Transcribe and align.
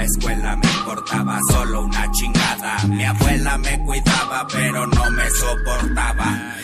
La 0.00 0.06
escuela 0.06 0.56
me 0.56 0.66
importaba 0.66 1.38
solo 1.50 1.82
una 1.82 2.10
chingada. 2.10 2.78
Mi 2.88 3.04
abuela 3.04 3.58
me 3.58 3.84
cuidaba, 3.84 4.46
pero 4.50 4.86
no 4.86 5.10
me 5.10 5.28
soportaba. 5.28 6.56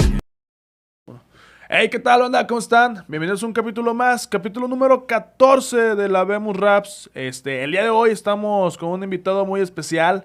Hey, 1.69 1.91
¿qué 1.91 1.99
tal, 1.99 2.23
onda? 2.23 2.47
¿Cómo 2.47 2.61
están? 2.61 3.05
Bienvenidos 3.09 3.43
a 3.43 3.47
un 3.47 3.53
capítulo 3.53 3.93
más, 3.93 4.27
capítulo 4.27 4.69
número 4.69 5.07
14 5.07 5.97
de 5.97 6.09
la 6.09 6.25
Vemos 6.25 6.57
Raps. 6.57 7.11
Este, 7.13 7.63
el 7.63 7.73
día 7.73 7.83
de 7.83 7.91
hoy 7.91 8.09
estamos 8.09 8.79
con 8.79 8.89
un 8.89 9.03
invitado 9.03 9.45
muy 9.45 9.61
especial. 9.61 10.25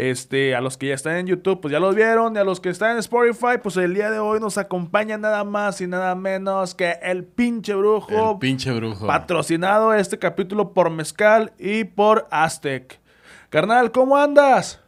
Este, 0.00 0.54
a 0.54 0.62
los 0.62 0.78
que 0.78 0.86
ya 0.86 0.94
están 0.94 1.16
en 1.16 1.26
YouTube, 1.26 1.60
pues 1.60 1.72
ya 1.72 1.78
los 1.78 1.94
vieron. 1.94 2.34
Y 2.34 2.38
a 2.38 2.44
los 2.44 2.58
que 2.58 2.70
están 2.70 2.92
en 2.92 2.98
Spotify, 2.98 3.58
pues 3.62 3.76
el 3.76 3.92
día 3.92 4.10
de 4.10 4.18
hoy 4.18 4.40
nos 4.40 4.56
acompaña 4.56 5.18
nada 5.18 5.44
más 5.44 5.82
y 5.82 5.86
nada 5.86 6.14
menos 6.14 6.74
que 6.74 6.96
el 7.02 7.24
pinche 7.24 7.74
brujo. 7.74 8.32
El 8.32 8.38
pinche 8.38 8.72
brujo. 8.72 9.06
Patrocinado 9.06 9.92
este 9.92 10.18
capítulo 10.18 10.72
por 10.72 10.88
Mezcal 10.88 11.52
y 11.58 11.84
por 11.84 12.26
Aztec. 12.30 12.98
Carnal, 13.50 13.92
¿cómo 13.92 14.16
andas? 14.16 14.80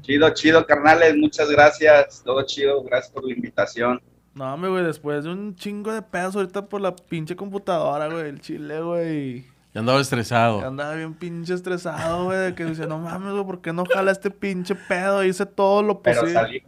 Chido, 0.00 0.30
chido, 0.30 0.64
carnales. 0.64 1.14
Muchas 1.16 1.50
gracias. 1.50 2.22
Todo 2.24 2.42
chido. 2.46 2.82
Gracias 2.82 3.12
por 3.12 3.26
la 3.26 3.34
invitación. 3.34 4.00
No, 4.34 4.54
hombre, 4.54 4.70
güey, 4.70 4.84
después 4.84 5.24
de 5.24 5.32
un 5.32 5.54
chingo 5.54 5.92
de 5.92 6.00
pedos 6.00 6.34
ahorita 6.34 6.66
por 6.66 6.80
la 6.80 6.96
pinche 6.96 7.36
computadora, 7.36 8.08
güey, 8.08 8.30
el 8.30 8.40
chile, 8.40 8.80
güey. 8.80 9.53
Ya 9.74 9.80
andaba 9.80 10.00
estresado. 10.00 10.64
Andaba 10.64 10.94
bien 10.94 11.14
pinche 11.14 11.52
estresado, 11.52 12.24
güey, 12.24 12.38
de 12.38 12.54
que 12.54 12.64
dice, 12.64 12.86
no 12.86 12.98
mames, 12.98 13.32
güey, 13.32 13.44
¿por 13.44 13.60
qué 13.60 13.72
no 13.72 13.84
jala 13.84 14.12
este 14.12 14.30
pinche 14.30 14.74
pedo? 14.76 15.24
Hice 15.24 15.44
todo 15.46 15.82
lo 15.82 16.00
Pero 16.00 16.20
posible. 16.20 16.40
salió. 16.40 16.62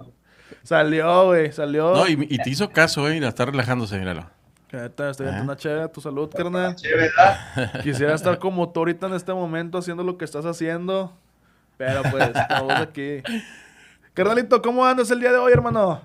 Salió, 0.64 1.26
güey, 1.26 1.52
salió. 1.52 1.94
No, 1.94 2.08
y, 2.08 2.26
y 2.28 2.38
te 2.38 2.50
hizo 2.50 2.68
caso, 2.70 3.02
güey. 3.02 3.22
Está 3.24 3.44
relajándose, 3.44 3.96
míralo. 3.98 4.28
Neta, 4.72 5.10
estoy 5.10 5.26
dando 5.26 5.40
Ah. 5.40 5.44
una 5.44 5.56
chévere 5.56 5.82
a 5.82 5.88
tu 5.92 6.00
salud, 6.00 6.28
carnal. 6.36 6.74
Quisiera 7.84 8.14
estar 8.14 8.38
como 8.40 8.68
tú 8.70 8.80
ahorita 8.80 9.06
en 9.06 9.14
este 9.14 9.32
momento 9.32 9.78
haciendo 9.78 10.02
lo 10.02 10.18
que 10.18 10.24
estás 10.24 10.44
haciendo. 10.44 11.12
Pero 11.76 12.02
pues, 12.10 12.28
estamos 12.34 12.72
aquí. 12.74 13.22
Carnalito, 14.14 14.60
¿cómo 14.60 14.84
andas 14.84 15.10
el 15.12 15.20
día 15.20 15.30
de 15.30 15.38
hoy, 15.38 15.52
hermano? 15.52 16.00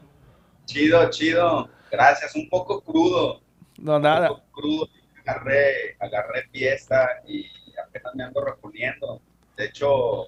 Chido, 0.66 1.10
chido. 1.10 1.68
Gracias. 1.92 2.36
Un 2.36 2.48
poco 2.48 2.82
crudo. 2.82 3.42
No, 3.80 3.96
Un 3.96 4.02
nada. 4.04 4.28
poco 4.30 4.44
crudo. 4.52 4.88
Agarré, 5.26 5.96
agarré 6.00 6.48
fiesta 6.52 7.22
y 7.28 7.46
apenas 7.78 8.16
me 8.16 8.24
ando 8.24 8.44
reponiendo. 8.44 9.22
De 9.56 9.66
hecho, 9.66 10.28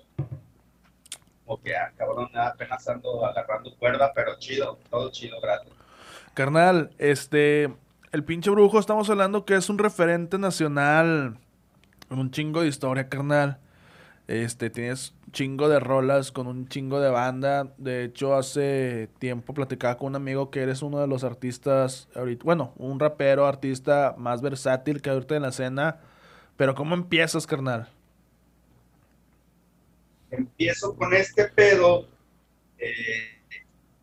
como 1.45 1.61
que, 1.61 1.75
ah, 1.75 1.91
cabrón, 1.97 2.29
apenas 2.35 2.87
ando 2.87 3.25
agarrando 3.25 3.75
cuerda, 3.77 4.11
pero 4.13 4.37
chido. 4.39 4.77
Todo 4.89 5.11
chido, 5.11 5.39
gracias. 5.41 5.73
Carnal, 6.33 6.91
este, 6.97 7.73
el 8.11 8.23
pinche 8.23 8.49
brujo, 8.49 8.79
estamos 8.79 9.09
hablando 9.09 9.45
que 9.45 9.55
es 9.55 9.69
un 9.69 9.77
referente 9.77 10.37
nacional, 10.37 11.37
un 12.09 12.31
chingo 12.31 12.61
de 12.61 12.67
historia, 12.67 13.09
carnal. 13.09 13.59
Este, 14.27 14.69
tienes 14.69 15.13
chingo 15.31 15.67
de 15.67 15.79
rolas 15.79 16.31
con 16.31 16.47
un 16.47 16.67
chingo 16.67 17.01
de 17.01 17.09
banda. 17.09 17.73
De 17.77 18.03
hecho, 18.05 18.35
hace 18.35 19.09
tiempo 19.19 19.53
platicaba 19.53 19.97
con 19.97 20.09
un 20.09 20.15
amigo 20.15 20.49
que 20.49 20.61
eres 20.61 20.81
uno 20.81 20.99
de 20.99 21.07
los 21.07 21.23
artistas, 21.23 22.07
ahorita, 22.15 22.43
bueno, 22.43 22.73
un 22.77 22.99
rapero, 22.99 23.45
artista 23.45 24.15
más 24.17 24.41
versátil 24.41 25.01
que 25.01 25.09
ahorita 25.09 25.35
en 25.35 25.41
la 25.41 25.49
escena. 25.49 25.99
Pero 26.55 26.75
¿cómo 26.75 26.95
empiezas, 26.95 27.47
carnal? 27.47 27.89
empiezo 30.33 30.95
con 30.95 31.13
este 31.13 31.45
pedo 31.45 32.07
eh, 32.77 33.39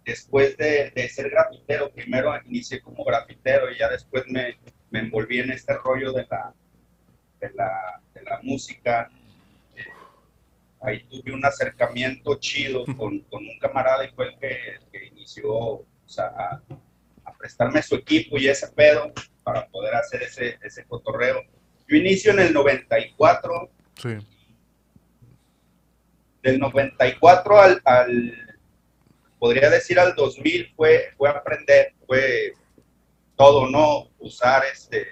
después 0.04 0.56
de, 0.56 0.90
de 0.90 1.08
ser 1.08 1.30
grafitero. 1.30 1.90
Primero 1.90 2.32
inicié 2.46 2.80
como 2.80 3.04
grafitero 3.04 3.70
y 3.70 3.78
ya 3.78 3.88
después 3.88 4.24
me, 4.28 4.58
me 4.90 5.00
envolví 5.00 5.40
en 5.40 5.50
este 5.50 5.74
rollo 5.74 6.12
de 6.12 6.26
la, 6.30 6.54
de 7.40 7.50
la, 7.54 8.00
de 8.14 8.22
la 8.22 8.40
música. 8.42 9.10
Ahí 10.82 11.04
tuve 11.04 11.32
un 11.32 11.44
acercamiento 11.44 12.36
chido 12.36 12.84
con, 12.96 13.20
con 13.20 13.44
un 13.46 13.58
camarada 13.58 14.04
y 14.04 14.10
fue 14.12 14.28
el 14.28 14.38
que, 14.38 14.58
que 14.92 15.06
inició 15.06 15.52
o 15.52 15.86
sea, 16.06 16.26
a, 16.26 16.62
a 17.24 17.32
prestarme 17.36 17.82
su 17.82 17.94
equipo 17.96 18.38
y 18.38 18.48
ese 18.48 18.68
pedo 18.68 19.12
para 19.44 19.66
poder 19.68 19.94
hacer 19.94 20.22
ese, 20.22 20.58
ese 20.62 20.84
cotorreo. 20.84 21.42
Yo 21.88 21.96
inicio 21.96 22.32
en 22.32 22.40
el 22.40 22.52
94 22.52 23.70
Sí. 23.96 24.16
del 26.42 26.58
94 26.58 27.60
al, 27.60 27.82
al, 27.84 28.58
podría 29.38 29.68
decir 29.68 29.98
al 30.00 30.14
2000 30.14 30.72
fue, 30.74 31.10
fue 31.18 31.28
aprender, 31.28 31.92
fue 32.06 32.54
todo, 33.36 33.68
¿no? 33.68 34.08
Usar 34.18 34.62
este, 34.72 35.06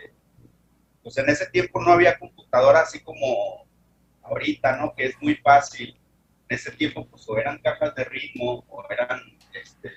pues 1.03 1.19
en 1.19 1.29
ese 1.29 1.47
tiempo 1.47 1.81
no 1.81 1.93
había 1.93 2.19
computadora 2.19 2.81
así 2.81 3.01
como 3.01 3.67
ahorita, 4.29 4.77
¿no? 4.77 4.95
Que 4.95 5.07
es 5.07 5.17
muy 5.23 5.37
fácil. 5.37 5.97
En 6.49 6.57
ese 6.57 6.71
tiempo 6.73 7.07
pues 7.07 7.29
o 7.29 7.37
eran 7.39 7.59
cajas 7.61 7.95
de 7.95 8.05
ritmo 8.05 8.65
o 8.69 8.85
eran, 8.91 9.21
este, 9.55 9.91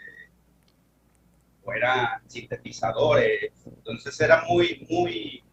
o 1.64 1.74
eran 1.74 2.28
sintetizadores. 2.30 3.52
Entonces 3.66 4.20
era 4.20 4.44
muy, 4.46 4.86
muy, 4.90 5.44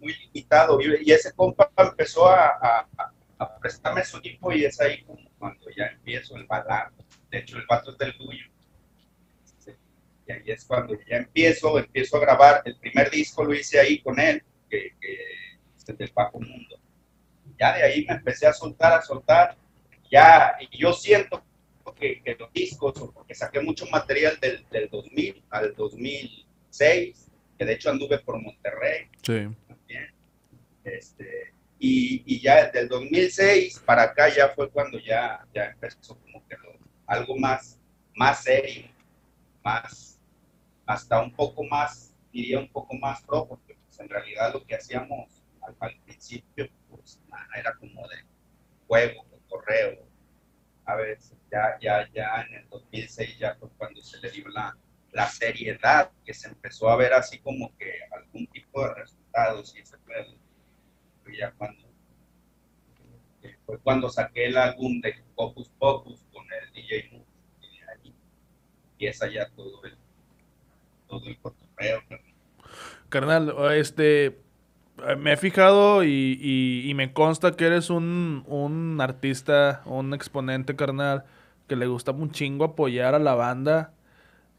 muy 0.00 0.14
limitado. 0.14 0.80
Y, 0.80 1.10
ese 1.12 1.32
compa 1.34 1.70
empezó 1.76 2.28
a, 2.28 2.46
a- 2.60 2.88
a- 3.38 3.58
prestarme 3.60 4.04
su 4.04 4.16
equipo 4.18 4.52
y 4.52 4.64
es 4.64 4.80
ahí 4.80 5.02
como 5.04 5.20
cuando 5.38 5.66
ya 5.76 5.86
empiezo 5.86 6.36
el 6.36 6.46
balazo. 6.46 6.94
De 7.30 7.38
hecho, 7.38 7.58
el 7.58 7.66
vato 7.66 7.90
es 7.92 7.98
del 7.98 8.16
tuyo. 8.16 8.44
Y 10.28 10.32
ahí 10.32 10.42
es 10.46 10.64
cuando 10.64 10.94
ya 11.08 11.16
empiezo, 11.18 11.78
empiezo 11.78 12.16
a 12.16 12.20
grabar. 12.20 12.62
El 12.64 12.76
primer 12.78 13.10
disco 13.10 13.44
lo 13.44 13.54
hice 13.54 13.78
ahí 13.78 14.00
con 14.02 14.18
él, 14.18 14.42
que, 14.68 14.94
que 15.00 15.14
es 15.76 15.88
el 15.88 15.96
del 15.96 16.10
Bajo 16.14 16.40
Mundo. 16.40 16.76
Ya 17.58 17.74
de 17.76 17.82
ahí 17.82 18.04
me 18.06 18.14
empecé 18.14 18.46
a 18.46 18.52
soltar, 18.52 18.92
a 18.92 19.02
soltar. 19.02 19.56
Ya, 20.10 20.56
y 20.60 20.78
yo 20.78 20.92
siento 20.92 21.42
que, 21.98 22.20
que 22.22 22.34
los 22.34 22.52
discos, 22.52 22.92
porque 23.14 23.34
saqué 23.34 23.60
mucho 23.60 23.86
material 23.86 24.38
del, 24.40 24.66
del 24.70 24.88
2000 24.90 25.42
al 25.50 25.74
2006, 25.74 27.30
que 27.58 27.64
de 27.64 27.72
hecho 27.72 27.90
anduve 27.90 28.18
por 28.18 28.40
Monterrey 28.40 29.06
Sí. 29.22 29.48
también. 29.66 30.12
Este, 30.84 31.52
y, 31.78 32.22
y 32.26 32.40
ya 32.40 32.70
del 32.70 32.88
2006 32.88 33.80
para 33.80 34.02
acá 34.02 34.28
ya 34.34 34.48
fue 34.50 34.70
cuando 34.70 34.98
ya, 34.98 35.44
ya 35.54 35.66
empezó 35.66 36.16
como 36.18 36.46
que 36.46 36.56
lo- 36.56 36.76
algo 37.06 37.36
más, 37.38 37.78
más 38.14 38.42
serio, 38.44 38.84
más, 39.64 40.18
hasta 40.86 41.20
un 41.20 41.32
poco 41.32 41.64
más, 41.64 42.12
diría 42.32 42.58
un 42.58 42.68
poco 42.68 42.94
más 42.96 43.22
pro, 43.22 43.46
porque 43.46 43.76
pues, 43.86 44.00
en 44.00 44.08
realidad 44.08 44.52
lo 44.52 44.64
que 44.64 44.74
hacíamos 44.74 45.42
al, 45.66 45.76
al 45.80 45.96
principio 46.00 46.68
pues, 46.88 47.20
era 47.56 47.74
como 47.74 48.06
de 48.08 48.24
juego, 48.86 49.26
de 49.30 49.38
correo. 49.48 50.06
A 50.84 50.94
veces 50.94 51.36
ya, 51.50 51.78
ya, 51.80 52.08
ya 52.12 52.42
en 52.42 52.54
el 52.54 52.68
2006 52.68 53.38
ya 53.38 53.54
fue 53.56 53.68
cuando 53.76 54.00
se 54.02 54.18
le 54.20 54.30
dio 54.30 54.48
la, 54.48 54.76
la 55.12 55.26
seriedad, 55.28 56.10
que 56.24 56.34
se 56.34 56.48
empezó 56.48 56.88
a 56.90 56.96
ver 56.96 57.12
así 57.12 57.38
como 57.38 57.74
que 57.78 57.92
algún 58.14 58.46
tipo 58.48 58.82
de 58.82 58.94
resultados 58.94 59.74
y 59.74 59.80
ese. 59.80 59.96
Fue 61.24 61.36
ya 61.36 61.50
cuando, 61.52 61.82
que 63.42 63.56
fue 63.66 63.78
cuando 63.80 64.08
saqué 64.08 64.46
el 64.46 64.56
álbum 64.56 65.00
de 65.00 65.14
Focus 65.34 65.70
Focus 65.78 66.24
con 66.32 66.44
el 66.52 66.72
DJ 66.72 67.10
Moose, 67.10 67.26
y 67.62 67.80
ahí 67.80 68.14
empieza 68.92 69.28
ya 69.28 69.48
todo 69.50 69.84
el, 69.84 69.96
todo 71.08 71.26
el 71.26 71.38
cotorreo. 71.38 72.02
Carnal, 73.08 73.54
este, 73.72 74.26
eh, 74.26 74.45
me 75.14 75.32
he 75.32 75.36
fijado 75.36 76.02
y, 76.04 76.38
y- 76.40 76.90
y 76.90 76.94
me 76.94 77.12
consta 77.12 77.52
que 77.52 77.66
eres 77.66 77.90
un, 77.90 78.44
un 78.48 78.98
artista, 79.00 79.82
un 79.84 80.14
exponente, 80.14 80.74
carnal, 80.74 81.24
que 81.68 81.76
le 81.76 81.86
gusta 81.86 82.12
un 82.12 82.30
chingo 82.30 82.64
apoyar 82.64 83.14
a 83.14 83.18
la 83.18 83.34
banda. 83.34 83.92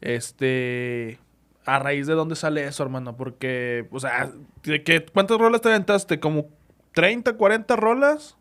Este, 0.00 1.18
a 1.66 1.78
raíz 1.80 2.06
de 2.06 2.14
dónde 2.14 2.36
sale 2.36 2.64
eso, 2.66 2.82
hermano, 2.82 3.16
porque, 3.16 3.88
o 3.90 4.00
sea, 4.00 4.30
¿de 4.62 4.82
qué- 4.84 5.04
¿cuántas 5.04 5.38
rolas 5.38 5.60
te 5.60 5.68
aventaste? 5.68 6.20
¿Como 6.20 6.46
30, 6.94 7.34
40 7.34 7.76
rolas? 7.76 8.36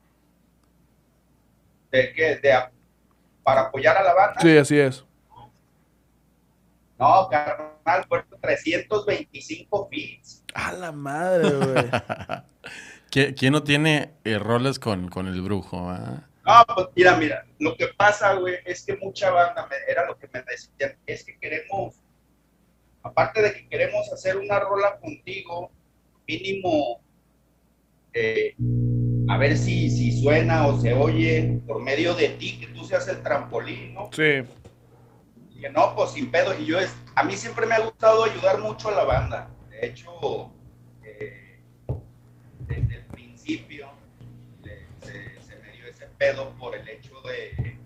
De 1.92 2.14
que 2.14 2.36
de, 2.38 2.54
para 3.44 3.62
apoyar 3.62 3.98
a 3.98 4.04
la 4.04 4.14
banda. 4.14 4.40
Sí, 4.42 4.58
así 4.58 4.78
es. 4.78 5.04
No, 7.00 7.28
carnal, 7.30 8.06
fueron 8.08 8.28
325 8.42 9.88
feeds. 9.92 10.44
A 10.54 10.72
la 10.74 10.92
madre, 10.92 11.56
güey. 11.56 11.86
¿Qui- 13.12 13.36
¿Quién 13.38 13.54
no 13.54 13.64
tiene 13.64 14.14
eh, 14.24 14.40
roles 14.40 14.80
con, 14.80 15.08
con 15.10 15.28
el 15.28 15.42
brujo? 15.42 15.90
ah? 15.90 16.24
No, 16.46 16.76
pues 16.76 16.88
mira, 16.96 17.16
mira, 17.18 17.46
lo 17.60 17.76
que 17.76 17.88
pasa, 17.96 18.34
güey, 18.36 18.56
es 18.66 18.84
que 18.86 18.96
mucha 18.98 19.30
banda, 19.32 19.68
me- 19.70 19.92
era 19.92 20.06
lo 20.08 20.18
que 20.18 20.28
me 20.34 20.42
decían, 20.44 20.98
es 21.06 21.24
que 21.24 21.38
queremos, 21.40 21.96
aparte 23.04 23.42
de 23.42 23.54
que 23.54 23.68
queremos 23.70 24.12
hacer 24.12 24.38
una 24.38 24.60
rola 24.60 24.98
contigo, 25.00 25.72
mínimo, 26.28 27.00
eh, 28.14 28.56
a 29.30 29.38
ver 29.38 29.58
si, 29.58 29.90
si 29.90 30.22
suena 30.22 30.68
o 30.68 30.80
se 30.80 30.94
oye 30.94 31.60
por 31.68 31.82
medio 31.82 32.14
de 32.16 32.30
ti, 32.30 32.60
que 32.60 32.68
tú 32.68 32.84
seas 32.86 33.08
el 33.10 33.22
trampolín, 33.22 33.94
¿no? 33.94 34.10
Sí. 34.12 34.42
Y 35.58 35.62
que 35.62 35.70
no, 35.72 35.96
pues 35.96 36.12
sin 36.12 36.30
pedo. 36.30 36.54
Y 36.60 36.66
yo, 36.66 36.80
es, 36.80 36.96
a 37.16 37.24
mí 37.24 37.36
siempre 37.36 37.66
me 37.66 37.74
ha 37.74 37.80
gustado 37.80 38.24
ayudar 38.26 38.60
mucho 38.60 38.90
a 38.90 38.92
la 38.92 39.04
banda. 39.06 39.50
De 39.70 39.88
hecho, 39.88 40.52
eh, 41.04 41.60
desde 42.68 42.96
el 42.98 43.06
principio 43.06 43.90
le- 44.64 44.86
se, 45.02 45.94
se 45.94 46.06
pedo 46.18 46.52
por 46.58 46.76
el 46.76 46.88
hecho 46.88 47.20
de, 47.22 47.78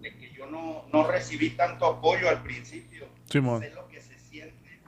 de 0.00 0.16
que 0.18 0.30
yo 0.32 0.46
no, 0.46 0.84
no 0.92 1.06
recibí 1.06 1.50
tanto 1.50 1.86
apoyo 1.86 2.28
al 2.28 2.42
principio. 2.42 3.06
Simón. 3.30 3.60
Sé 3.62 3.70
lo 3.70 3.88
que 3.88 4.00
se 4.02 4.18
siente 4.18 4.80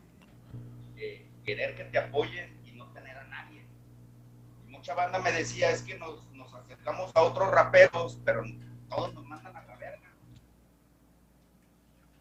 eh, 0.96 1.26
querer 1.44 1.75
que 1.75 1.85
te 1.85 1.99
apoyen 1.99 2.58
y 2.67 2.73
no 2.73 2.87
tener 2.93 3.17
a 3.17 3.25
nadie. 3.25 3.62
Y 4.67 4.70
mucha 4.70 4.94
banda 4.94 5.19
me 5.20 5.32
decía, 5.32 5.70
es 5.70 5.82
que 5.82 5.99
nos, 5.99 6.26
nos 6.32 6.52
acercamos 6.55 7.11
a 7.14 7.23
otros 7.23 7.50
raperos, 7.50 8.19
pero 8.25 8.43
todos 8.90 9.14
nos 9.14 9.25
mandan 9.26 9.56
a 9.56 9.62
la 9.64 9.76
verga. 9.76 10.08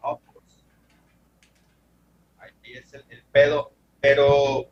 No, 0.02 0.20
pues, 0.32 0.64
ahí 2.38 2.52
es 2.74 2.92
el, 2.94 3.04
el 3.08 3.24
pedo. 3.38 3.72
Pero, 4.00 4.66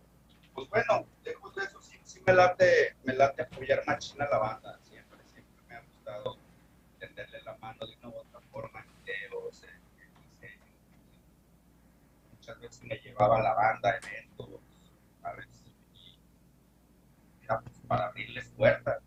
pues 0.54 0.68
bueno, 0.68 1.06
lejos 1.24 1.54
de 1.54 1.64
eso, 1.64 1.80
sí, 1.82 2.20
me 2.26 2.32
late, 2.32 2.96
me 3.04 3.14
late 3.14 3.42
apoyar 3.42 3.82
machina 3.86 4.24
a 4.24 4.30
la 4.30 4.38
banda. 4.38 4.78
Siempre, 4.82 5.18
siempre 5.32 5.64
me 5.68 5.74
ha 5.76 5.80
gustado 5.82 6.36
tenderle 6.98 7.42
la 7.42 7.56
mano 7.58 7.86
de 7.86 7.96
una 7.96 8.08
u 8.08 8.18
otra 8.18 8.40
forma 8.52 8.84
videos, 9.04 9.62
en 9.64 10.12
diseño. 10.32 10.64
Muchas 12.32 12.60
veces 12.60 12.82
me 12.84 12.96
llevaba 12.96 13.38
a 13.38 13.42
la 13.42 13.54
banda 13.54 13.90
a 13.90 13.96
eventos, 13.96 14.48
¿sabes? 15.22 15.48
Y 15.94 17.44
era 17.44 17.60
pues, 17.60 17.74
para 17.86 18.06
abrirles 18.06 18.48
puertas. 18.56 19.02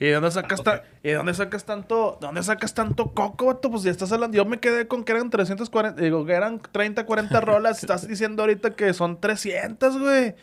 ¿Y 0.00 0.06
de 0.06 0.12
dónde 0.14 0.30
sacas, 0.30 0.62
ta- 0.62 0.82
¿y 1.02 1.08
de 1.08 1.14
dónde 1.14 1.34
sacas 1.34 1.64
tanto, 1.64 2.18
de 2.20 2.26
dónde 2.26 2.42
sacas 2.42 2.74
tanto 2.74 3.12
coco, 3.12 3.46
vato? 3.46 3.70
Pues 3.70 3.82
ya 3.84 3.90
estás 3.90 4.10
hablando, 4.12 4.36
yo 4.36 4.44
me 4.44 4.58
quedé 4.58 4.88
con 4.88 5.04
que 5.04 5.12
eran 5.12 5.30
340, 5.30 6.00
digo, 6.02 6.26
que 6.26 6.32
eran 6.32 6.60
30, 6.60 7.06
40 7.06 7.40
rolas, 7.40 7.78
estás 7.80 8.06
diciendo 8.08 8.42
ahorita 8.42 8.74
que 8.74 8.92
son 8.92 9.20
300, 9.20 9.98
güey. 9.98 10.34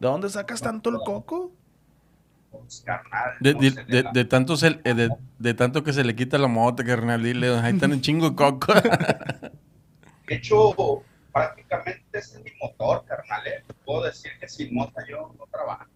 ¿De 0.00 0.08
dónde 0.08 0.28
sacas 0.30 0.60
tanto 0.60 0.90
el 0.90 0.96
coco? 1.04 1.52
Pues, 2.50 2.82
carnal, 2.84 3.34
De, 3.40 4.24
tanto 4.24 4.56
se- 4.56 4.80
eh, 4.82 4.94
de, 4.94 5.10
de 5.38 5.54
tanto 5.54 5.84
que 5.84 5.92
se 5.92 6.02
le 6.02 6.16
quita 6.16 6.36
la 6.38 6.48
mota, 6.48 6.82
carnal, 6.84 7.22
dile, 7.22 7.56
ahí 7.60 7.74
están 7.74 7.92
un 7.92 8.00
chingo 8.00 8.30
de 8.30 8.36
coco. 8.36 8.72
De 10.26 10.36
hecho, 10.36 11.02
prácticamente 11.32 12.04
ese 12.18 12.38
es 12.38 12.44
mi 12.44 12.50
motor, 12.62 13.04
carnal. 13.04 13.44
¿eh? 13.48 13.64
Puedo 13.84 14.04
decir 14.04 14.30
que 14.40 14.48
sin 14.48 14.72
mota 14.74 15.04
yo 15.08 15.34
no 15.38 15.44
trabajo. 15.50 15.86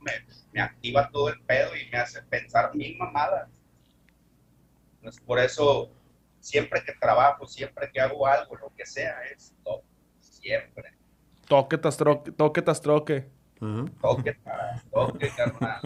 Me, 0.00 0.12
me 0.52 0.60
activa 0.60 1.10
todo 1.10 1.28
el 1.28 1.40
pedo 1.42 1.76
y 1.76 1.90
me 1.90 1.98
hace 1.98 2.22
pensar 2.22 2.74
mil 2.74 2.96
mamadas. 2.96 3.48
Entonces, 4.96 5.22
por 5.24 5.38
eso, 5.38 5.90
siempre 6.40 6.82
que 6.84 6.92
trabajo, 7.00 7.46
siempre 7.46 7.90
que 7.92 8.00
hago 8.00 8.26
algo, 8.26 8.56
lo 8.56 8.72
que 8.76 8.86
sea, 8.86 9.22
es 9.32 9.54
top. 9.64 9.82
Siempre. 10.20 10.92
Toque, 11.46 11.78
troque, 11.78 12.32
toque, 12.32 12.62
tas 12.62 12.80
troque. 12.80 13.28
Toque, 14.02 14.36
toque, 14.92 15.30
carnal. 15.34 15.80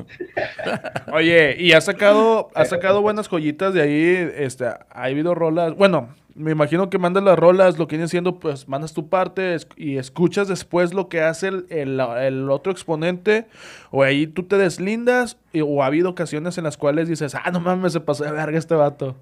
Oye, 1.13 1.55
y 1.59 1.73
has 1.73 1.85
sacado, 1.85 2.51
has 2.55 2.69
sacado 2.69 3.01
buenas 3.01 3.29
joyitas 3.29 3.73
de 3.73 3.83
ahí, 3.83 4.33
este, 4.35 4.67
ha 4.67 4.85
habido 4.91 5.37
rolas, 5.37 5.77
bueno, 5.77 6.13
me 6.41 6.53
imagino 6.53 6.91
que 6.91 6.99
mandas 6.99 7.23
las 7.25 7.39
rolas, 7.39 7.79
lo 7.79 7.87
que 7.89 7.97
viene 7.97 8.09
siendo, 8.09 8.41
pues, 8.41 8.69
mandas 8.69 8.93
tu 8.95 9.09
parte 9.09 9.57
y 9.77 9.97
escuchas 9.99 10.49
después 10.49 10.95
lo 10.95 11.09
que 11.09 11.23
hace 11.23 11.49
el, 11.49 11.67
el- 11.71 12.51
otro 12.51 12.73
exponente, 12.73 13.47
o 13.91 14.03
ahí 14.03 14.27
tú 14.27 14.45
te 14.45 14.57
deslindas, 14.59 15.39
o 15.63 15.83
ha 15.83 15.87
habido 15.87 16.11
ocasiones 16.11 16.59
en 16.59 16.65
las 16.65 16.77
cuales 16.77 17.09
dices, 17.09 17.35
ah, 17.35 17.51
no 17.53 17.61
mames, 17.61 17.93
se 17.93 18.01
pasó 18.01 18.25
de 18.25 18.33
verga 18.33 18.59
este 18.59 18.75
vato. 18.75 19.17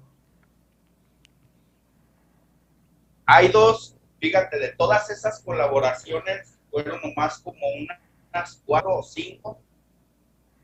Hay 3.25 3.49
dos, 3.49 3.95
fíjate, 4.19 4.57
de 4.59 4.69
todas 4.73 5.09
esas 5.09 5.39
colaboraciones, 5.41 6.57
fueron 6.71 6.99
nomás 7.01 7.39
como 7.39 7.59
una- 7.81 7.99
unas 8.33 8.61
cuatro 8.65 8.97
o 8.97 9.03
cinco, 9.03 9.59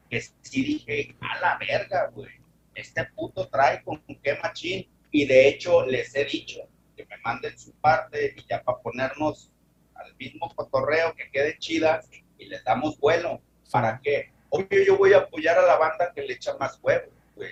que 0.09 0.21
sí 0.41 0.63
dije, 0.63 1.15
a 1.21 1.39
la 1.39 1.57
verga, 1.57 2.07
güey, 2.13 2.29
este 2.73 3.05
puto 3.15 3.47
trae 3.47 3.83
con 3.83 4.01
qué 4.23 4.37
machín. 4.41 4.87
Y 5.15 5.25
de 5.25 5.47
hecho 5.47 5.85
les 5.85 6.13
he 6.13 6.25
dicho 6.25 6.67
que 6.93 7.05
me 7.05 7.17
manden 7.19 7.57
su 7.57 7.71
parte 7.75 8.33
y 8.35 8.45
ya 8.49 8.61
para 8.61 8.79
ponernos 8.79 9.49
al 9.93 10.13
mismo 10.17 10.53
cotorreo 10.53 11.15
que 11.15 11.31
quede 11.31 11.57
chida 11.57 12.01
y 12.37 12.47
les 12.47 12.61
damos 12.65 12.99
vuelo. 12.99 13.39
¿Para 13.71 14.01
qué? 14.03 14.33
Obvio 14.49 14.83
yo 14.83 14.97
voy 14.97 15.13
a 15.13 15.19
apoyar 15.19 15.57
a 15.57 15.65
la 15.65 15.77
banda 15.77 16.11
que 16.13 16.21
le 16.23 16.33
echa 16.33 16.57
más 16.57 16.77
huevo. 16.83 17.05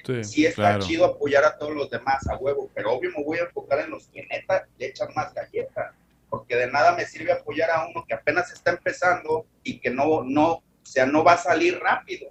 Sí, 0.05 0.23
sí 0.25 0.45
está 0.45 0.61
claro. 0.61 0.79
chido 0.85 1.05
apoyar 1.05 1.45
a 1.45 1.57
todos 1.57 1.73
los 1.73 1.89
demás 1.89 2.27
a 2.27 2.35
huevo, 2.35 2.69
pero 2.75 2.91
obvio 2.91 3.11
me 3.15 3.23
voy 3.23 3.37
a 3.37 3.43
enfocar 3.43 3.79
en 3.79 3.91
los 3.91 4.09
que 4.09 4.25
neta 4.25 4.67
le 4.77 4.87
echan 4.87 5.07
más 5.15 5.33
galletas, 5.33 5.95
porque 6.29 6.57
de 6.57 6.67
nada 6.67 6.97
me 6.97 7.05
sirve 7.05 7.31
apoyar 7.31 7.71
a 7.71 7.87
uno 7.87 8.03
que 8.05 8.13
apenas 8.13 8.51
está 8.51 8.71
empezando 8.71 9.45
y 9.63 9.79
que 9.79 9.89
no, 9.89 10.21
no, 10.25 10.51
o 10.55 10.63
sea, 10.83 11.05
no 11.05 11.23
va 11.23 11.33
a 11.33 11.37
salir 11.37 11.79
rápido. 11.79 12.29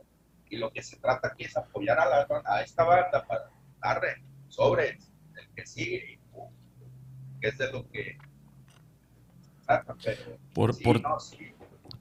Y 0.51 0.59
lo 0.59 0.71
que 0.71 0.83
se 0.83 0.99
trata 0.99 1.29
aquí 1.29 1.45
es 1.45 1.57
apoyar 1.57 1.99
a, 1.99 2.05
la, 2.05 2.43
a 2.45 2.61
esta 2.61 2.85
banda 2.85 3.25
para 3.27 3.49
darle 3.81 4.23
sobres, 4.49 5.12
que 5.55 5.67
sigue, 5.67 6.13
y, 6.15 6.19
que 7.41 7.49
es 7.49 7.59
de 7.59 7.73
lo 7.73 7.89
que 7.91 8.17
pero 10.03 10.39
Por, 10.53 10.75
sí, 10.75 10.85
por 10.85 11.01
no, 11.01 11.19
sí. 11.21 11.39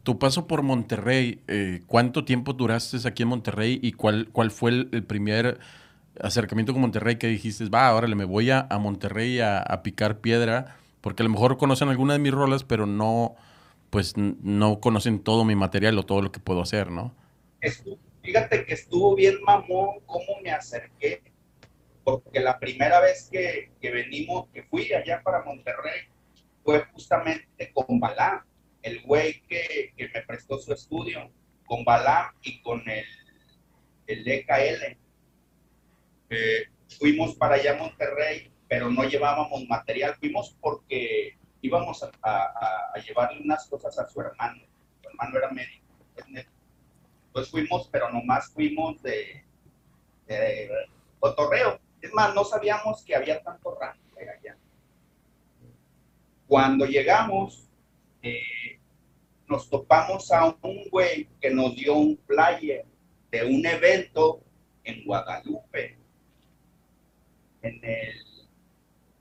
tu 0.04 0.20
paso 0.20 0.48
por 0.48 0.62
Monterrey, 0.64 1.42
eh, 1.48 1.82
¿cuánto 1.88 2.26
tiempo 2.26 2.54
duraste 2.54 2.98
aquí 3.08 3.24
en 3.24 3.30
Monterrey 3.30 3.80
y 3.82 3.94
cuál, 3.94 4.30
cuál 4.32 4.52
fue 4.52 4.72
el, 4.72 4.90
el 4.92 5.04
primer 5.04 5.60
acercamiento 6.20 6.74
con 6.74 6.82
Monterrey 6.82 7.18
que 7.18 7.28
dijiste, 7.28 7.70
va, 7.70 7.94
órale, 7.96 8.16
me 8.16 8.26
voy 8.26 8.50
a, 8.52 8.68
a 8.70 8.78
Monterrey 8.80 9.40
a, 9.40 9.60
a 9.60 9.84
picar 9.84 10.20
piedra? 10.20 10.78
Porque 11.02 11.24
a 11.24 11.26
lo 11.26 11.30
mejor 11.32 11.58
conocen 11.58 11.90
algunas 11.90 12.16
de 12.16 12.20
mis 12.24 12.32
rolas, 12.34 12.64
pero 12.64 12.86
no, 12.86 13.36
pues 13.90 14.16
no 14.18 14.80
conocen 14.80 15.20
todo 15.20 15.46
mi 15.46 15.56
material 15.56 15.98
o 15.98 16.04
todo 16.04 16.22
lo 16.22 16.32
que 16.32 16.40
puedo 16.40 16.62
hacer, 16.62 16.92
¿no? 16.92 17.14
fíjate 18.24 18.66
que 18.66 18.74
estuvo 18.74 19.16
bien 19.16 19.36
mamón 19.44 20.00
cómo 20.06 20.42
me 20.44 20.52
acerqué, 20.52 21.22
porque 22.04 22.40
la 22.40 22.60
primera 22.60 23.00
vez 23.00 23.30
que, 23.32 23.72
que 23.82 23.92
venimos, 23.92 24.50
que 24.54 24.64
fui 24.64 24.92
allá 24.94 25.22
para 25.24 25.44
Monterrey, 25.44 26.02
fue 26.64 26.86
justamente 26.94 27.72
con 27.74 28.00
Balam, 28.00 28.44
el 28.82 29.02
güey 29.04 29.42
que, 29.48 29.94
que 29.96 30.10
me 30.14 30.22
prestó 30.24 30.58
su 30.58 30.74
estudio, 30.74 31.32
con 31.66 31.84
Balam 31.84 32.34
y 32.42 32.62
con 32.62 32.88
el, 32.90 33.06
el 34.08 34.28
EKL. 34.28 34.98
Eh, 36.30 36.64
fuimos 37.00 37.36
para 37.36 37.56
allá 37.56 37.74
a 37.74 37.78
Monterrey, 37.78 38.52
pero 38.68 38.90
no 38.90 39.04
llevábamos 39.04 39.66
material, 39.68 40.16
fuimos 40.20 40.56
porque 40.62 41.38
íbamos 41.62 42.02
a, 42.04 42.12
a- 42.24 43.00
llevarle 43.06 43.42
unas 43.42 43.68
cosas 43.68 43.98
a 44.00 44.08
su 44.08 44.22
hermano, 44.22 44.64
su 45.02 45.10
hermano 45.10 45.38
era 45.38 45.52
médico, 45.52 45.86
es 46.16 46.28
médico. 46.30 46.52
Pues 47.34 47.50
fuimos, 47.50 47.88
pero 47.92 48.10
nomás 48.12 48.52
fuimos 48.54 49.02
de, 49.02 49.44
de 50.28 50.70
cotorreo. 51.20 51.80
Es 52.02 52.14
más, 52.14 52.34
no 52.34 52.44
sabíamos 52.44 53.04
que 53.04 53.16
había 53.16 53.42
tanto 53.42 53.78
rancho 53.80 54.02
allá. 54.20 54.58
Cuando 56.48 56.86
llegamos, 56.86 57.68
eh, 58.22 58.80
nos 59.48 59.70
topamos 59.70 60.32
a 60.32 60.46
un 60.62 60.90
güey 60.90 61.28
que 61.40 61.50
nos 61.52 61.76
dio 61.76 61.96
un 61.96 62.18
flyer 62.26 62.86
de 63.30 63.46
un 63.46 63.66
evento 63.66 64.42
en 64.84 65.04
Guadalupe. 65.06 65.98
En 67.62 67.80
el, 67.84 68.16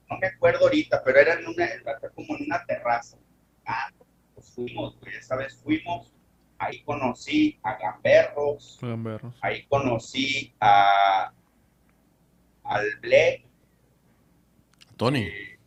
no 0.08 0.18
me 0.18 0.26
acuerdo 0.26 0.64
ahorita, 0.64 1.02
pero 1.04 1.20
era 1.20 1.34
en 1.34 1.46
una, 1.46 1.68
como 2.14 2.36
en 2.36 2.44
una 2.44 2.64
terraza. 2.64 3.18
Ah, 3.66 3.90
pues 4.34 4.50
fuimos, 4.54 4.98
güey, 5.00 5.14
esa 5.14 5.36
vez 5.36 5.56
fuimos. 5.62 6.12
Ahí 6.58 6.82
conocí 6.82 7.58
a 7.62 7.78
Gamberros, 7.78 8.78
ahí 9.40 9.64
conocí 9.66 10.54
a 10.60 11.32
al 12.70 12.86
Black, 13.00 13.42
Tony. 14.96 15.24
eh, 15.26 15.58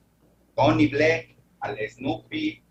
Tony 0.56 0.88
Black, 0.88 1.36
al 1.60 1.78
Snoopy, 1.78 2.64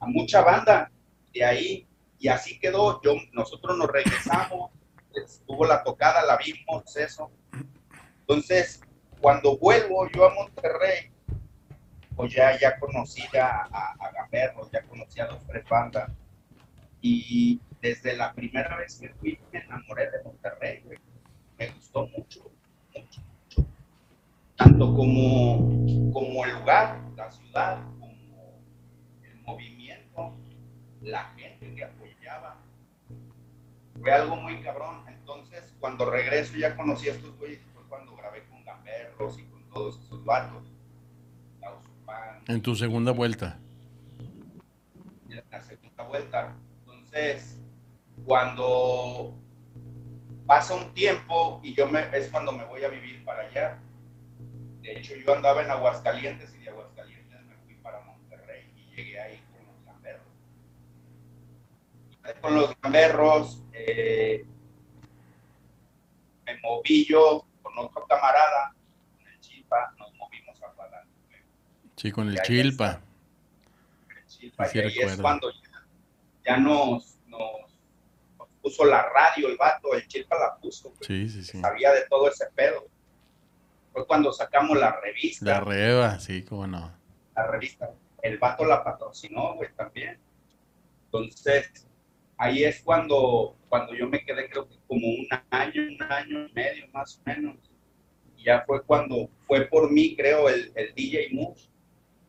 a 0.00 0.06
mucha 0.06 0.42
banda 0.42 0.90
de 1.32 1.44
ahí, 1.44 1.86
y 2.18 2.28
así 2.28 2.58
quedó. 2.58 3.00
Yo, 3.02 3.14
nosotros 3.32 3.78
nos 3.78 3.88
regresamos, 3.88 4.72
estuvo 5.14 5.64
la 5.66 5.84
tocada, 5.84 6.24
la 6.26 6.36
vimos, 6.36 6.96
eso. 6.96 7.30
Entonces, 8.20 8.80
cuando 9.20 9.56
vuelvo 9.56 10.08
yo 10.10 10.26
a 10.26 10.34
Monterrey, 10.34 11.12
pues 12.16 12.34
ya, 12.34 12.58
ya 12.58 12.76
conocí 12.80 13.22
a, 13.36 13.68
a, 13.70 13.94
a 14.00 14.10
Gamberros, 14.12 14.70
ya 14.72 14.82
conocí 14.82 15.20
a 15.20 15.26
los 15.26 15.46
tres 15.46 15.64
bandas. 15.68 16.10
Y 17.00 17.60
desde 17.80 18.16
la 18.16 18.32
primera 18.32 18.76
vez 18.78 18.98
que 18.98 19.10
fui, 19.10 19.38
Fue 34.08 34.16
algo 34.16 34.36
muy 34.36 34.56
cabrón. 34.62 35.04
Entonces, 35.06 35.74
cuando 35.80 36.10
regreso, 36.10 36.56
ya 36.56 36.74
conocí 36.74 37.10
a 37.10 37.12
estos 37.12 37.36
güeyes, 37.36 37.60
fue 37.74 37.82
cuando 37.90 38.16
grabé 38.16 38.42
con 38.44 38.64
Gamberros 38.64 39.38
y 39.38 39.42
con 39.44 39.68
todos 39.68 40.00
esos 40.02 40.24
vatos. 40.24 40.62
En 42.46 42.62
tu 42.62 42.74
segunda 42.74 43.12
vuelta. 43.12 43.58
en 45.28 45.44
la 45.50 45.60
segunda 45.60 46.04
vuelta. 46.04 46.56
Entonces, 46.78 47.60
cuando 48.24 49.34
pasa 50.46 50.74
un 50.74 50.94
tiempo 50.94 51.60
y 51.62 51.74
yo 51.74 51.86
me, 51.86 52.00
es 52.16 52.28
cuando 52.28 52.50
me 52.52 52.64
voy 52.64 52.84
a 52.84 52.88
vivir 52.88 53.22
para 53.26 53.42
allá. 53.42 53.78
De 54.80 54.92
hecho, 54.92 55.12
yo 55.16 55.34
andaba 55.34 55.62
en 55.62 55.70
Aguascalientes 55.70 56.54
y 56.54 56.64
de 56.64 56.70
Aguascalientes 56.70 57.44
me 57.44 57.56
fui 57.56 57.74
para 57.74 58.00
Monterrey 58.00 58.72
y 58.74 58.96
llegué 58.96 59.20
ahí 59.20 59.42
con 59.52 59.66
los 59.66 59.84
gamberros. 59.84 60.32
Con 62.40 62.54
los 62.54 62.74
gamberros 62.80 63.67
eh, 63.86 64.44
me 66.46 66.58
moví 66.60 67.04
yo 67.06 67.46
con 67.62 67.78
otro 67.78 68.04
camarada, 68.06 68.74
con 69.16 69.26
el 69.28 69.40
Chilpa, 69.40 69.94
nos 69.98 70.12
movimos 70.14 70.62
a 70.62 70.68
Guadalupe. 70.68 71.44
Sí, 71.96 72.10
con 72.12 72.28
el 72.28 72.34
Y 72.36 72.38
Chilpa. 72.42 73.00
El 74.16 74.26
Chilpa, 74.26 74.66
y 74.72 74.78
ahí 74.78 74.98
es 74.98 75.20
cuando 75.20 75.50
ya, 75.50 75.86
ya 76.44 76.56
nos, 76.56 77.18
nos, 77.26 77.52
nos 78.38 78.48
puso 78.62 78.84
la 78.84 79.02
radio 79.10 79.48
el 79.48 79.56
vato, 79.56 79.94
el 79.94 80.06
Chilpa 80.08 80.36
la 80.38 80.56
puso. 80.56 80.90
güey. 80.90 81.00
Sí, 81.06 81.28
sí, 81.28 81.44
sí. 81.44 81.60
sabía 81.60 81.92
de 81.92 82.06
todo 82.08 82.28
ese 82.28 82.46
pedo. 82.54 82.86
Fue 83.92 84.06
cuando 84.06 84.32
sacamos 84.32 84.78
la 84.78 84.98
revista, 85.00 85.44
La 85.44 85.52
la, 85.52 85.60
reba, 85.60 86.18
sí, 86.20 86.42
cómo 86.44 86.66
no. 86.66 86.92
revista. 87.34 87.90
El 88.22 88.38
vato 88.38 88.64
la 88.64 88.82
patrocinó, 88.82 89.54
güey, 89.54 89.72
también. 89.74 90.18
Entonces, 91.06 91.87
ahí 92.38 92.64
es 92.64 92.82
cuando, 92.82 93.56
cuando 93.68 93.94
yo 93.94 94.08
me 94.08 94.24
quedé, 94.24 94.48
creo 94.48 94.68
que 94.68 94.76
como 94.86 95.06
un 95.06 95.26
año, 95.50 95.82
un 95.82 96.02
año 96.02 96.46
y 96.48 96.52
medio 96.52 96.86
más 96.92 97.18
o 97.18 97.22
menos. 97.28 97.56
Y 98.36 98.44
ya 98.44 98.62
fue 98.66 98.82
cuando 98.84 99.28
fue 99.46 99.66
por 99.66 99.90
mí, 99.90 100.14
creo, 100.16 100.48
el, 100.48 100.72
el 100.76 100.94
DJ 100.94 101.28
Moose. 101.32 101.68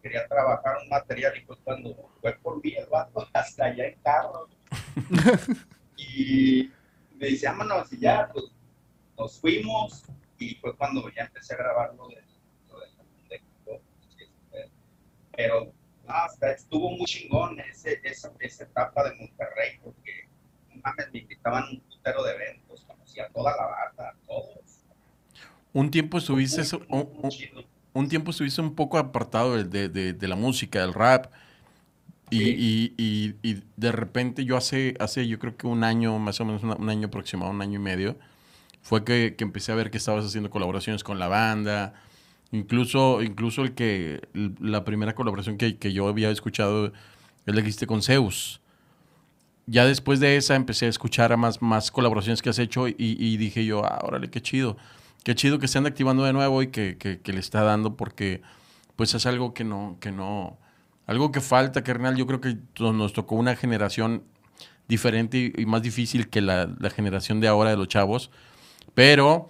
Quería 0.01 0.27
trabajar 0.27 0.77
un 0.81 0.89
material 0.89 1.37
y 1.37 1.41
fue 1.45 1.57
cuando 1.63 2.09
fue 2.21 2.33
por 2.39 2.63
mí 2.63 2.73
el 2.77 2.87
vato 2.87 3.27
hasta 3.33 3.65
allá 3.65 3.87
en 3.87 3.99
carro. 4.01 4.47
y 5.97 6.71
me 7.15 7.27
dice, 7.27 7.47
vámonos, 7.47 7.91
y 7.93 7.99
ya, 7.99 8.29
pues 8.33 8.45
nos 9.17 9.39
fuimos. 9.39 10.03
Y 10.37 10.55
fue 10.55 10.75
cuando 10.77 11.09
ya 11.13 11.23
empecé 11.23 11.53
a 11.53 11.57
grabar 11.57 11.93
lo 11.95 12.07
de, 12.07 12.23
lo 12.69 12.79
de, 12.79 12.87
de- 13.29 14.29
de- 14.51 14.69
Pero 15.35 15.73
hasta 16.09 16.51
estuvo 16.51 16.89
muy 16.91 17.05
chingón 17.05 17.59
ese, 17.59 17.99
esa, 18.03 18.31
esa 18.39 18.63
etapa 18.63 19.03
de 19.09 19.15
Monterrey, 19.15 19.79
porque 19.83 20.27
mames, 20.83 21.07
me 21.13 21.19
invitaban 21.19 21.63
a 21.63 21.69
un 21.69 21.79
putero 21.81 22.23
de 22.23 22.33
eventos, 22.33 22.83
conocía 22.85 23.25
a 23.25 23.29
toda 23.29 23.55
la 23.55 23.65
banda, 23.65 24.09
a 24.09 24.15
todos. 24.27 24.83
Un 25.71 25.91
tiempo 25.91 26.17
estuviste, 26.17 26.63
Muy, 26.77 26.87
muy, 26.87 27.01
un, 27.01 27.21
muy 27.21 27.51
un- 27.55 27.65
un 27.93 28.07
tiempo 28.09 28.31
estuviste 28.31 28.61
un 28.61 28.75
poco 28.75 28.97
apartado 28.97 29.55
de, 29.63 29.87
de- 29.89 30.13
de- 30.13 30.27
la 30.27 30.35
música, 30.35 30.79
del 30.81 30.93
rap. 30.93 31.31
Y, 32.31 32.37
Sí. 32.39 32.55
y- 32.57 32.93
y- 32.97 33.35
y 33.51 33.63
de 33.75 33.91
repente 33.91 34.45
yo 34.45 34.55
hace, 34.57 34.95
hace 34.99 35.27
yo 35.27 35.39
creo 35.39 35.57
que 35.57 35.65
un 35.67 35.83
año, 35.83 36.17
más 36.19 36.39
o 36.39 36.45
menos 36.45 36.63
una- 36.63 36.75
un 36.75 36.89
año 36.89 37.07
aproximado, 37.07 37.51
un 37.51 37.61
año 37.61 37.79
y 37.79 37.81
medio, 37.83 38.17
fue 38.81 39.03
que, 39.03 39.35
que 39.35 39.43
empecé 39.43 39.71
a 39.71 39.75
ver 39.75 39.89
que 39.91 39.97
estabas 39.97 40.25
haciendo 40.25 40.49
colaboraciones 40.51 41.03
con 41.03 41.17
la 41.19 41.27
banda. 41.27 41.93
Incluso, 42.51 43.21
incluso 43.21 43.61
el 43.61 43.73
que 43.73 44.21
la 44.59 44.83
primera 44.83 45.13
colaboración 45.13 45.57
que, 45.57 45.77
que 45.77 45.93
yo 45.93 46.07
había 46.07 46.31
escuchado 46.31 46.87
es 47.45 47.55
la 47.55 47.61
que 47.61 47.69
hiciste 47.69 47.87
con 47.87 48.01
Zeus. 48.01 48.61
Ya 49.67 49.85
después 49.85 50.19
de 50.19 50.35
esa 50.35 50.55
empecé 50.55 50.87
a 50.87 50.89
escuchar 50.89 51.31
a 51.31 51.37
más, 51.37 51.61
más 51.61 51.91
colaboraciones 51.91 52.41
que 52.41 52.49
has 52.49 52.57
hecho 52.57 52.87
y, 52.87 53.37
dije 53.37 53.65
yo, 53.65 53.85
ah, 53.85 53.99
órale, 54.03 54.29
qué 54.31 54.41
chido. 54.41 54.77
Qué 55.23 55.35
chido 55.35 55.59
que 55.59 55.67
ande 55.75 55.89
activando 55.89 56.23
de 56.23 56.33
nuevo 56.33 56.63
y 56.63 56.67
que, 56.67 56.97
que- 56.97 57.33
le 57.33 57.39
está 57.39 57.61
dando 57.61 57.95
porque 57.95 58.41
pues 58.95 59.13
es 59.13 59.25
algo 59.27 59.53
que 59.53 59.63
no, 59.63 59.97
que 59.99 60.11
no, 60.11 60.57
algo 61.05 61.31
que 61.31 61.39
falta, 61.39 61.83
carnal. 61.83 62.15
Yo 62.15 62.25
creo 62.25 62.41
que 62.41 62.57
nos 62.79 63.13
tocó 63.13 63.35
una 63.35 63.55
generación 63.55 64.23
diferente 64.87 65.53
y, 65.55 65.65
más 65.67 65.83
difícil 65.83 66.29
que 66.29 66.41
la 66.41 66.89
generación 66.95 67.39
de 67.39 67.47
ahora 67.47 67.69
de 67.69 67.77
los 67.77 67.87
chavos. 67.87 68.31
Pero 68.95 69.49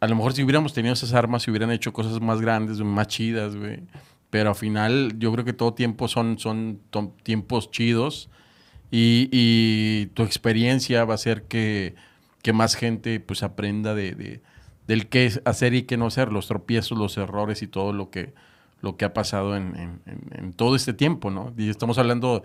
a 0.00 0.06
lo 0.08 0.16
mejor 0.16 0.32
si 0.32 0.42
hubiéramos 0.42 0.72
tenido 0.72 0.94
esas 0.94 1.12
armas, 1.14 1.42
se 1.42 1.50
hubieran 1.50 1.70
hecho 1.70 1.92
cosas 1.92 2.20
más 2.20 2.40
grandes, 2.40 2.78
más 2.80 3.08
chidas, 3.08 3.56
güey. 3.56 3.80
Pero 4.30 4.50
al 4.50 4.54
final 4.56 5.14
yo 5.18 5.32
creo 5.32 5.44
que 5.44 5.52
todo 5.52 5.74
tiempo 5.74 6.08
son, 6.08 6.38
son 6.38 6.80
tiempos 7.22 7.70
chidos 7.70 8.30
y, 8.90 9.28
y 9.32 10.06
tu 10.14 10.22
experiencia 10.24 11.04
va 11.04 11.14
a 11.14 11.16
hacer 11.16 11.44
que, 11.44 11.94
que 12.42 12.52
más 12.52 12.76
gente 12.76 13.20
pues 13.20 13.42
aprenda 13.42 13.94
de, 13.94 14.14
de- 14.14 14.42
del 14.86 15.08
qué 15.08 15.32
hacer 15.44 15.74
y 15.74 15.84
qué 15.84 15.96
no 15.96 16.06
hacer, 16.08 16.32
los 16.32 16.48
tropiezos, 16.48 16.98
los 16.98 17.16
errores 17.18 17.62
y 17.62 17.68
todo 17.68 17.92
lo 17.92 18.10
que, 18.10 18.34
lo 18.82 18.96
que 18.96 19.04
ha 19.06 19.14
pasado 19.14 19.56
en 19.56 20.52
todo 20.54 20.76
este 20.76 20.92
tiempo, 20.94 21.30
¿no? 21.30 21.54
Y 21.56 21.68
estamos 21.70 21.98
hablando 21.98 22.42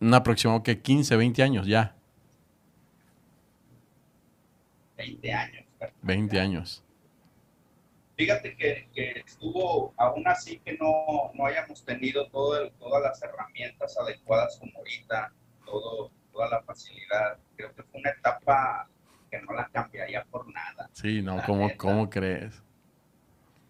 un 0.00 0.14
aproximado 0.14 0.62
que 0.62 0.80
15, 0.80 1.16
20 1.16 1.42
años 1.42 1.66
ya, 1.66 1.96
20 4.96 5.32
años. 5.32 5.61
Carnal. 5.86 6.00
20 6.02 6.40
años. 6.40 6.84
Fíjate 8.16 8.56
que, 8.56 8.88
que 8.94 9.22
estuvo, 9.26 9.94
aún 9.96 10.26
así 10.28 10.58
que 10.60 10.76
no, 10.76 11.32
no 11.34 11.46
hayamos 11.46 11.84
tenido 11.84 12.28
todo 12.28 12.60
el- 12.60 12.70
todas 12.72 13.02
las 13.02 13.22
herramientas 13.22 13.96
adecuadas 13.98 14.58
como 14.58 14.72
ahorita, 14.78 15.32
todo, 15.64 16.10
toda 16.32 16.48
la 16.50 16.62
facilidad. 16.62 17.38
Creo 17.56 17.74
que 17.74 17.82
fue 17.82 18.00
una 18.00 18.10
etapa 18.10 18.88
que 19.30 19.40
no 19.40 19.52
la 19.54 19.66
cambiaría 19.68 20.24
por 20.24 20.46
nada. 20.52 20.90
Sí, 20.92 21.22
¿no? 21.22 21.42
¿Cómo, 21.46 21.66
neta. 21.66 21.78
cómo 21.78 22.10
crees? 22.10 22.62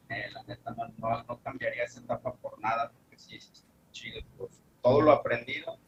Eh, 0.09 0.29
la 0.33 0.43
neta 0.43 0.73
no, 0.73 0.89
no, 0.99 1.23
no 1.23 1.39
cambiaría 1.41 1.85
esa 1.85 2.01
etapa 2.01 2.35
por 2.35 2.61
nada, 2.61 2.91
porque 2.91 3.19
sí, 3.19 3.37
está 3.37 3.61
chido. 3.93 4.21
Pues, 4.37 4.61
todo 4.83 5.01
lo 5.01 5.13
aprendido. 5.13 5.79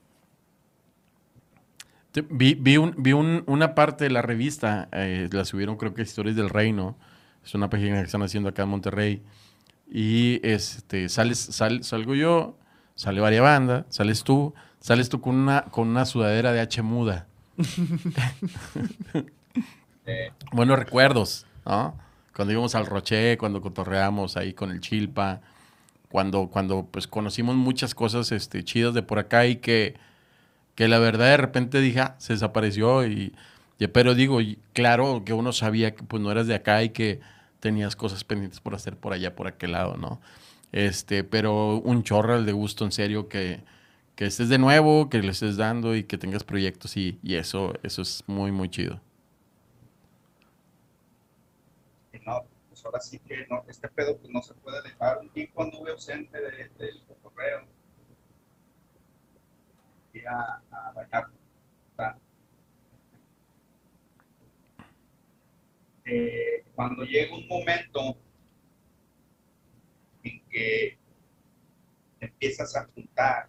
Vi, 2.30 2.54
vi, 2.54 2.76
un- 2.76 2.94
vi 2.98 3.12
un- 3.12 3.42
una 3.46 3.74
parte 3.74 4.04
de 4.04 4.10
la 4.10 4.22
revista, 4.22 4.88
eh, 4.92 5.28
la 5.32 5.44
subieron 5.44 5.76
creo 5.76 5.94
que 5.94 6.02
Historias 6.02 6.36
del 6.36 6.48
Reino, 6.48 6.96
es 7.44 7.54
una 7.54 7.68
página 7.68 7.98
que 7.98 8.04
están 8.06 8.22
haciendo 8.22 8.48
acá 8.48 8.62
en 8.62 8.68
Monterrey, 8.68 9.22
y 9.90 10.40
este, 10.46 11.08
sales, 11.08 11.38
sal- 11.38 11.82
salgo 11.84 12.14
yo, 12.14 12.56
sale 12.94 13.20
varias 13.20 13.42
banda, 13.42 13.84
sales 13.88 14.22
tú, 14.22 14.54
sales 14.80 15.08
tú 15.08 15.20
con 15.20 15.34
una, 15.34 15.62
con 15.62 15.88
una 15.88 16.04
sudadera 16.04 16.52
de 16.52 16.60
H 16.60 16.82
muda. 16.82 17.26
Eh, 20.06 20.30
Buenos 20.52 20.78
recuerdos, 20.78 21.46
¿no? 21.66 21.96
Cuando 22.34 22.52
íbamos 22.52 22.74
al 22.74 22.86
Roché, 22.86 23.36
cuando 23.38 23.60
cotorreamos 23.60 24.36
ahí 24.36 24.52
con 24.54 24.70
el 24.70 24.80
Chilpa, 24.80 25.40
cuando, 26.10 26.48
cuando 26.48 26.86
pues 26.90 27.06
conocimos 27.06 27.54
muchas 27.56 27.94
cosas 27.94 28.32
este, 28.32 28.64
chidas 28.64 28.94
de 28.94 29.02
por 29.02 29.18
acá 29.18 29.46
y 29.46 29.56
que, 29.56 29.94
que 30.74 30.88
la 30.88 30.98
verdad 30.98 31.26
de 31.26 31.36
repente 31.36 31.80
dije, 31.80 32.00
ah, 32.00 32.16
se 32.18 32.34
desapareció 32.34 33.06
y, 33.06 33.34
y- 33.78 33.86
pero 33.88 34.14
digo, 34.14 34.38
claro 34.72 35.22
que 35.24 35.32
uno 35.32 35.52
sabía 35.52 35.94
que 35.94 36.02
pues 36.04 36.22
no 36.22 36.30
eras 36.30 36.46
de 36.46 36.54
acá 36.54 36.82
y 36.82 36.90
que 36.90 37.20
tenías 37.60 37.96
cosas 37.96 38.24
pendientes 38.24 38.60
por 38.60 38.74
hacer 38.74 38.96
por 38.96 39.12
allá, 39.12 39.34
por 39.36 39.46
aquel 39.48 39.72
lado, 39.72 39.96
¿no? 39.96 40.20
Este, 40.72 41.24
pero 41.24 41.76
un 41.78 42.02
chorral 42.02 42.46
de 42.46 42.52
gusto, 42.52 42.84
en 42.84 42.92
serio, 42.92 43.28
que, 43.28 43.60
que 44.16 44.26
estés 44.26 44.48
de 44.48 44.58
nuevo, 44.58 45.08
que 45.08 45.20
le 45.22 45.30
estés 45.32 45.56
dando 45.56 45.94
y 45.96 46.04
que 46.04 46.18
tengas 46.18 46.44
proyectos 46.44 46.96
y, 46.96 47.18
y 47.22 47.36
eso, 47.36 47.74
eso 47.82 48.02
es 48.02 48.24
muy, 48.26 48.50
muy 48.52 48.68
chido. 48.70 49.00
no, 52.26 52.48
pues 52.68 52.84
ahora 52.84 53.00
sí 53.00 53.18
que 53.20 53.46
no, 53.50 53.64
este 53.68 53.88
pedo 53.88 54.16
pues 54.18 54.32
no 54.32 54.42
se 54.42 54.54
puede 54.54 54.82
dejar. 54.82 55.18
Un 55.18 55.30
tiempo 55.30 55.62
anduve 55.62 55.90
ausente 55.92 56.38
de- 56.40 56.70
del 56.78 57.02
correo. 57.22 57.66
A, 60.26 60.92
Vallarta. 60.92 62.18
Eh, 66.06 66.64
cuando 66.74 67.04
llega 67.04 67.34
un 67.34 67.48
momento 67.48 68.16
en 70.22 70.44
que 70.50 70.98
empiezas 72.20 72.76
a 72.76 72.84
juntar 72.86 73.48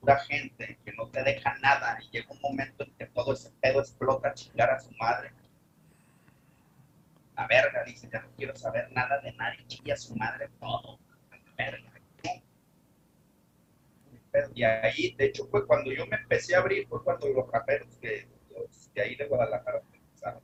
pura 0.00 0.18
gente 0.20 0.78
que 0.84 0.92
no 0.92 1.08
te 1.08 1.22
deja 1.24 1.58
nada 1.58 1.98
y 2.00 2.10
llega 2.10 2.30
un 2.30 2.40
momento 2.40 2.84
en 2.84 2.92
que 2.94 3.06
todo 3.06 3.32
ese 3.32 3.50
pedo 3.60 3.80
explota 3.80 4.28
a 4.28 4.34
chingar 4.34 4.70
a 4.70 4.78
su 4.78 4.92
madre 4.92 5.32
la 7.38 7.46
verga, 7.46 7.84
dice, 7.84 8.08
ya 8.12 8.20
no 8.20 8.28
quiero 8.36 8.56
saber 8.56 8.90
nada 8.92 9.20
de 9.20 9.32
nadie, 9.34 9.92
a 9.92 9.96
su 9.96 10.16
madre 10.16 10.48
todo. 10.58 10.98
Y 14.54 14.62
ahí, 14.62 15.14
de 15.16 15.26
hecho, 15.26 15.46
fue 15.46 15.66
cuando 15.66 15.90
yo 15.92 16.06
me 16.06 16.16
empecé 16.16 16.54
a 16.54 16.58
abrir, 16.60 16.86
fue 16.88 17.02
cuando 17.02 17.28
los 17.28 17.50
raperos 17.50 17.96
que, 18.00 18.28
los 18.56 18.92
de 18.94 19.02
ahí 19.02 19.16
de 19.16 19.26
Guadalajara 19.26 19.80
empezaron 19.92 20.42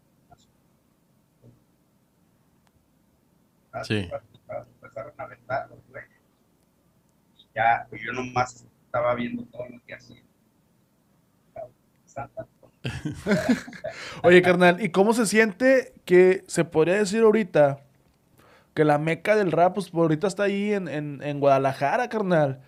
a, 3.72 3.84
Sí. 3.84 4.08
a- 4.12 4.52
a- 4.54 4.66
empezaron 4.74 5.12
a 5.18 5.22
aventar 5.22 5.68
los. 5.68 5.78
Y 7.38 7.48
ya, 7.54 7.86
pues 7.88 8.02
yo 8.02 8.12
nomás 8.12 8.66
estaba 8.86 9.14
viendo 9.14 9.44
todo 9.46 9.68
lo 9.68 9.80
que 9.86 9.94
hacían. 9.94 10.24
Oye, 14.22 14.42
carnal, 14.42 14.82
¿y 14.82 14.90
cómo 14.90 15.14
se 15.14 15.26
siente 15.26 15.94
que 16.04 16.44
se 16.46 16.64
podría 16.64 16.94
decir 16.96 17.22
ahorita 17.22 17.80
que 18.74 18.84
la 18.84 18.98
meca 18.98 19.36
del 19.36 19.52
rap, 19.52 19.74
pues 19.74 19.90
por 19.90 20.02
ahorita 20.02 20.26
está 20.26 20.44
ahí 20.44 20.72
en, 20.72 20.88
en- 20.88 21.22
en 21.22 21.40
Guadalajara, 21.40 22.08
carnal? 22.08 22.60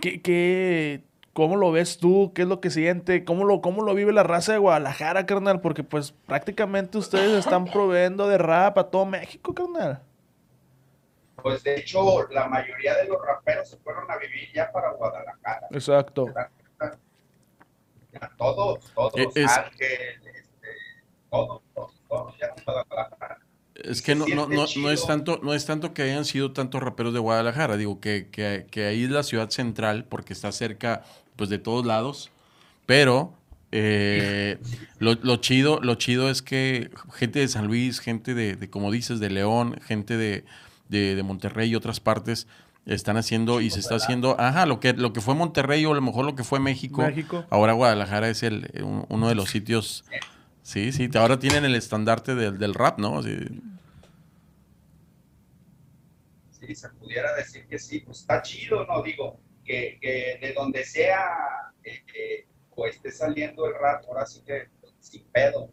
¿Qué, 0.00 0.20
qué- 0.22 1.04
¿Cómo 1.32 1.56
lo 1.56 1.70
ves 1.70 1.98
tú? 1.98 2.32
¿Qué 2.34 2.42
es 2.42 2.48
lo 2.48 2.60
que 2.60 2.70
siente? 2.70 3.24
¿Cómo 3.24 3.44
lo, 3.44 3.60
cómo 3.60 3.82
lo 3.82 3.94
vive 3.94 4.12
la 4.12 4.24
raza 4.24 4.52
de 4.52 4.58
Guadalajara, 4.58 5.26
carnal? 5.26 5.60
Porque 5.60 5.84
pues 5.84 6.10
prácticamente 6.26 6.98
ustedes 6.98 7.32
están 7.38 7.66
proveyendo 7.66 8.26
de 8.28 8.36
rap 8.36 8.76
a 8.78 8.90
todo 8.90 9.06
México, 9.06 9.54
carnal. 9.54 10.02
Pues 11.36 11.62
de 11.62 11.76
hecho, 11.76 12.28
la 12.30 12.48
mayoría 12.48 12.96
de 12.96 13.06
los 13.06 13.24
raperos 13.24 13.70
se 13.70 13.76
fueron 13.78 14.10
a 14.10 14.16
vivir 14.18 14.48
ya 14.52 14.70
para 14.72 14.90
Guadalajara. 14.92 15.68
Exacto. 15.70 16.26
Ya 18.12 18.30
todos, 18.36 18.92
todos, 18.92 19.14
Eh, 19.16 19.28
es- 19.36 19.56
Ángel, 19.56 20.20
este, 20.34 20.68
todos, 21.30 21.62
todos, 21.74 22.02
todos, 22.08 22.34
ya 22.38 22.46
en 22.56 22.64
Guadalajara. 22.64 23.38
Es 23.90 24.02
que 24.02 24.14
no, 24.14 24.26
no, 24.28 24.46
no, 24.48 24.66
no 24.76 24.90
es 24.90 25.06
tanto, 25.06 25.40
no 25.42 25.52
es 25.54 25.66
tanto 25.66 25.92
que 25.94 26.02
hayan 26.02 26.24
sido 26.24 26.52
tantos 26.52 26.82
raperos 26.82 27.12
de 27.12 27.18
Guadalajara, 27.18 27.76
digo 27.76 27.98
que, 28.00 28.28
que, 28.30 28.66
que 28.70 28.86
ahí 28.86 29.04
es 29.04 29.10
la 29.10 29.22
ciudad 29.22 29.50
central 29.50 30.04
porque 30.08 30.32
está 30.32 30.52
cerca 30.52 31.02
pues 31.36 31.50
de 31.50 31.58
todos 31.58 31.84
lados, 31.86 32.30
pero 32.86 33.34
eh, 33.72 34.58
lo, 34.98 35.14
lo 35.14 35.36
chido, 35.36 35.80
lo 35.80 35.94
chido 35.96 36.30
es 36.30 36.42
que 36.42 36.90
gente 37.14 37.40
de 37.40 37.48
San 37.48 37.66
Luis, 37.66 38.00
gente 38.00 38.34
de, 38.34 38.56
de, 38.56 38.70
como 38.70 38.90
dices, 38.90 39.18
de 39.20 39.30
León, 39.30 39.80
gente 39.86 40.16
de, 40.16 40.44
de, 40.88 41.14
de 41.16 41.22
Monterrey 41.22 41.70
y 41.70 41.74
otras 41.74 42.00
partes 42.00 42.46
están 42.86 43.16
haciendo 43.16 43.60
y 43.60 43.70
se 43.70 43.78
está 43.80 43.96
haciendo, 43.96 44.36
ajá, 44.40 44.66
lo 44.66 44.80
que, 44.80 44.92
lo 44.94 45.12
que 45.12 45.20
fue 45.20 45.34
Monterrey 45.34 45.84
o 45.84 45.92
a 45.92 45.94
lo 45.94 46.00
mejor 46.00 46.24
lo 46.24 46.34
que 46.34 46.44
fue 46.44 46.60
México, 46.60 47.02
México. 47.02 47.44
ahora 47.50 47.72
Guadalajara 47.74 48.28
es 48.28 48.42
el, 48.42 48.68
un- 48.82 49.04
uno 49.08 49.28
de 49.28 49.34
los 49.34 49.50
sitios, 49.50 50.04
sí, 50.62 50.90
sí, 50.92 51.08
ahora 51.14 51.38
tienen 51.38 51.64
el 51.64 51.74
estandarte 51.74 52.34
del, 52.34 52.58
del 52.58 52.74
rap, 52.74 52.98
¿no? 52.98 53.22
Sí. 53.22 53.36
Se 56.74 56.88
pudiera 56.90 57.34
decir 57.34 57.66
que 57.66 57.78
sí, 57.78 58.00
pues 58.00 58.20
está 58.20 58.42
chido, 58.42 58.84
¿no? 58.86 59.02
Digo, 59.02 59.40
que, 59.64 59.98
que 60.00 60.38
de 60.40 60.52
donde 60.52 60.84
sea 60.84 61.72
eh, 61.84 62.02
eh, 62.14 62.46
o 62.70 62.86
esté 62.86 63.10
saliendo 63.10 63.66
el 63.66 63.74
rap, 63.74 64.04
ahora 64.08 64.26
sí 64.26 64.42
que 64.44 64.68
pues, 64.80 64.94
sin 65.00 65.24
pedo, 65.30 65.70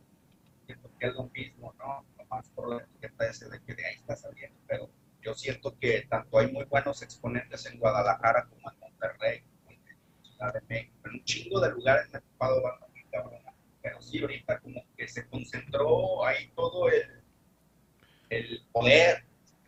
siento 0.66 0.92
que 1.00 1.08
es 1.08 1.14
lo 1.14 1.30
mismo, 1.30 1.74
¿no? 1.80 2.06
Nomás 2.18 2.50
por 2.50 2.70
la 2.70 2.84
etiqueta 2.84 3.30
ese 3.30 3.50
de 3.50 3.62
que 3.64 3.76
de 3.76 3.86
ahí 3.86 3.96
está 3.96 4.16
saliendo, 4.16 4.58
pero 4.68 4.90
yo 5.22 5.34
siento 5.34 5.78
que 5.80 6.02
tanto 6.10 6.40
hay 6.40 6.52
muy 6.52 6.66
buenos 6.66 7.02
exponentes 7.02 7.66
en 7.66 7.80
Guadalajara 7.80 8.48
como 8.50 8.72
en 8.72 8.80
Monterrey, 8.80 9.44
en 9.70 10.24
Ciudad 10.24 10.54
de 10.54 10.62
México, 10.68 10.96
en 11.06 11.12
un 11.12 11.24
chingo 11.24 11.60
de 11.62 11.72
lugares 11.72 12.10
me 12.12 12.20
he 12.20 12.22
topado 12.22 12.62
pero 13.82 14.02
sí 14.02 14.20
ahorita 14.20 14.60
como 14.60 14.84
que 14.98 15.08
se 15.08 15.28
concentró 15.30 16.26
ahí 16.26 16.52
todo 16.56 16.90
el, 16.90 17.24
el 18.30 18.62
poder, 18.74 19.24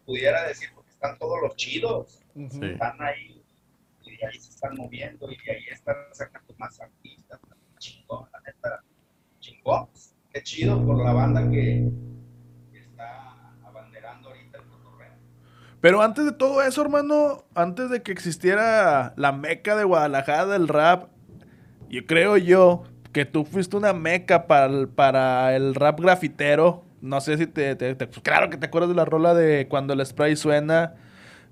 pudiera 0.05 0.45
decir, 0.45 0.69
porque 0.73 0.78
están 0.99 1.17
todos 1.17 1.41
los 1.41 1.55
chidos. 1.55 2.19
Sí. 2.35 2.59
están 2.61 3.01
ahí 3.01 3.41
y 4.03 4.17
de 4.17 4.25
ahí 4.25 4.37
se 4.37 4.49
están 4.49 4.75
moviendo 4.75 5.31
y 5.31 5.37
de 5.45 5.51
ahí 5.51 5.63
están 5.71 5.95
sacando 6.11 6.53
más 6.57 6.79
artistas. 6.81 7.39
Chingón, 7.77 8.27
la 8.33 8.39
neta. 8.41 8.83
Chingón. 9.39 9.87
Qué 10.33 10.43
chido 10.43 10.85
por 10.85 11.03
la 11.03 11.13
banda 11.13 11.49
que, 11.49 11.89
que 12.71 12.79
está 12.79 13.53
abanderando 13.65 14.27
ahorita 14.27 14.57
el 14.57 14.65
cotorreo. 14.65 15.13
Pero 15.79 16.01
antes 16.01 16.25
de 16.25 16.33
todo 16.33 16.61
eso, 16.61 16.81
hermano, 16.81 17.45
antes 17.55 17.89
de 17.89 18.03
que 18.03 18.11
existiera 18.11 19.13
la 19.15 19.31
meca 19.31 19.77
de 19.77 19.85
Guadalajara 19.85 20.47
del 20.47 20.67
rap, 20.67 21.09
yo 21.87 22.05
creo 22.05 22.35
yo 22.35 22.83
que 23.13 23.23
tú 23.23 23.45
fuiste 23.45 23.77
una 23.77 23.93
meca 23.93 24.47
para 24.47 24.65
el, 24.65 24.89
para 24.89 25.55
el 25.55 25.75
rap 25.75 26.01
grafitero. 26.01 26.83
No 27.01 27.21
sé 27.21 27.37
si 27.37 27.47
te, 27.47 27.75
pues 27.75 28.19
claro 28.21 28.49
que 28.49 28.57
te 28.57 28.65
acuerdas 28.65 28.89
de 28.89 28.95
la 28.95 29.05
rola 29.05 29.33
de 29.33 29.67
cuando 29.67 29.93
el 29.93 30.05
spray 30.05 30.35
suena. 30.35 30.95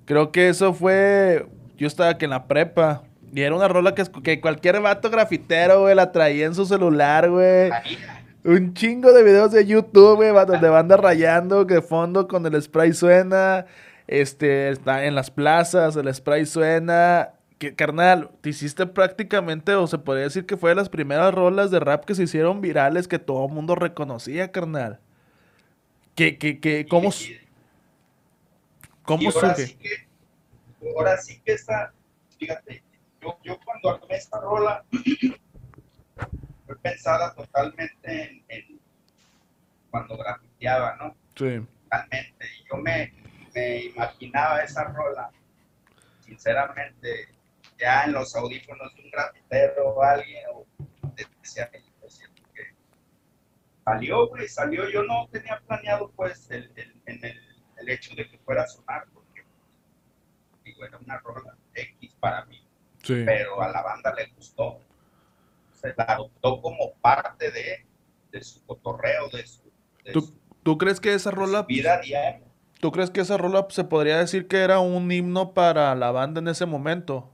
Creo 0.06 0.32
que 0.32 0.50
eso 0.50 0.74
fue, 0.74 1.48
yo 1.78 1.88
estaba 1.88 2.12
aquí 2.12 2.26
en 2.26 2.32
la 2.32 2.48
prepa. 2.48 3.04
Y 3.34 3.42
era 3.42 3.56
una 3.56 3.68
rola 3.68 3.94
que, 3.94 4.04
que 4.24 4.40
cualquier 4.40 4.80
vato 4.82 5.10
grafitero, 5.10 5.82
güey, 5.82 5.96
la 5.96 6.12
traía 6.12 6.46
en 6.46 6.56
su 6.56 6.66
celular, 6.66 7.30
güey. 7.30 7.72
Un 8.44 8.74
chingo 8.74 9.12
de 9.12 9.24
videos 9.24 9.52
de 9.52 9.66
YouTube, 9.66 10.16
güey, 10.16 10.32
donde 10.46 10.70
banda 10.70 10.96
rayando, 10.96 11.68
que 11.68 11.76
de 11.76 11.82
fondo 11.82 12.28
con 12.28 12.46
el 12.46 12.62
spray 12.62 12.94
suena. 12.94 13.66
Este, 14.08 14.70
está 14.70 15.04
en 15.06 15.16
las 15.16 15.30
plazas, 15.32 15.96
el 15.98 16.14
spray 16.14 16.46
suena. 16.46 17.34
Que, 17.58 17.76
carnal, 17.76 18.30
te 18.42 18.50
hiciste 18.50 18.86
prácticamente, 18.86 19.74
o 19.76 19.88
se 19.88 19.98
podría 19.98 20.26
decir 20.26 20.46
que 20.46 20.58
fue 20.58 20.70
de 20.72 20.76
las 20.76 20.90
primeras 20.90 21.34
rolas 21.34 21.72
de 21.72 21.80
rap 21.80 22.06
que 22.06 22.16
se 22.16 22.24
hicieron 22.24 22.62
virales 22.62 23.08
que 23.08 23.20
todo 23.20 23.48
el 23.48 23.54
mundo 23.54 23.76
reconocía, 23.76 24.52
carnal. 24.52 25.00
Que, 26.18 26.36
que, 26.40 26.60
que, 26.60 26.88
¿cómo, 26.88 27.12
cómo 29.04 29.30
ahora 29.30 29.56
surge? 29.56 29.68
sí 29.68 29.76
que, 29.76 30.08
ahora 30.96 31.18
sí 31.18 31.40
que 31.46 31.54
esta, 31.54 31.94
fíjate, 32.40 32.84
yo, 33.22 33.38
yo 33.44 33.60
cuando 33.64 33.92
armé 33.92 34.16
esta 34.16 34.42
rola, 34.42 34.84
fue 36.66 36.76
pensada 36.80 37.36
totalmente 37.36 37.94
en, 38.04 38.44
en 38.48 38.80
cuando 39.92 40.18
grafiteaba, 40.18 40.96
¿no? 40.96 41.16
Sí. 41.36 41.64
Totalmente. 41.84 42.46
Y 42.48 42.68
yo 42.68 42.78
me, 42.78 43.14
me 43.54 43.84
imaginaba 43.84 44.62
esa 44.64 44.86
rola, 44.86 45.30
sinceramente, 46.26 47.28
ya 47.78 48.06
en 48.06 48.14
los 48.14 48.36
audífonos 48.36 48.92
de 48.96 49.04
un 49.04 49.12
grafitero 49.12 49.90
o 49.90 50.02
alguien, 50.02 50.44
o 50.52 50.66
decía, 51.16 51.70
salió, 53.92 54.28
güey, 54.28 54.48
salió. 54.48 54.90
Yo 54.90 55.04
no 55.04 55.28
tenía 55.32 55.62
planeado, 55.66 56.12
pues, 56.16 56.50
el, 56.52 56.72
el- 56.76 57.02
el, 57.06 57.40
el 57.78 57.90
hecho 57.90 58.14
de 58.16 58.30
que 58.30 58.38
fuera 58.40 58.64
a 58.64 58.68
sonar, 58.68 59.06
porque, 59.14 59.46
digo, 60.64 60.86
era 60.86 60.98
una 60.98 61.18
rola 61.20 61.56
X 61.74 62.16
para 62.20 62.46
mí, 62.46 62.62
Sí. 63.04 63.24
pero 63.26 63.62
a 63.62 63.70
la 63.70 63.82
banda 63.82 64.14
le 64.14 64.28
gustó. 64.36 64.80
Se 65.72 65.94
la 65.96 66.04
adoptó 66.06 66.62
como 66.62 66.94
parte 67.02 67.52
de, 67.52 67.86
de 68.32 68.44
su 68.44 68.66
cotorreo, 68.66 69.30
de 69.30 69.46
su, 69.48 69.62
de 70.04 70.12
¿Tú, 70.12 70.22
su- 70.22 70.40
tú 70.64 70.78
crees 70.78 71.00
que 71.00 71.14
esa 71.14 71.32
rola, 71.32 71.64
vida 71.64 72.02
diaria. 72.02 72.42
tú 72.82 72.92
crees 72.92 73.10
que 73.12 73.22
esa 73.22 73.38
rola 73.38 73.66
se 73.70 73.84
podría 73.84 74.18
decir 74.18 74.48
que 74.48 74.58
era 74.58 74.80
un 74.80 75.10
himno 75.12 75.54
para 75.54 75.94
la 75.96 76.12
banda 76.12 76.40
en 76.42 76.48
ese 76.50 76.66
momento? 76.66 77.32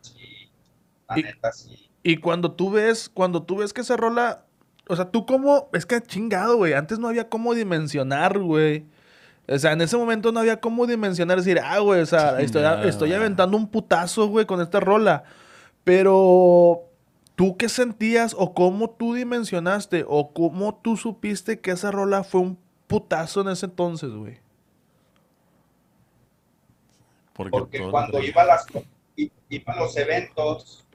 Sí, 0.00 0.50
la 1.08 1.18
Y- 1.18 1.22
neta, 1.24 1.52
sí. 1.52 1.90
Y 2.06 2.18
cuando 2.18 2.52
tú 2.52 2.70
ves, 2.70 3.08
cuando 3.08 3.42
tú 3.42 3.56
ves 3.56 3.72
que 3.72 3.80
esa 3.80 3.96
rola, 3.96 4.43
o 4.88 4.96
sea, 4.96 5.10
tú 5.10 5.24
cómo, 5.26 5.68
es 5.72 5.86
que 5.86 6.00
chingado, 6.00 6.56
güey, 6.56 6.72
antes 6.74 6.98
no 6.98 7.08
había 7.08 7.28
cómo 7.28 7.54
dimensionar, 7.54 8.38
güey. 8.38 8.84
O 9.46 9.58
sea, 9.58 9.72
en 9.72 9.80
ese 9.82 9.96
momento 9.96 10.32
no 10.32 10.40
había 10.40 10.60
cómo 10.60 10.86
dimensionar, 10.86 11.38
decir, 11.38 11.60
ah, 11.62 11.78
güey, 11.78 12.00
o 12.00 12.06
sea, 12.06 12.40
estoy, 12.40 12.62
Chingado. 12.62 12.84
estoy 12.88 13.12
aventando 13.12 13.56
un 13.56 13.68
putazo, 13.68 14.28
güey, 14.28 14.46
con 14.46 14.60
esta 14.60 14.80
rola. 14.80 15.24
Pero, 15.84 16.82
¿tú 17.34 17.56
qué 17.58 17.68
sentías 17.68 18.34
o 18.38 18.54
cómo 18.54 18.88
tú 18.90 19.12
dimensionaste 19.14 20.04
o 20.08 20.32
cómo 20.32 20.74
tú 20.76 20.96
supiste 20.96 21.60
que 21.60 21.72
esa 21.72 21.90
rola 21.90 22.24
fue 22.24 22.40
un 22.40 22.58
putazo 22.86 23.42
en 23.42 23.48
ese 23.48 23.66
entonces, 23.66 24.10
güey? 24.12 24.38
Porque, 27.34 27.50
Porque 27.50 27.78
todo- 27.78 27.90
cuando 27.90 28.22
iba 28.22 28.42
a, 28.42 28.46
las, 28.46 28.66
iba 29.16 29.72
a 29.72 29.80
los 29.80 29.96
eventos, 29.96 30.86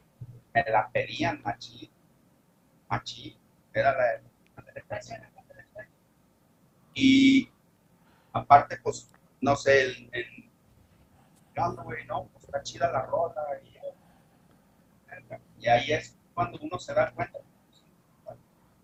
me 0.53 0.63
la 0.71 0.89
pedían 0.91 1.41
machín. 1.43 1.89
Machín. 2.89 3.35
Era 3.79 3.95
la. 3.97 4.21
Y 6.93 7.49
aparte, 8.33 8.77
pues, 8.83 9.09
no 9.41 9.55
sé, 9.55 9.81
el. 9.83 10.09
el 10.11 10.25
¿qué 11.53 11.61
onda, 11.61 11.83
güey? 11.83 12.05
No, 12.07 12.27
pues 12.27 12.43
está 12.43 12.61
chida 12.61 12.91
la 12.91 13.03
rola. 13.05 13.41
Y, 13.63 13.77
y 15.63 15.67
ahí 15.69 15.91
es 15.93 16.17
cuando 16.33 16.59
uno 16.61 16.77
se 16.79 16.93
da 16.93 17.11
cuenta. 17.11 17.39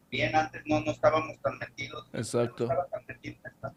Bien, 0.09 0.33
antes 0.35 0.61
no, 0.65 0.79
no 0.79 0.91
estábamos 0.91 1.37
tan 1.41 1.57
metidos. 1.57 2.07
Exacto. 2.13 2.65
No 2.67 2.71
estaba 2.71 2.87
tan 2.87 3.05
metido 3.05 3.35
en 3.43 3.51
esta- 3.51 3.73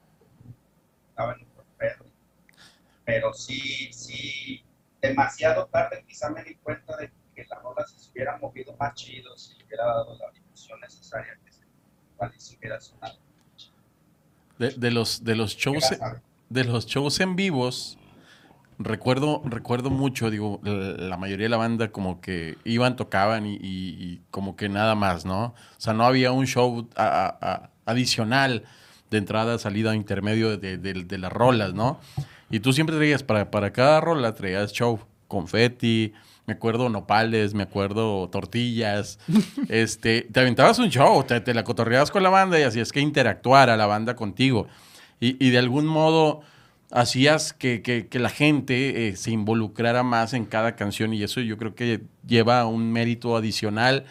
Estaba 1.08 1.32
en 1.34 1.42
otro 1.48 1.64
pedo. 1.78 2.04
Pero 3.04 3.32
sí, 3.32 3.92
sí, 3.92 4.64
demasiado 5.00 5.66
tarde 5.66 6.04
quizá 6.06 6.30
me 6.30 6.44
di 6.44 6.54
cuenta 6.56 6.96
de 6.96 7.10
que 7.34 7.44
la 7.46 7.58
rola 7.58 7.84
se 7.86 8.10
hubiera 8.12 8.36
movido 8.38 8.76
más 8.76 8.94
chido, 8.94 9.36
si 9.36 9.60
hubiera 9.64 9.84
dado 9.86 10.16
la 10.16 10.30
necesaria 10.80 11.38
que 11.44 11.52
se, 11.52 11.60
de, 14.58 14.70
de 14.70 14.90
los, 14.90 15.24
de 15.24 15.36
los 15.36 15.56
shows, 15.56 15.84
de 16.48 16.64
los 16.64 16.86
shows 16.86 17.20
en 17.20 17.36
vivos, 17.36 17.96
recuerdo, 18.78 19.42
recuerdo 19.44 19.90
mucho, 19.90 20.30
digo, 20.30 20.60
la 20.62 20.72
la 21.08 21.16
mayoría 21.16 21.44
de 21.46 21.50
la 21.50 21.56
banda 21.56 21.92
como 21.92 22.20
que 22.20 22.56
iban, 22.64 22.96
tocaban 22.96 23.46
y, 23.46 23.54
y- 23.54 23.58
y 23.62 24.20
como 24.30 24.56
que 24.56 24.68
nada 24.68 24.94
más, 24.94 25.24
¿no? 25.24 25.46
O 25.46 25.54
sea, 25.80 25.92
no 25.94 26.04
había 26.04 26.32
un 26.32 26.46
show 26.46 26.88
a- 26.96 27.04
a- 27.40 27.52
a- 27.52 27.70
adicional 27.86 28.64
de 29.10 29.18
entrada, 29.18 29.58
salida, 29.58 29.94
intermedio 29.94 30.56
de, 30.58 30.76
de- 30.76 31.04
de 31.04 31.18
las 31.18 31.32
rolas, 31.32 31.72
¿no? 31.74 32.00
Y 32.50 32.60
tú 32.60 32.72
siempre 32.72 32.96
traías, 32.96 33.22
para, 33.22 33.50
para 33.50 33.72
cada 33.72 34.00
rola 34.00 34.34
traías 34.34 34.72
show, 34.72 34.98
confeti, 35.28 36.12
me 36.48 36.54
acuerdo 36.54 36.88
nopales, 36.88 37.52
me 37.52 37.62
acuerdo 37.64 38.26
tortillas, 38.30 39.18
este, 39.68 40.22
te 40.22 40.40
aventabas 40.40 40.78
un 40.78 40.88
show, 40.88 41.22
te, 41.22 41.40
te 41.42 41.52
la 41.52 41.62
cotorreabas 41.62 42.10
con 42.10 42.22
la 42.22 42.30
banda 42.30 42.58
y 42.58 42.62
así 42.62 42.80
es 42.80 42.90
que 42.90 43.00
interactuara 43.00 43.76
la 43.76 43.86
banda 43.86 44.16
contigo. 44.16 44.66
Y, 45.20 45.36
y 45.46 45.50
de 45.50 45.58
algún 45.58 45.84
modo 45.86 46.40
hacías 46.90 47.52
que, 47.52 47.82
que- 47.82 48.06
que 48.08 48.18
la 48.18 48.30
gente 48.30 49.08
eh, 49.08 49.16
se 49.16 49.30
involucrara 49.30 50.02
más 50.02 50.32
en 50.32 50.46
cada 50.46 50.74
canción 50.74 51.12
y 51.12 51.22
eso 51.22 51.42
yo 51.42 51.58
creo 51.58 51.74
que 51.74 52.00
lleva 52.26 52.64
un 52.66 52.90
mérito 52.92 53.36
adicional 53.36 54.06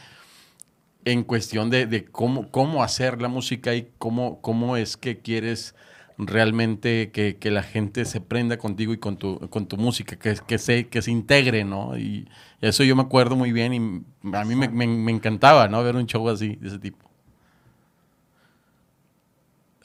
en 1.05 1.23
cuestión 1.23 1.71
de, 1.71 1.87
de 1.87 2.05
cómo, 2.05 2.51
cómo 2.51 2.83
hacer 2.83 3.19
la 3.19 3.29
música 3.29 3.73
y 3.73 3.89
cómo, 3.97 4.41
cómo 4.41 4.77
es 4.77 4.95
que 4.95 5.17
quieres 5.17 5.73
realmente 6.17 7.11
que, 7.11 7.37
que 7.37 7.51
la 7.51 7.63
gente 7.63 8.05
se 8.05 8.21
prenda 8.21 8.57
contigo 8.57 8.93
y 8.93 8.97
con 8.97 9.17
tu, 9.17 9.39
con 9.49 9.67
tu 9.67 9.77
música, 9.77 10.17
que, 10.17 10.35
que, 10.47 10.57
se, 10.57 10.87
que 10.87 11.01
se 11.01 11.11
integre, 11.11 11.63
¿no? 11.63 11.97
Y 11.97 12.27
eso 12.61 12.83
yo 12.83 12.95
me 12.95 13.03
acuerdo 13.03 13.35
muy 13.35 13.51
bien 13.51 13.73
y 13.73 14.35
a 14.35 14.43
mí 14.45 14.55
me, 14.55 14.69
me- 14.69 14.87
me 14.87 15.11
encantaba, 15.11 15.67
¿no? 15.67 15.83
Ver 15.83 15.95
un 15.95 16.07
show 16.07 16.27
así, 16.29 16.55
de 16.57 16.67
ese 16.69 16.79
tipo. 16.79 17.07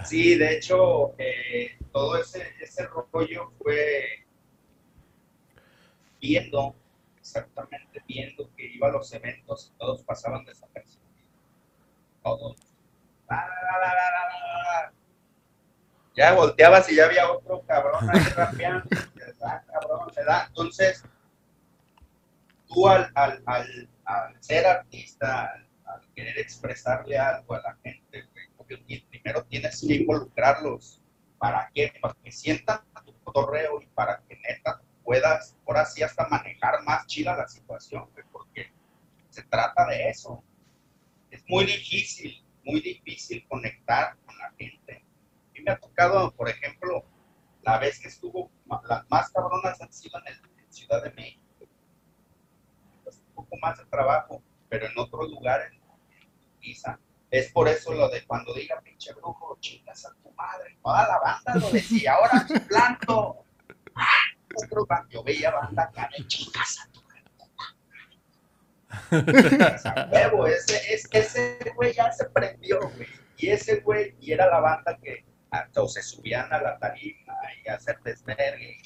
Sí, 0.03 0.37
de 0.37 0.57
hecho, 0.59 1.15
eh, 1.19 1.79
todo 1.93 2.17
ese, 2.21 2.43
ese 2.61 2.87
rollo 2.87 3.53
fue 3.59 4.27
viendo, 6.21 6.75
exactamente 7.19 8.03
viendo 8.09 8.51
que 8.57 8.67
iba 8.67 8.89
a 8.89 8.93
los 8.93 9.13
eventos 9.13 9.73
y 9.75 9.79
todos 9.79 10.03
pasaban 10.05 10.45
desapercibidos. 10.45 11.03
Todos. 12.23 12.57
La, 13.29 13.37
la, 13.37 13.79
la. 13.81 14.93
Ya 16.15 16.35
volteabas 16.35 16.91
y 16.91 16.97
ya 16.97 17.07
había 17.07 17.31
otro 17.31 17.63
cabrón 17.63 18.09
ahí 18.11 18.21
rapeando. 18.37 18.89
¿verdad? 20.15 20.47
Entonces, 20.49 21.05
tú 22.69 22.89
al, 22.89 23.11
al, 23.15 23.43
al, 24.05 24.43
ser 24.43 24.67
artista, 24.67 25.53
al, 25.85 26.01
querer 26.15 26.39
expresarle 26.39 27.19
algo 27.19 27.55
a 27.55 27.63
la 27.63 27.77
gente, 27.83 28.29
primero 29.11 29.45
tienes 29.45 29.81
que 29.81 29.95
involucrarlos. 29.95 31.01
¿Para 31.39 31.71
qué? 31.75 31.93
Para 32.01 32.15
que 32.23 32.31
sientan 32.31 32.81
tu 33.05 33.15
cotorreo 33.25 33.81
y 33.81 33.87
para 33.87 34.23
que 34.29 34.37
neta 34.37 34.81
puedas, 35.03 35.57
ahora 35.67 35.85
sí, 35.85 36.03
hasta 36.03 36.29
manejar 36.29 36.83
más 36.85 37.07
chila 37.07 37.37
la 37.37 37.49
situación, 37.49 38.09
porque 38.31 38.73
se 39.29 39.43
trata 39.45 39.87
de 39.87 40.09
eso. 40.09 40.43
Es 41.31 41.43
muy 41.49 41.65
difícil, 41.65 42.45
muy 42.65 42.81
difícil 42.81 43.45
conectar 43.49 44.17
con 44.25 44.39
la 44.39 44.53
gente. 44.57 45.05
A 45.51 45.52
me 45.63 45.73
ha 45.73 45.79
tocado, 45.79 46.33
por 46.35 46.49
ejemplo, 46.49 47.05
la 47.63 47.79
vez 47.79 48.01
que 48.01 48.09
estuvo, 48.09 48.51
las 48.89 49.09
más 49.11 49.31
cabronas 49.31 49.81
han 49.81 49.93
sido 49.93 50.19
en, 50.27 50.53
Ciudad 50.73 51.03
de 51.03 51.11
México. 51.11 51.43
Pues, 53.05 53.19
un 53.29 53.35
poco 53.45 53.57
más 53.59 53.77
de 53.77 53.85
trabajo, 53.85 54.43
pero 54.71 54.87
en 54.87 54.99
otros 54.99 55.29
lugares. 55.31 55.71
En 55.73 55.83
Ibiza. 56.63 56.99
Es 57.31 57.53
por 57.53 57.69
eso 57.69 57.93
lo 57.93 58.09
de 58.09 58.25
cuando 58.27 58.55
diga 58.55 58.81
pinche 58.81 59.13
brujo, 59.13 59.59
chingas 59.61 60.07
a 60.07 60.15
tu 60.23 60.31
madre. 60.33 60.79
Toda 60.83 61.07
la 61.09 61.19
banda 61.19 61.55
lo 61.57 61.71
decía, 61.71 62.15
ahora 62.15 62.47
planto. 62.69 63.45
Ah, 63.95 64.07
otro 64.65 64.87
band- 64.87 65.11
yo 65.11 65.23
veía 65.23 65.51
banda 65.51 65.91
de 66.17 66.27
chingas 66.27 66.79
a 66.81 66.91
tu 66.91 67.03
madre. 67.03 67.23
Ese, 70.49 70.95
es- 70.95 71.09
ese 71.13 71.59
güey 71.75 71.93
ya 71.95 72.11
se 72.13 72.25
prendió. 72.31 72.81
Y 73.37 73.49
ese 73.49 73.81
güey, 73.81 74.15
y 74.21 74.33
era 74.33 74.47
la 74.49 74.61
banda 74.61 74.99
que 75.03 75.25
o 75.77 75.89
se 75.89 76.03
subían 76.03 76.53
a 76.53 76.61
la 76.61 76.79
tarima 76.79 77.37
y 77.65 77.69
hacer 77.69 78.01
desvergue. 78.03 78.79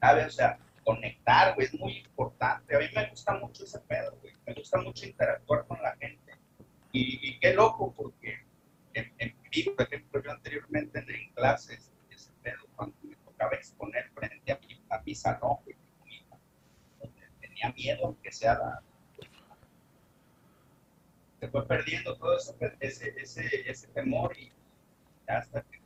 ¿Sabes? 0.00 0.26
O 0.26 0.30
sea, 0.30 0.58
conectar, 0.84 1.54
güey, 1.54 1.66
es 1.66 1.74
muy 1.74 1.98
importante. 1.98 2.76
A 2.76 2.78
mí 2.78 2.86
me 2.94 3.10
gusta 3.10 3.34
mucho 3.34 3.64
ese 3.64 3.78
pedo, 3.80 4.16
güey. 4.20 4.32
Me 4.46 4.54
gusta 4.54 4.78
mucho 4.80 5.06
interactuar 5.06 5.66
con 5.66 5.80
la 5.82 5.96
gente. 5.96 6.32
Y, 6.92 7.28
y 7.28 7.38
qué 7.38 7.54
loco, 7.54 7.92
porque 7.94 8.44
en, 8.94 9.12
en 9.18 9.36
vivo, 9.50 9.74
por 9.76 9.86
ejemplo, 9.86 10.22
yo 10.22 10.30
anteriormente 10.30 10.98
en, 10.98 11.32
clases, 11.34 11.92
ese 12.10 12.32
pedo, 12.42 12.66
cuando 12.74 12.96
me 13.02 13.16
tocaba 13.16 13.54
exponer 13.54 14.10
frente 14.10 14.52
a 14.52 14.58
mi, 14.58 14.80
a 14.90 15.02
mi 15.02 15.14
salón, 15.14 15.58
güey, 15.64 15.76
donde 17.00 17.22
tenía 17.40 17.72
miedo 17.72 18.16
que 18.22 18.32
sea 18.32 18.54
la. 18.54 18.82
Se 21.40 21.48
fue 21.48 21.66
perdiendo 21.66 22.16
todo 22.16 22.36
eso, 22.36 22.56
ese, 22.80 23.14
ese, 23.18 23.70
ese 23.70 23.88
temor 23.88 24.36
y 24.38 24.50
hasta 25.28 25.62
que 25.62 25.80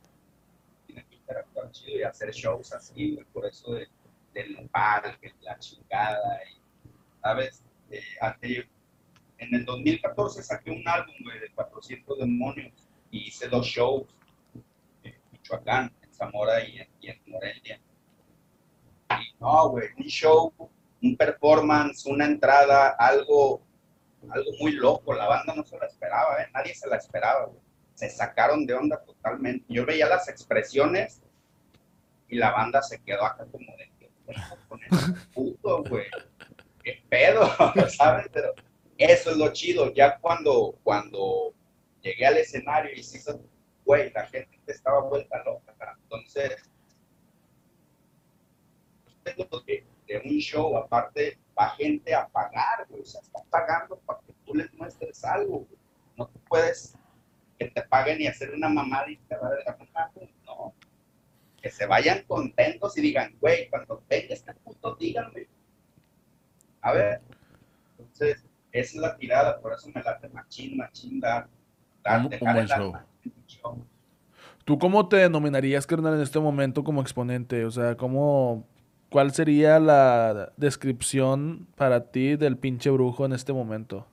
tiene 0.87 1.05
que 1.07 1.15
interactuar 1.15 1.71
chido 1.71 1.99
y 1.99 2.03
hacer 2.03 2.31
shows 2.31 2.73
así, 2.73 3.19
por 3.33 3.45
eso 3.45 3.73
de, 3.73 3.87
del 4.33 4.53
nopal, 4.53 5.17
que 5.19 5.33
la 5.41 5.57
chingada, 5.59 6.39
y, 6.49 6.61
¿sabes? 7.21 7.63
Eh, 7.89 8.67
en 9.37 9.55
el 9.55 9.65
2014 9.65 10.43
saqué 10.43 10.71
un 10.71 10.87
álbum, 10.87 11.15
güey, 11.23 11.39
de 11.39 11.51
400 11.51 12.19
demonios 12.19 12.87
y 13.09 13.27
hice 13.27 13.47
dos 13.49 13.65
shows 13.65 14.07
en 15.03 15.15
Michoacán, 15.31 15.91
en 16.01 16.13
Zamora 16.13 16.63
y 16.63 16.79
en, 16.79 16.89
y 17.01 17.09
en 17.09 17.21
Morelia. 17.25 17.81
Y 19.09 19.39
no, 19.39 19.69
güey, 19.69 19.89
un 19.97 20.05
show, 20.05 20.53
un 21.01 21.17
performance, 21.17 22.05
una 22.05 22.25
entrada, 22.25 22.89
algo, 22.91 23.61
algo 24.29 24.51
muy 24.59 24.73
loco. 24.73 25.13
La 25.13 25.27
banda 25.27 25.55
no 25.55 25.65
se 25.65 25.77
la 25.77 25.87
esperaba, 25.87 26.41
¿eh? 26.41 26.47
nadie 26.53 26.75
se 26.75 26.87
la 26.87 26.97
esperaba, 26.97 27.45
güey. 27.45 27.70
Se 28.01 28.09
sacaron 28.09 28.65
de 28.65 28.73
onda 28.73 28.99
totalmente. 29.03 29.63
Yo 29.69 29.85
veía 29.85 30.09
las 30.09 30.27
expresiones 30.27 31.21
y 32.27 32.35
la 32.35 32.49
banda 32.49 32.81
se 32.81 32.99
quedó 33.03 33.23
acá 33.23 33.45
como 33.45 33.77
de 33.77 33.91
que 33.99 34.09
con 34.67 34.79
el 34.81 34.89
puto, 35.35 35.83
güey. 35.83 36.07
¿Qué 36.83 37.03
pedo? 37.09 37.47
¿Sabes? 37.89 38.27
Pero 38.33 38.55
eso 38.97 39.29
es 39.29 39.37
lo 39.37 39.53
chido. 39.53 39.93
Ya 39.93 40.17
cuando, 40.17 40.79
cuando 40.81 41.53
llegué 42.01 42.25
al 42.25 42.37
escenario 42.37 42.91
y 42.91 43.03
se 43.03 43.19
hizo, 43.19 43.39
güey, 43.85 44.11
la 44.13 44.25
gente 44.25 44.57
estaba 44.65 45.01
vuelta 45.01 45.43
loca. 45.43 45.75
Entonces, 46.01 46.71
que 49.23 49.85
de 50.07 50.17
un 50.25 50.39
show, 50.39 50.75
aparte, 50.75 51.37
va 51.55 51.69
gente 51.75 52.15
a 52.15 52.27
pagar, 52.27 52.87
güey. 52.89 53.03
O 53.03 53.05
sea, 53.05 53.21
está 53.21 53.43
pagando 53.51 53.99
para 53.99 54.21
que 54.21 54.33
tú 54.43 54.55
les 54.55 54.73
muestres 54.73 55.23
algo, 55.23 55.59
güey. 55.59 55.79
No 56.17 56.27
te 56.27 56.39
puedes 56.49 56.95
que 57.61 57.69
te 57.69 57.83
paguen 57.83 58.19
y 58.19 58.27
hacer 58.27 58.53
una 58.55 58.69
mamadita, 58.69 59.37
¿verdad? 59.39 59.77
No. 60.45 60.73
Que 61.61 61.69
se 61.69 61.85
vayan 61.85 62.23
contentos 62.27 62.97
y 62.97 63.01
digan, 63.01 63.35
güey, 63.39 63.69
cuando 63.69 64.03
venga 64.09 64.33
este 64.33 64.53
puto, 64.55 64.95
díganme. 64.95 65.47
A 66.81 66.93
ver. 66.93 67.21
Entonces, 67.99 68.43
esa 68.71 68.95
es 68.95 68.95
la 68.95 69.15
tirada, 69.15 69.59
por 69.59 69.73
eso 69.73 69.89
me 69.93 70.01
late 70.01 70.27
machín, 70.29 70.77
machín, 70.77 71.19
dar, 71.19 71.47
dar, 72.03 72.27
dejar 72.27 72.57
el 72.57 72.71
alma. 72.71 73.05
¿Tú 74.65 74.79
cómo 74.79 75.07
te 75.07 75.17
denominarías, 75.17 75.85
carnal, 75.85 76.15
en 76.15 76.21
este 76.21 76.39
momento 76.39 76.83
como 76.83 77.01
exponente? 77.01 77.65
O 77.65 77.71
sea, 77.71 77.95
¿cómo, 77.95 78.65
¿cuál 79.09 79.33
sería 79.33 79.79
la 79.79 80.51
descripción 80.57 81.67
para 81.75 82.11
ti 82.11 82.37
del 82.37 82.57
pinche 82.57 82.89
brujo 82.89 83.25
en 83.25 83.33
este 83.33 83.53
momento? 83.53 84.07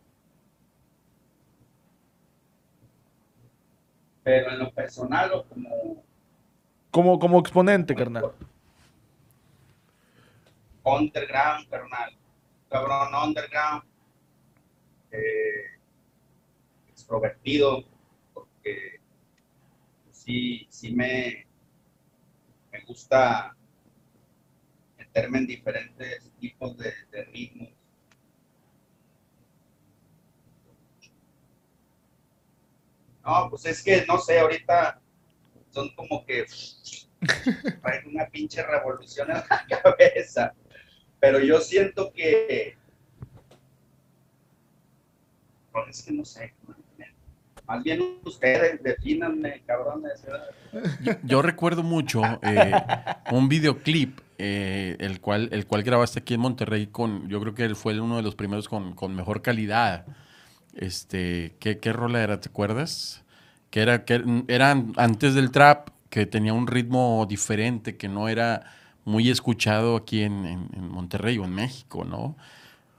Pero 4.28 4.50
en 4.50 4.58
lo 4.58 4.70
personal 4.74 5.32
o 5.32 5.42
como 5.48 6.04
Como, 6.90 7.18
como 7.18 7.38
exponente, 7.40 7.94
carnal. 7.94 8.30
underground, 10.84 11.66
carnal. 11.70 12.10
Cabrón, 12.68 13.14
underground. 13.14 13.84
Eh, 15.12 15.78
extrovertido, 16.90 17.84
porque 18.34 19.00
sí, 20.10 20.66
sí 20.68 20.94
me, 20.94 21.46
me 22.70 22.80
gusta 22.84 23.56
meterme 24.98 25.38
en 25.38 25.46
diferentes 25.46 26.30
tipos 26.38 26.76
de, 26.76 26.92
de 27.12 27.24
ritmos. 27.24 27.77
No, 33.28 33.50
pues 33.50 33.66
es 33.66 33.82
que, 33.82 34.06
no 34.06 34.18
sé, 34.18 34.38
ahorita 34.38 34.98
son 35.70 35.90
como 35.94 36.24
que 36.24 36.46
traen 37.82 38.06
una 38.06 38.26
pinche 38.26 38.62
revolución 38.62 39.30
en 39.30 39.36
la 39.36 39.66
cabeza. 39.82 40.54
Pero 41.20 41.38
yo 41.40 41.60
siento 41.60 42.10
que. 42.10 42.78
No, 45.74 45.86
es 45.86 46.02
que 46.02 46.12
no 46.12 46.24
sé. 46.24 46.54
Más 47.66 47.82
bien 47.82 48.18
ustedes, 48.24 48.82
defínanme, 48.82 49.62
cabrones. 49.66 50.24
Yo, 51.02 51.12
yo 51.22 51.42
recuerdo 51.42 51.82
mucho 51.82 52.22
eh, 52.40 52.72
un 53.30 53.50
videoclip, 53.50 54.20
eh, 54.38 54.96
el, 55.00 55.20
cual, 55.20 55.50
el 55.52 55.66
cual 55.66 55.82
grabaste 55.82 56.20
aquí 56.20 56.32
en 56.32 56.40
Monterrey 56.40 56.86
con, 56.86 57.28
yo 57.28 57.38
creo 57.42 57.54
que 57.54 57.64
él 57.64 57.76
fue 57.76 58.00
uno 58.00 58.16
de 58.16 58.22
los 58.22 58.36
primeros 58.36 58.70
con, 58.70 58.94
con 58.94 59.14
mejor 59.14 59.42
calidad. 59.42 60.06
Este, 60.78 61.56
¿qué, 61.60 61.78
¿Qué 61.80 61.92
rola 61.92 62.22
era? 62.22 62.40
¿Te 62.40 62.50
acuerdas? 62.50 63.24
Que 63.70 63.82
era, 63.82 64.06
que 64.06 64.22
era 64.48 64.70
antes 64.96 65.34
del 65.34 65.50
trap, 65.50 65.90
que 66.10 66.26
tenía 66.26 66.54
un 66.54 66.68
ritmo 66.68 67.26
diferente, 67.28 67.96
que 67.98 68.08
no 68.08 68.28
era 68.30 68.64
muy 69.04 69.30
escuchado 69.30 69.96
aquí 69.96 70.22
en, 70.22 70.46
en- 70.46 70.68
en 70.74 70.88
Monterrey 70.90 71.38
o 71.38 71.44
en 71.44 71.54
México, 71.54 72.04
¿no? 72.04 72.36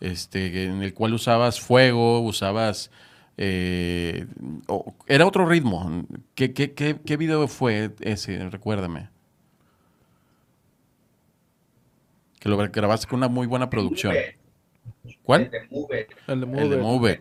Este, 0.02 0.66
en 0.66 0.84
el 0.84 0.94
cual 0.94 1.14
usabas 1.16 1.60
fuego, 1.62 2.22
usabas... 2.22 2.92
eh, 3.38 4.28
o- 4.68 4.94
era 5.08 5.26
otro 5.28 5.48
ritmo. 5.48 6.06
¿Qué, 6.36 6.54
qué, 6.54 6.74
qué, 6.74 6.98
qué 7.06 7.18
video 7.18 7.48
fue 7.48 7.92
ese? 8.02 8.50
Recuérdame. 8.50 9.10
que 12.40 12.50
lo 12.50 12.58
grabaste 12.58 13.08
con 13.08 13.18
una 13.18 13.28
muy 13.28 13.48
buena 13.48 13.70
producción. 13.70 14.16
¿Cuál? 15.24 15.44
el 15.44 15.52
de 15.52 15.68
Move 15.70 16.02
It. 16.02 16.08
El 16.28 16.40
de 16.40 16.46
Move 16.46 16.62
El 16.62 16.70
de 16.70 17.12
It. 17.14 17.20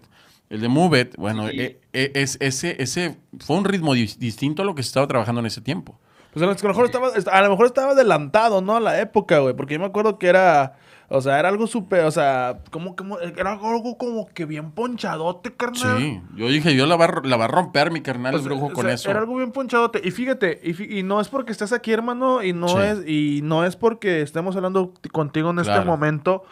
El 0.51 0.61
de 0.63 0.69
Move 0.69 1.01
It, 1.01 1.17
bueno, 1.17 1.49
Sí. 1.49 1.61
e- 1.61 1.81
e- 1.93 2.13
es, 2.15 2.39
ese, 2.41 2.81
ese 2.83 3.19
fue 3.41 3.57
un 3.57 3.65
ritmo 3.65 3.95
dis- 3.95 4.17
distinto 4.19 4.63
a 4.63 4.65
lo 4.65 4.75
que 4.75 4.83
se 4.83 4.89
estaba 4.89 5.07
trabajando 5.07 5.41
en 5.41 5.47
ese 5.47 5.61
tiempo. 5.61 5.99
Pues 6.33 6.43
a 6.43 6.47
lo 6.47 6.69
mejor 6.69 6.85
estaba, 6.87 7.09
a 7.09 7.43
lo 7.43 7.51
mejor 7.51 7.67
estaba 7.67 7.93
adelantado, 7.93 8.61
¿no? 8.61 8.77
A 8.77 8.81
la 8.81 9.01
época, 9.01 9.39
güey. 9.41 9.55
Porque 9.55 9.75
yo 9.75 9.81
me 9.81 9.87
acuerdo 9.87 10.19
que 10.19 10.29
era. 10.29 10.77
O 11.11 11.23
sea, 11.23 11.39
era 11.39 11.49
algo 11.49 11.67
súper. 11.67 12.05
O 12.05 12.11
sea, 12.11 12.61
como, 12.71 12.95
como. 12.95 13.19
Era 13.19 13.53
algo 13.53 13.97
como 13.97 14.27
que 14.27 14.45
bien 14.45 14.71
ponchadote, 14.73 15.55
carnal. 15.55 15.99
Sí, 15.99 16.21
yo 16.37 16.49
dije, 16.49 16.77
yo 16.77 16.87
la 16.87 16.97
va, 16.97 17.23
la 17.25 17.37
va 17.39 17.47
a 17.47 17.49
romper 17.49 17.91
mi 17.91 18.03
carnal 18.03 18.33
Pues, 18.33 18.43
el 18.43 18.49
brujo 18.51 18.67
o 18.67 18.73
con 18.73 18.85
sea, 18.85 18.95
eso. 18.95 19.11
Era 19.11 19.21
algo 19.21 19.37
bien 19.37 19.53
ponchadote. 19.53 20.03
Y 20.05 20.11
fíjate, 20.11 20.61
y, 20.63 20.75
fi- 20.75 20.99
y 20.99 21.03
no 21.03 21.19
es 21.21 21.29
porque 21.29 21.51
estés 21.51 21.73
aquí, 21.73 21.93
hermano, 21.93 22.43
y 22.43 22.53
no 22.53 22.69
Sí. 22.69 22.77
es 22.79 23.09
y 23.09 23.41
no 23.43 23.65
es 23.65 23.75
porque 23.77 24.21
estemos 24.21 24.55
hablando 24.55 24.93
contigo 25.11 25.51
en 25.51 25.61
este 25.61 25.73
Claro. 25.73 25.87
momento. 25.87 26.45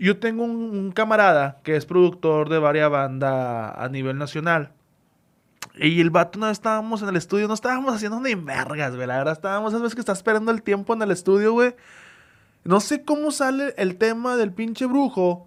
Yo 0.00 0.18
tengo 0.18 0.44
un, 0.44 0.92
camarada 0.92 1.60
que 1.62 1.76
es 1.76 1.84
productor 1.84 2.48
de 2.48 2.58
varias 2.58 2.90
bandas 2.90 3.74
a 3.76 3.86
nivel 3.90 4.16
nacional. 4.16 4.72
Y 5.74 6.00
el 6.00 6.08
vato 6.08 6.38
no 6.38 6.48
estábamos 6.48 7.02
en 7.02 7.10
el 7.10 7.16
estudio, 7.16 7.46
no 7.46 7.52
estábamos 7.52 7.94
haciendo 7.94 8.18
ni 8.18 8.34
vergas, 8.34 8.96
güey. 8.96 9.06
La 9.06 9.18
verdad, 9.18 9.34
estábamos, 9.34 9.72
esas 9.72 9.82
veces 9.82 9.94
que 9.94 10.00
estás 10.00 10.16
esperando 10.16 10.52
el 10.52 10.62
tiempo 10.62 10.94
en 10.94 11.02
el 11.02 11.10
estudio, 11.10 11.52
güey. 11.52 11.74
No 12.64 12.80
sé 12.80 13.04
cómo 13.04 13.30
sale 13.30 13.74
el 13.76 13.98
tema 13.98 14.36
del 14.36 14.54
pinche 14.54 14.86
brujo. 14.86 15.46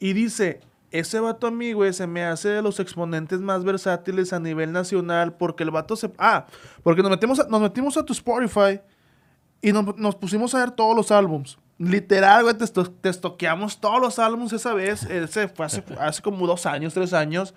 Y 0.00 0.14
dice, 0.14 0.62
ese 0.90 1.20
vato 1.20 1.46
a 1.46 1.52
mí, 1.52 1.72
güey, 1.72 1.92
se 1.92 2.08
me 2.08 2.24
hace 2.24 2.48
de 2.48 2.62
los 2.62 2.80
exponentes 2.80 3.40
más 3.40 3.62
versátiles 3.62 4.32
a 4.32 4.40
nivel 4.40 4.72
nacional. 4.72 5.34
Porque 5.34 5.62
el 5.62 5.70
vato 5.70 5.94
se... 5.94 6.12
Ah, 6.18 6.46
porque 6.82 7.02
nos 7.02 7.10
metimos 7.12 7.38
a, 7.38 7.46
nos 7.46 7.60
metimos 7.60 7.96
a 7.96 8.04
tu 8.04 8.12
Spotify 8.12 8.80
y 9.62 9.70
nos, 9.70 9.96
nos 9.96 10.16
pusimos 10.16 10.56
a 10.56 10.58
ver 10.58 10.72
todos 10.72 10.96
los 10.96 11.12
álbums. 11.12 11.56
Literal, 11.78 12.42
güey, 12.42 12.54
te, 12.54 12.66
te 12.66 13.08
estoqueamos 13.08 13.80
todos 13.80 14.00
los 14.00 14.18
álbums 14.18 14.52
esa 14.52 14.72
vez. 14.72 15.02
Ese 15.04 15.48
fue 15.48 15.66
hace, 15.66 15.84
hace 16.00 16.22
como 16.22 16.46
dos 16.46 16.64
años, 16.64 16.94
tres 16.94 17.12
años. 17.12 17.54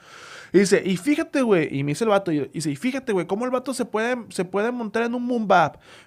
Y 0.51 0.60
dice, 0.60 0.82
y 0.84 0.97
fíjate, 0.97 1.41
güey, 1.41 1.69
y 1.77 1.84
me 1.84 1.91
dice 1.91 2.03
el 2.03 2.10
vato, 2.10 2.32
y 2.32 2.49
dice, 2.53 2.71
y 2.71 2.75
fíjate, 2.75 3.13
güey, 3.13 3.27
cómo 3.27 3.45
el 3.45 3.51
vato 3.51 3.73
se 3.73 3.86
puede, 3.86 4.17
se 4.29 4.45
puede 4.45 4.71
montar 4.71 5.03
en 5.03 5.13
un 5.13 5.27
boom. 5.27 5.47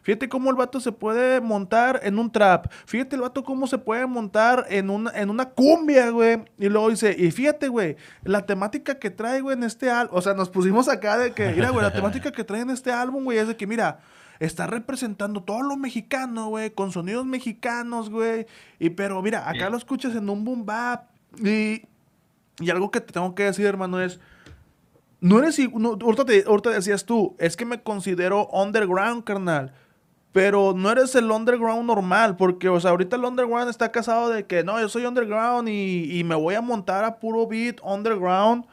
Fíjate 0.03 0.29
cómo 0.29 0.51
el 0.51 0.57
vato 0.57 0.81
se 0.81 0.93
puede 0.93 1.41
montar 1.41 2.01
en 2.03 2.19
un 2.19 2.31
trap. 2.31 2.67
Fíjate 2.87 3.17
el 3.17 3.23
vato 3.23 3.45
cómo 3.45 3.67
se 3.67 3.79
puede 3.79 4.07
montar 4.07 4.67
en 4.69 4.91
una, 4.91 5.11
en 5.13 5.31
una 5.31 5.49
cumbia, 5.51 6.11
güey. 6.11 6.45
Y 6.59 6.69
luego 6.69 6.91
dice, 6.91 7.15
y 7.17 7.31
fíjate, 7.31 7.69
güey, 7.69 7.97
la 8.25 8.45
temática 8.45 8.99
que 8.99 9.11
trae, 9.11 9.41
güey, 9.41 9.57
en 9.57 9.63
este 9.63 9.91
álbum. 9.91 10.19
O 10.19 10.21
sea, 10.21 10.35
nos 10.35 10.51
pusimos 10.51 10.89
acá 10.89 11.19
de 11.19 11.33
que, 11.33 11.49
mira, 11.53 11.71
güey, 11.71 11.83
la 11.83 11.93
temática 11.93 12.33
que 12.33 12.45
trae 12.45 12.63
en 12.63 12.71
este 12.71 12.93
álbum, 12.93 13.25
güey, 13.25 13.39
es 13.39 13.49
de 13.49 13.57
que, 13.57 13.67
mira, 13.67 14.01
está 14.45 14.67
representando 14.67 15.43
todo 15.43 15.63
lo 15.63 15.77
mexicano, 15.77 16.49
güey, 16.49 16.71
con 16.71 16.93
sonidos 16.93 17.27
mexicanos, 17.27 18.11
güey. 18.11 18.47
Y 18.79 18.91
pero 18.91 19.21
mira, 19.23 19.49
acá 19.49 19.71
lo 19.71 19.77
escuchas 19.77 20.15
en 20.15 20.29
un 20.29 20.45
boom 20.45 20.65
bap. 20.67 21.11
Y, 21.39 21.83
y 22.61 22.71
algo 22.71 22.91
que 22.91 23.01
te 23.01 23.13
tengo 23.13 23.35
que 23.35 23.45
decir, 23.45 23.67
hermano, 23.67 24.01
es. 24.01 24.21
No 25.21 25.39
eres. 25.39 25.59
No, 25.73 25.97
ahorita, 26.01 26.25
te- 26.25 26.45
ahorita 26.47 26.71
decías 26.71 27.05
tú, 27.05 27.37
es 27.39 27.57
que 27.57 27.65
me 27.65 27.83
considero 27.83 28.49
underground, 28.49 29.25
carnal. 29.25 29.73
Pero 30.33 30.73
no 30.75 30.91
eres 30.91 31.15
el 31.15 31.31
underground 31.31 31.85
normal, 31.87 32.37
porque, 32.37 32.69
o 32.71 32.81
sea, 32.81 32.91
ahorita 32.93 33.17
el 33.17 33.25
underground 33.25 33.69
está 33.69 33.93
casado 33.93 34.31
de 34.31 34.47
que 34.47 34.65
no, 34.65 34.81
yo 34.81 34.89
soy 34.89 35.05
underground 35.05 35.69
y, 35.69 36.19
y 36.19 36.25
me 36.25 36.35
voy 36.35 36.55
a 36.55 36.63
montar 36.63 37.05
a 37.05 37.21
puro 37.21 37.47
beat 37.47 37.81
underground. 37.83 38.65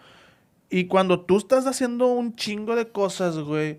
Y 0.69 0.85
cuando 0.85 1.19
tú 1.21 1.37
estás 1.37 1.67
haciendo 1.67 2.07
un 2.07 2.33
chingo 2.35 2.75
de 2.77 2.87
cosas, 2.89 3.37
güey, 3.39 3.77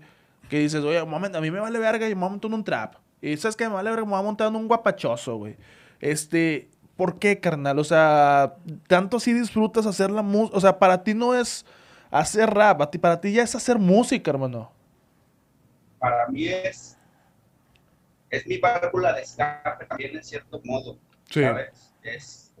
que 0.51 0.59
dices, 0.59 0.83
oye, 0.83 1.03
moment, 1.05 1.35
a 1.35 1.41
mí 1.41 1.49
me 1.51 1.59
vale 1.61 1.79
verga 1.79 2.07
y 2.09 2.15
me 2.15 2.21
voy 2.21 2.27
a 2.27 2.31
montar 2.31 2.49
en 2.49 2.55
un 2.55 2.63
trap. 2.65 2.95
Y 3.21 3.37
sabes 3.37 3.55
que 3.55 3.67
me 3.69 3.75
vale 3.75 3.89
verga, 3.89 4.05
me 4.05 4.11
voy 4.11 4.19
a 4.19 4.23
montar 4.23 4.49
en 4.49 4.57
un 4.57 4.67
guapachoso, 4.67 5.37
güey. 5.37 5.57
Este, 6.01 6.69
¿por 6.97 7.19
qué, 7.19 7.39
carnal? 7.39 7.79
O 7.79 7.83
sea, 7.85 8.57
tanto 8.87 9.19
si 9.21 9.33
disfrutas 9.33 9.85
hacer 9.85 10.11
la 10.11 10.23
música. 10.23 10.57
O 10.57 10.61
sea, 10.61 10.79
para 10.79 11.03
ti 11.03 11.13
no 11.13 11.35
es 11.35 11.65
hacer 12.11 12.49
rap, 12.49 12.81
a 12.81 12.91
ti, 12.91 12.97
para 12.99 13.21
ti 13.21 13.33
ya 13.33 13.43
es 13.43 13.55
hacer 13.55 13.79
música, 13.79 14.31
hermano. 14.31 14.73
Para 15.99 16.27
mí 16.27 16.47
es, 16.49 16.97
es 18.29 18.47
mi 18.47 18.57
válvula 18.57 19.13
de 19.13 19.21
escape 19.21 19.85
también 19.85 20.15
en 20.15 20.23
cierto 20.23 20.61
modo, 20.63 20.97
Sí. 21.29 21.41
¿sabes? 21.41 21.93
Es, 22.03 22.53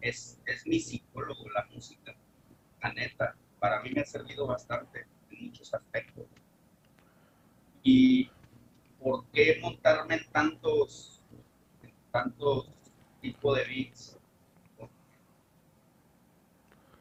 es, 0.00 0.40
es 0.46 0.66
mi 0.66 0.80
psicólogo 0.80 1.48
la 1.50 1.66
música, 1.74 2.14
la 2.82 2.92
neta. 2.92 3.36
Para 3.58 3.82
mí 3.82 3.90
me 3.94 4.02
ha 4.02 4.04
servido 4.06 4.46
bastante 4.46 5.06
en 5.30 5.46
muchos 5.46 5.72
aspectos. 5.74 6.26
¿Y 7.84 8.30
por 8.98 9.26
qué 9.26 9.58
montarme 9.62 10.14
en 10.16 10.26
tantos, 10.32 11.22
en 11.82 11.92
tantos 12.10 12.68
tipos 13.20 13.56
de 13.58 13.64
beats? 13.64 14.18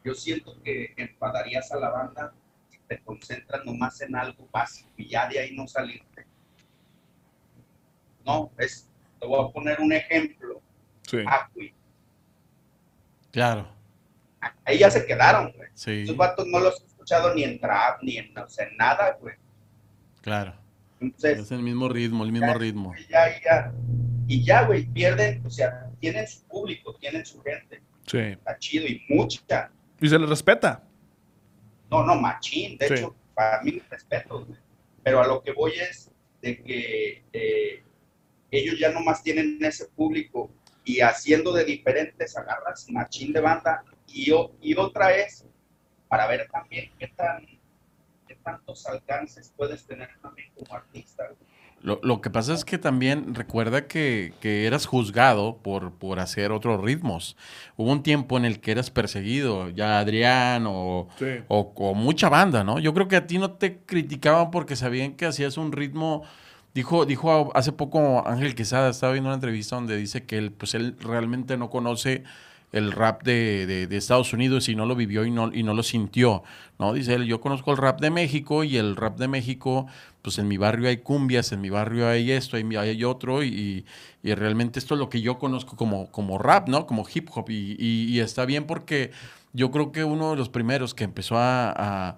Yo 0.03 0.13
siento 0.13 0.61
que 0.61 0.93
enfadarías 0.97 1.71
a 1.71 1.77
la 1.77 1.89
banda 1.89 2.33
si 2.69 2.77
te 2.79 3.01
concentras 3.01 3.63
nomás 3.65 4.01
en 4.01 4.15
algo 4.17 4.47
básico 4.51 4.89
y 4.97 5.07
ya 5.07 5.27
de 5.29 5.39
ahí 5.39 5.55
no 5.55 5.65
salirte. 5.65 6.27
No, 8.25 8.51
es, 8.57 8.89
te 9.19 9.25
voy 9.25 9.47
a 9.47 9.51
poner 9.51 9.79
un 9.79 9.93
ejemplo. 9.93 10.61
Sí. 11.03 11.19
Acui. 11.25 11.73
Claro, 13.31 13.67
Ahí 14.65 14.77
ya 14.79 14.91
se 14.91 15.05
quedaron, 15.05 15.51
güey. 15.53 15.69
sí, 15.73 16.03
Esos 16.03 16.17
vatos 16.17 16.45
no 16.47 16.59
los 16.59 16.81
he 16.81 16.85
escuchado 16.85 17.33
ni 17.33 17.43
en 17.45 17.59
trap, 17.59 18.03
ni 18.03 18.17
en, 18.17 18.37
o 18.37 18.49
sea, 18.49 18.67
en 18.67 18.75
nada, 18.77 19.13
güey. 19.21 19.35
claro. 20.21 20.53
Entonces, 21.03 21.39
Es 21.39 21.51
el 21.51 21.61
mismo 21.63 21.89
ritmo, 21.89 22.23
el 22.23 22.31
mismo 22.31 22.47
Ya. 22.47 22.53
ritmo. 22.57 22.93
ya, 23.09 23.41
ya. 23.43 23.73
Y 24.27 24.43
ya, 24.43 24.63
güey, 24.65 24.85
pierden, 24.85 25.45
o 25.45 25.49
sea, 25.49 25.89
tienen 25.99 26.27
su 26.27 26.43
público, 26.47 26.95
tienen 26.95 27.25
su 27.25 27.41
gente. 27.41 27.81
Sí. 28.07 28.17
Está 28.19 28.57
chido 28.57 28.85
y 28.87 29.01
mucha. 29.09 29.69
Y 29.99 30.07
se 30.07 30.17
les 30.17 30.29
respeta. 30.29 30.83
No, 31.91 32.03
no, 32.03 32.15
machín. 32.15 32.77
De 32.77 32.87
Sí. 32.87 32.93
hecho, 32.95 33.15
para 33.33 33.61
mí, 33.63 33.81
respeto. 33.89 34.45
güey. 34.45 34.57
Pero 35.03 35.21
a 35.21 35.27
lo 35.27 35.41
que 35.43 35.51
voy 35.51 35.73
es 35.73 36.09
de 36.41 36.63
que 36.63 37.23
eh, 37.33 37.83
ellos 38.51 38.79
ya 38.79 38.91
nomás 38.91 39.21
tienen 39.23 39.57
ese 39.63 39.85
público 39.89 40.49
y 40.85 41.01
haciendo 41.01 41.51
de 41.53 41.65
diferentes 41.65 42.37
agarras 42.37 42.89
machín 42.89 43.33
de 43.33 43.41
banda. 43.41 43.83
Y, 44.07 44.31
o- 44.31 44.55
y 44.61 44.75
otra 44.77 45.15
es 45.15 45.45
para 46.07 46.27
ver 46.27 46.47
también 46.51 46.91
qué 46.99 47.07
tan 47.07 47.45
tantos 48.43 48.85
alcances 48.87 49.53
puedes 49.55 49.85
tener 49.85 50.09
también 50.21 50.49
como 50.57 50.75
artista. 50.75 51.23
Lo, 51.81 51.99
lo 52.01 52.21
que 52.21 52.29
pasa 52.29 52.53
es 52.53 52.63
que 52.63 52.77
también 52.77 53.35
recuerda 53.35 53.87
que, 53.87 54.33
que 54.39 54.65
eras 54.65 54.85
juzgado 54.85 55.57
por, 55.57 55.91
por 55.95 56.19
hacer 56.21 56.53
otros 56.53 56.81
ritmos. 56.81 57.35
Hubo 57.75 57.91
un 57.91 58.03
tiempo 58.03 58.37
en 58.37 58.45
el 58.45 58.61
que 58.61 58.71
eras 58.71 58.89
perseguido, 58.89 59.69
ya 59.69 59.99
Adrián 59.99 60.63
o, 60.65 61.09
Sí. 61.19 61.25
o, 61.49 61.73
o 61.75 61.93
mucha 61.93 62.29
banda, 62.29 62.63
¿no? 62.63 62.79
Yo 62.79 62.93
creo 62.93 63.09
que 63.09 63.17
a 63.17 63.27
ti 63.27 63.37
no 63.37 63.51
te 63.51 63.79
criticaban 63.79 64.49
porque 64.49 64.77
sabían 64.77 65.15
que 65.15 65.25
hacías 65.25 65.57
un 65.57 65.73
ritmo. 65.73 66.23
Dijo, 66.73 67.05
dijo 67.05 67.51
hace 67.53 67.73
poco 67.73 68.25
Ángel 68.25 68.55
Quesada, 68.55 68.89
estaba 68.89 69.11
viendo 69.11 69.27
una 69.29 69.35
entrevista 69.35 69.75
donde 69.75 69.97
dice 69.97 70.25
que 70.25 70.37
él, 70.37 70.53
pues 70.53 70.73
él 70.75 70.95
realmente 71.01 71.57
no 71.57 71.69
conoce 71.69 72.23
el 72.73 72.91
rap 72.91 73.23
de, 73.23 73.65
de- 73.87 73.97
Estados 73.97 74.33
Unidos 74.33 74.67
y 74.67 74.75
no 74.75 74.85
lo 74.85 74.95
vivió 74.95 75.25
y 75.25 75.31
no, 75.31 75.53
y 75.53 75.63
no 75.63 75.73
lo 75.73 75.83
sintió, 75.83 76.43
¿no? 76.79 76.91
Dice 76.93 77.13
él, 77.13 77.25
yo 77.25 77.39
conozco 77.39 77.71
el 77.71 77.77
rap 77.77 78.01
de 78.01 78.09
México 78.11 78.63
y 78.65 78.77
el 78.77 78.95
rap 78.97 79.17
de 79.17 79.27
México, 79.29 79.87
pues 80.21 80.37
en 80.39 80.47
mi 80.49 80.57
barrio 80.57 80.89
hay 80.89 80.97
cumbias, 80.97 81.51
en 81.53 81.61
mi 81.61 81.69
barrio 81.69 82.07
hay 82.07 82.31
esto, 82.31 82.57
hay, 82.57 82.75
hay 82.75 83.03
otro 83.05 83.43
y, 83.43 83.85
y 84.23 84.33
realmente 84.35 84.79
esto 84.79 84.95
es 84.95 84.99
lo 84.99 85.09
que 85.09 85.21
yo 85.21 85.39
conozco 85.39 85.75
como, 85.77 86.11
como 86.11 86.37
rap, 86.37 86.67
¿no? 86.67 86.85
Como 86.87 87.05
hip 87.13 87.29
hop 87.33 87.49
y, 87.49 87.75
y- 87.79 88.19
está 88.19 88.45
bien 88.45 88.65
porque 88.65 89.11
yo 89.53 89.71
creo 89.71 89.91
que 89.91 90.03
uno 90.03 90.31
de 90.31 90.37
los 90.37 90.49
primeros 90.49 90.93
que 90.93 91.03
empezó 91.03 91.35
a, 91.37 92.17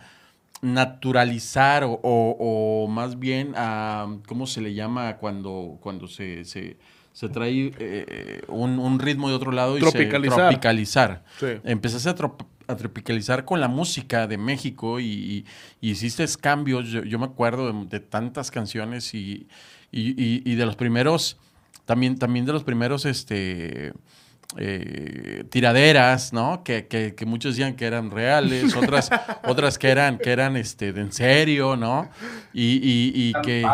naturalizar 0.62 1.84
o, 1.84 2.00
o- 2.04 2.88
más 2.88 3.20
bien 3.20 3.54
a, 3.56 4.08
¿cómo 4.28 4.48
se 4.48 4.62
le 4.62 4.74
llama 4.74 5.18
cuando, 5.18 5.78
cuando 5.82 6.08
se, 6.08 6.44
se 7.16 7.30
trae 7.30 7.72
eh, 7.80 8.42
un, 8.50 8.78
un 8.78 9.00
ritmo 9.00 9.30
de 9.30 9.36
otro 9.36 9.54
lado 9.54 9.78
y 9.78 9.80
Tropicalizar. 9.80 10.38
se 10.38 10.44
tropicalizar? 10.50 11.24
Sí. 11.40 11.46
Empezaste 11.64 12.10
a, 12.10 12.16
trop- 12.16 12.46
a 12.68 12.76
tropicalizar 12.76 13.46
con 13.46 13.62
la 13.62 13.70
música 13.70 14.28
de 14.28 14.38
México 14.38 15.00
y, 15.00 15.06
y- 15.06 15.46
y 15.80 15.92
hiciste 15.92 16.26
cambios. 16.42 16.90
Yo, 16.90 17.06
yo 17.06 17.18
me 17.18 17.24
acuerdo 17.26 17.72
de, 17.72 17.86
de 17.88 18.00
tantas 18.02 18.52
canciones 18.52 19.14
y, 19.14 19.48
y- 19.94 20.10
y- 20.22 20.42
y 20.44 20.56
de 20.56 20.66
los 20.66 20.76
primeros, 20.76 21.38
también, 21.86 22.18
también 22.20 22.46
de 22.46 22.52
los 22.52 22.66
primeros, 22.66 23.06
este 23.06 23.94
eh, 24.58 25.44
tiraderas, 25.50 26.34
¿no? 26.34 26.64
Que, 26.64 26.88
que- 26.88 27.14
que 27.16 27.26
muchos 27.26 27.56
decían 27.56 27.76
que 27.76 27.86
eran 27.86 28.12
reales, 28.12 28.76
otras, 28.76 29.10
otras 29.46 29.78
que 29.78 29.90
eran, 29.90 30.18
que 30.18 30.32
eran 30.32 30.56
este, 30.58 30.94
de 30.94 31.02
en 31.02 31.12
serio, 31.12 31.76
¿no? 31.76 32.10
Y, 32.54 32.80
y- 32.84 33.34
que, 33.44 33.66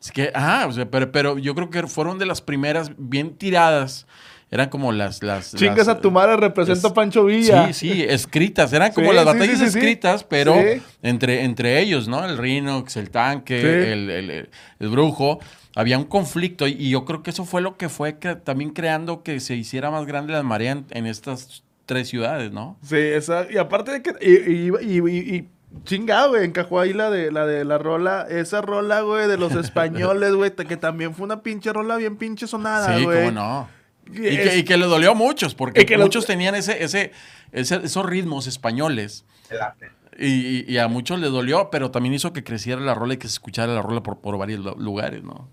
es 0.00 0.12
que, 0.12 0.30
ah, 0.34 0.66
o 0.68 0.72
sea, 0.72 0.90
pero, 0.90 1.10
pero 1.12 1.38
yo 1.38 1.54
creo 1.54 1.70
que 1.70 1.82
fueron 1.86 2.18
de 2.18 2.26
las 2.26 2.40
primeras 2.42 2.90
bien 2.96 3.36
tiradas. 3.36 4.06
Eran 4.50 4.70
como 4.70 4.92
las... 4.92 5.22
las 5.22 5.54
Chingas 5.54 5.88
las- 5.88 5.88
a 5.88 6.00
tu 6.00 6.10
madre, 6.10 6.34
representa 6.38 6.78
es- 6.88 6.90
a 6.90 6.94
Pancho 6.94 7.26
Villa. 7.26 7.66
Sí, 7.66 7.74
sí, 7.74 8.02
escritas. 8.08 8.72
Eran 8.72 8.92
como 8.92 9.10
Sí, 9.10 9.16
las 9.16 9.26
batallas 9.26 9.58
sí, 9.58 9.66
sí, 9.66 9.70
sí. 9.72 9.78
escritas, 9.78 10.24
pero 10.24 10.56
entre, 11.02 11.44
entre 11.44 11.78
ellos, 11.80 12.08
¿no? 12.08 12.24
El 12.24 12.38
Rhinox, 12.38 12.96
el 12.96 13.10
tanque, 13.10 13.92
el- 13.92 14.08
el- 14.08 14.48
el 14.80 14.88
brujo. 14.88 15.38
Había 15.80 15.96
un 15.96 16.04
conflicto 16.04 16.66
y, 16.66 16.72
y 16.72 16.90
yo 16.90 17.04
creo 17.04 17.22
que 17.22 17.30
eso 17.30 17.44
fue 17.44 17.60
lo 17.62 17.76
que 17.76 17.88
fue 17.88 18.12
también 18.12 18.70
creando 18.70 19.22
que 19.22 19.38
se 19.40 19.54
hiciera 19.54 19.90
más 19.90 20.06
grande 20.06 20.32
la 20.32 20.42
marea 20.42 20.72
en, 20.72 20.86
en 20.90 21.06
estas 21.06 21.62
tres 21.86 22.08
ciudades, 22.08 22.50
¿no? 22.52 22.76
Sí, 22.82 22.96
esa, 22.96 23.46
y 23.50 23.56
aparte 23.58 23.92
de 23.92 24.02
que. 24.02 24.12
Y, 24.20 24.66
y, 24.66 24.98
y, 24.98 25.08
y- 25.08 25.34
y 25.36 25.48
chingado, 25.84 26.30
güey, 26.30 26.44
encajó 26.44 26.80
ahí 26.80 26.92
la 26.92 27.10
de 27.10 27.30
la 27.30 27.46
de 27.46 27.64
la 27.64 27.78
rola. 27.78 28.26
Esa 28.28 28.60
rola, 28.60 29.02
güey, 29.02 29.28
de 29.28 29.36
los 29.38 29.52
españoles, 29.64 30.32
güey, 30.34 30.50
que 30.54 30.76
también 30.76 31.14
fue 31.14 31.24
una 31.26 31.42
pinche 31.42 31.72
rola 31.72 31.96
bien 31.96 32.16
pinche 32.16 32.46
sonada, 32.46 32.96
sí, 32.98 33.04
güey. 33.04 33.18
cómo 33.18 33.30
no. 33.30 33.68
Y 34.12 34.26
es- 34.26 34.50
que, 34.50 34.58
y 34.58 34.64
que 34.64 34.76
le 34.78 34.86
dolió 34.86 35.12
a 35.12 35.14
muchos, 35.14 35.54
porque 35.54 35.86
que 35.86 35.96
muchos 35.98 36.26
tenían 36.26 36.54
ese, 36.54 36.82
ese, 36.82 37.12
ese- 37.52 37.80
esos 37.84 38.04
ritmos 38.04 38.46
españoles. 38.46 39.24
El 39.50 39.60
arte. 39.60 39.90
Y, 40.18 40.26
y- 40.26 40.64
y 40.66 40.78
a 40.78 40.88
muchos 40.88 41.20
les 41.20 41.30
dolió, 41.30 41.68
pero 41.70 41.90
también 41.92 42.14
hizo 42.14 42.32
que 42.32 42.42
creciera 42.42 42.80
la 42.80 42.94
rola 42.94 43.14
y 43.14 43.16
que 43.18 43.28
se 43.28 43.34
escuchara 43.34 43.72
la 43.74 43.82
rola 43.82 44.02
por, 44.02 44.18
por 44.20 44.36
varios 44.36 44.58
lu- 44.64 44.74
lugares, 44.78 45.22
¿no? 45.22 45.48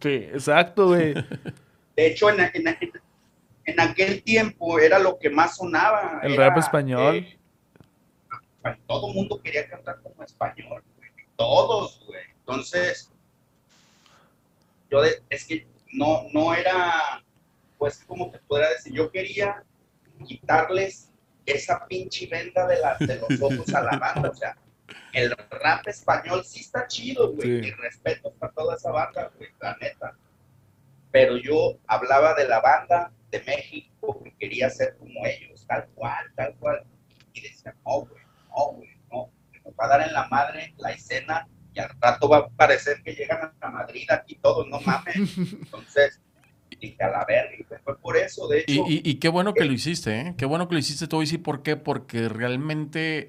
Sí, 0.00 0.14
exacto, 0.32 0.88
güey. 0.88 1.14
De 1.14 2.06
hecho, 2.06 2.30
en, 2.30 2.40
en- 2.40 2.78
en- 3.64 3.80
aquel 3.80 4.22
tiempo 4.22 4.78
era 4.78 4.98
lo 4.98 5.18
que 5.18 5.30
más 5.30 5.56
sonaba. 5.56 6.20
El 6.22 6.34
era, 6.34 6.48
rap 6.48 6.58
español. 6.58 7.16
eh, 7.16 7.38
todo 8.86 9.08
el 9.08 9.14
mundo 9.14 9.40
quería 9.42 9.68
cantar 9.68 10.00
como 10.02 10.22
español, 10.22 10.82
güey. 10.96 11.10
Todos, 11.36 12.02
güey. 12.06 12.22
Entonces, 12.40 13.10
yo 14.90 15.02
de- 15.02 15.22
es 15.30 15.44
que 15.46 15.66
no, 15.92 16.24
no 16.32 16.54
era, 16.54 17.22
pues, 17.78 18.04
como 18.06 18.30
te 18.30 18.38
podría 18.40 18.70
decir, 18.70 18.92
yo 18.92 19.10
quería 19.10 19.64
quitarles 20.26 21.10
esa 21.44 21.86
pinche 21.86 22.26
venda 22.26 22.66
de, 22.66 22.78
la, 22.80 22.96
de 22.98 23.16
los 23.28 23.40
ojos 23.40 23.72
a 23.74 23.80
la 23.82 23.98
banda, 23.98 24.30
o 24.30 24.34
sea, 24.34 24.56
el 25.12 25.34
rap 25.50 25.86
español 25.88 26.44
sí 26.44 26.60
está 26.60 26.86
chido, 26.86 27.32
güey, 27.32 27.62
Sí. 27.62 27.68
y 27.68 27.70
respeto 27.72 28.32
para 28.34 28.52
toda 28.52 28.76
esa 28.76 28.90
banda, 28.90 29.30
güey, 29.36 29.50
la 29.60 29.76
neta. 29.80 30.14
Pero 31.10 31.36
yo 31.38 31.78
hablaba 31.86 32.34
de 32.34 32.46
la 32.48 32.60
banda 32.60 33.10
de 33.30 33.42
México 33.42 34.22
que 34.22 34.34
quería 34.38 34.68
ser 34.70 34.96
como 34.98 35.24
ellos, 35.26 35.64
tal 35.66 35.86
cual, 35.94 36.24
tal 36.36 36.54
cual. 36.56 36.84
Y 37.32 37.40
decía, 37.40 37.74
no, 37.86 38.00
güey, 38.02 38.22
no, 38.50 38.72
güey, 38.72 38.90
no. 39.10 39.30
Nos 39.64 39.74
va 39.74 39.84
a 39.86 39.88
dar 39.88 40.06
en 40.06 40.12
la 40.12 40.28
madre 40.28 40.74
la 40.78 40.90
escena 40.92 41.48
y 41.74 41.80
al 41.80 41.90
rato 42.00 42.28
va 42.28 42.38
a 42.38 42.48
parecer 42.48 43.02
que 43.02 43.14
llegan 43.14 43.52
a 43.60 43.70
Madrid 43.70 44.10
aquí 44.10 44.36
todos, 44.36 44.66
no 44.68 44.80
mames. 44.80 45.16
Entonces, 45.62 46.20
dije 46.80 47.02
a 47.02 47.08
la 47.08 47.24
verga, 47.24 47.54
y 47.58 47.64
fue 47.64 47.98
por 47.98 48.16
eso, 48.18 48.46
de 48.48 48.64
Y, 48.66 48.72
hecho. 48.74 48.84
y- 48.88 49.02
y 49.04 49.14
qué 49.18 49.28
bueno 49.28 49.54
que 49.54 49.64
lo 49.64 49.72
hiciste, 49.72 50.20
¿eh? 50.20 50.34
Qué 50.36 50.44
bueno 50.44 50.68
que 50.68 50.74
lo 50.74 50.78
hiciste 50.78 51.08
todo 51.08 51.22
y 51.22 51.26
sí, 51.26 51.38
¿por 51.38 51.62
qué? 51.62 51.76
Porque 51.76 52.28
realmente 52.28 53.28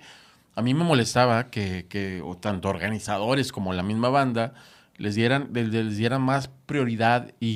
a 0.58 0.64
mí 0.64 0.74
me 0.74 0.84
molestaba 0.84 1.52
que, 1.52 1.86
que 1.88 2.24
tanto 2.42 2.68
organizadores 2.70 3.52
como 3.52 3.74
la 3.74 3.84
misma 3.84 4.10
banda 4.10 4.56
les 4.98 5.14
dieran, 5.14 5.52
les, 5.54 5.96
dieran 5.98 6.24
más 6.24 6.50
prioridad 6.66 7.32
y, 7.40 7.48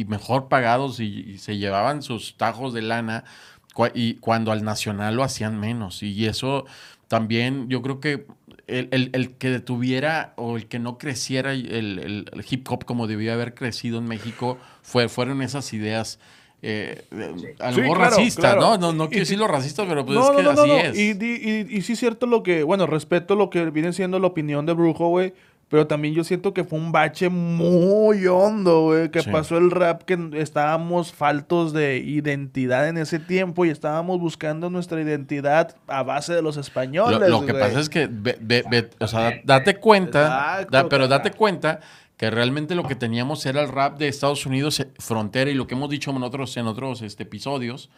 y- 0.00 0.04
mejor 0.06 0.48
pagados 0.48 0.98
y, 0.98 1.38
se 1.38 1.58
llevaban 1.58 2.02
sus 2.02 2.36
tajos 2.36 2.74
de 2.74 2.82
lana 2.82 3.22
y 3.94 4.14
cuando 4.14 4.50
al 4.50 4.64
nacional 4.64 5.14
lo 5.14 5.22
hacían 5.22 5.60
menos. 5.60 6.02
Y 6.02 6.26
eso 6.26 6.66
también 7.06 7.68
yo 7.68 7.82
creo 7.82 8.00
que 8.00 8.26
el, 8.66 8.88
el- 8.90 9.10
el 9.12 9.36
que 9.36 9.50
detuviera 9.50 10.34
o 10.36 10.56
el 10.56 10.66
que 10.66 10.80
no 10.80 10.98
creciera 10.98 11.52
el, 11.52 11.70
el- 11.70 12.44
hip 12.50 12.66
hop 12.68 12.84
como 12.84 13.06
debía 13.06 13.34
haber 13.34 13.54
crecido 13.54 13.98
en 13.98 14.06
México 14.06 14.58
fue, 14.82 15.08
fueron 15.08 15.40
esas 15.42 15.72
ideas. 15.72 16.18
Eh, 16.62 17.04
a 17.58 17.68
lo 17.70 17.74
Sí, 17.74 17.80
mejor 17.80 17.98
claro, 17.98 18.16
claro. 18.36 18.60
¿no? 18.60 18.78
No, 18.78 18.92
no 18.92 19.08
quiero 19.08 19.20
decirlo 19.22 19.46
racista, 19.48 19.84
pero 19.86 20.04
pues 20.04 20.18
no, 20.18 20.30
es 20.30 20.36
que 20.36 20.42
no, 20.42 20.52
no, 20.52 20.60
así 20.62 20.70
no. 20.70 20.76
es. 20.76 20.98
Y, 20.98 21.12
di- 21.14 21.40
y, 21.70 21.76
y 21.78 21.82
sí 21.82 21.94
es 21.94 21.98
cierto 21.98 22.26
lo 22.26 22.42
que, 22.42 22.62
bueno, 22.62 22.86
respeto 22.86 23.34
lo 23.34 23.48
que 23.50 23.70
viene 23.70 23.92
siendo 23.92 24.18
la 24.18 24.26
opinión 24.26 24.66
de 24.66 24.72
Brujo, 24.74 25.08
güey. 25.08 25.32
Pero 25.68 25.86
también 25.86 26.14
yo 26.14 26.24
siento 26.24 26.52
que 26.52 26.64
fue 26.64 26.80
un 26.80 26.90
bache 26.90 27.28
muy 27.28 28.26
hondo, 28.26 28.82
güey. 28.86 29.08
Que 29.12 29.22
Sí. 29.22 29.30
pasó 29.30 29.56
el 29.56 29.70
rap, 29.70 30.02
que 30.02 30.18
estábamos 30.34 31.12
faltos 31.12 31.72
de 31.72 31.98
identidad 31.98 32.88
en 32.88 32.98
ese 32.98 33.20
tiempo 33.20 33.64
y 33.64 33.70
estábamos 33.70 34.18
buscando 34.18 34.68
nuestra 34.68 35.00
identidad 35.00 35.76
a 35.86 36.02
base 36.02 36.32
de 36.34 36.42
los 36.42 36.56
Lo, 36.56 36.60
españoles. 36.62 37.28
lo 37.30 37.46
que 37.46 37.52
güey. 37.52 37.62
pasa 37.64 37.78
es 37.78 37.88
que, 37.88 38.08
ve- 38.10 38.36
ve- 38.40 38.64
ve- 38.68 38.90
o 38.98 39.06
sea, 39.06 39.40
date 39.44 39.76
cuenta, 39.76 40.22
Exacto, 40.58 40.70
da- 40.72 40.88
pero 40.88 41.06
date 41.06 41.30
cuenta 41.30 41.78
que 42.20 42.30
realmente 42.30 42.74
lo 42.74 42.82
que 42.84 42.94
teníamos 42.94 43.46
era 43.46 43.62
el 43.62 43.68
rap 43.68 43.96
de 43.96 44.06
Estados 44.06 44.44
Unidos 44.44 44.78
eh, 44.80 44.88
frontera 44.98 45.50
y 45.50 45.54
lo 45.54 45.66
que 45.66 45.74
hemos 45.74 45.88
dicho 45.88 46.10
en 46.10 46.22
otros, 46.22 46.54
en 46.58 46.66
otros 46.66 47.00
este, 47.00 47.22
episodios, 47.22 47.88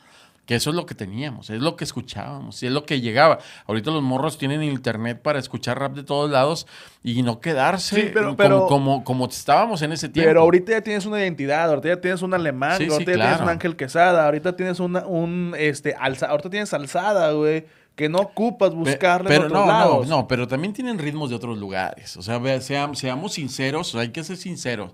que 0.46 0.54
eso 0.54 0.70
es 0.70 0.76
lo 0.76 0.87
que 0.87 0.94
teníamos, 0.94 1.50
es 1.50 1.61
lo 1.61 1.74
que 1.74 1.82
escuchábamos, 1.82 2.62
es 2.62 2.70
lo 2.70 2.85
que 2.87 3.00
llegaba. 3.00 3.38
Ahorita 3.66 3.90
los 3.90 4.00
morros 4.00 4.38
tienen 4.38 4.62
internet 4.62 5.20
para 5.20 5.40
escuchar 5.40 5.80
rap 5.80 5.94
de 5.94 6.04
todos 6.04 6.30
lados 6.30 6.68
y 7.02 7.20
no 7.24 7.40
quedarse 7.40 7.96
Sí, 7.96 8.11
pero- 8.14 8.26
como, 8.26 8.37
pero- 8.37 8.66
como, 8.68 9.02
como 9.02 9.26
estábamos 9.26 9.82
en 9.82 9.90
ese 9.90 10.08
tiempo. 10.08 10.28
Pero 10.30 10.42
ahorita 10.42 10.70
ya 10.70 10.80
tienes 10.82 11.04
una 11.04 11.18
identidad, 11.20 11.68
ahorita 11.70 11.88
ya 11.88 12.00
tienes 12.00 12.22
un 12.22 12.32
alemán, 12.32 12.78
Sí, 12.78 12.85
sí, 12.85 12.92
ahorita 12.92 13.11
ya 13.11 13.18
tienes 13.24 13.40
un 13.40 13.48
Ángel 13.48 13.74
Quesada, 13.74 14.24
ahorita 14.26 14.54
tienes 14.54 14.78
una, 14.78 15.04
un, 15.04 15.56
este, 15.58 15.96
alza, 15.98 16.26
ahorita 16.26 16.48
tienes 16.48 16.72
alzada, 16.72 17.32
güey, 17.32 17.64
que 17.94 18.09
no 18.09 18.18
ocupas 18.18 18.74
buscarle 18.74 19.28
pero 19.28 19.42
en 19.42 19.46
otros 19.52 19.66
no, 19.66 19.72
lados. 19.72 20.09
no, 20.09 20.16
no, 20.18 20.28
pero 20.28 20.48
también 20.48 20.72
tienen 20.72 20.98
ritmos 20.98 21.31
de 21.31 21.37
otros 21.37 21.59
lugares. 21.59 22.16
O 22.16 22.22
sea, 22.22 22.38
ve- 22.38 22.59
seam- 22.61 22.94
seamos 22.94 23.35
sinceros, 23.35 23.94
o 23.94 23.98
hay 23.98 24.09
que 24.11 24.24
ser 24.24 24.37
sinceros. 24.37 24.92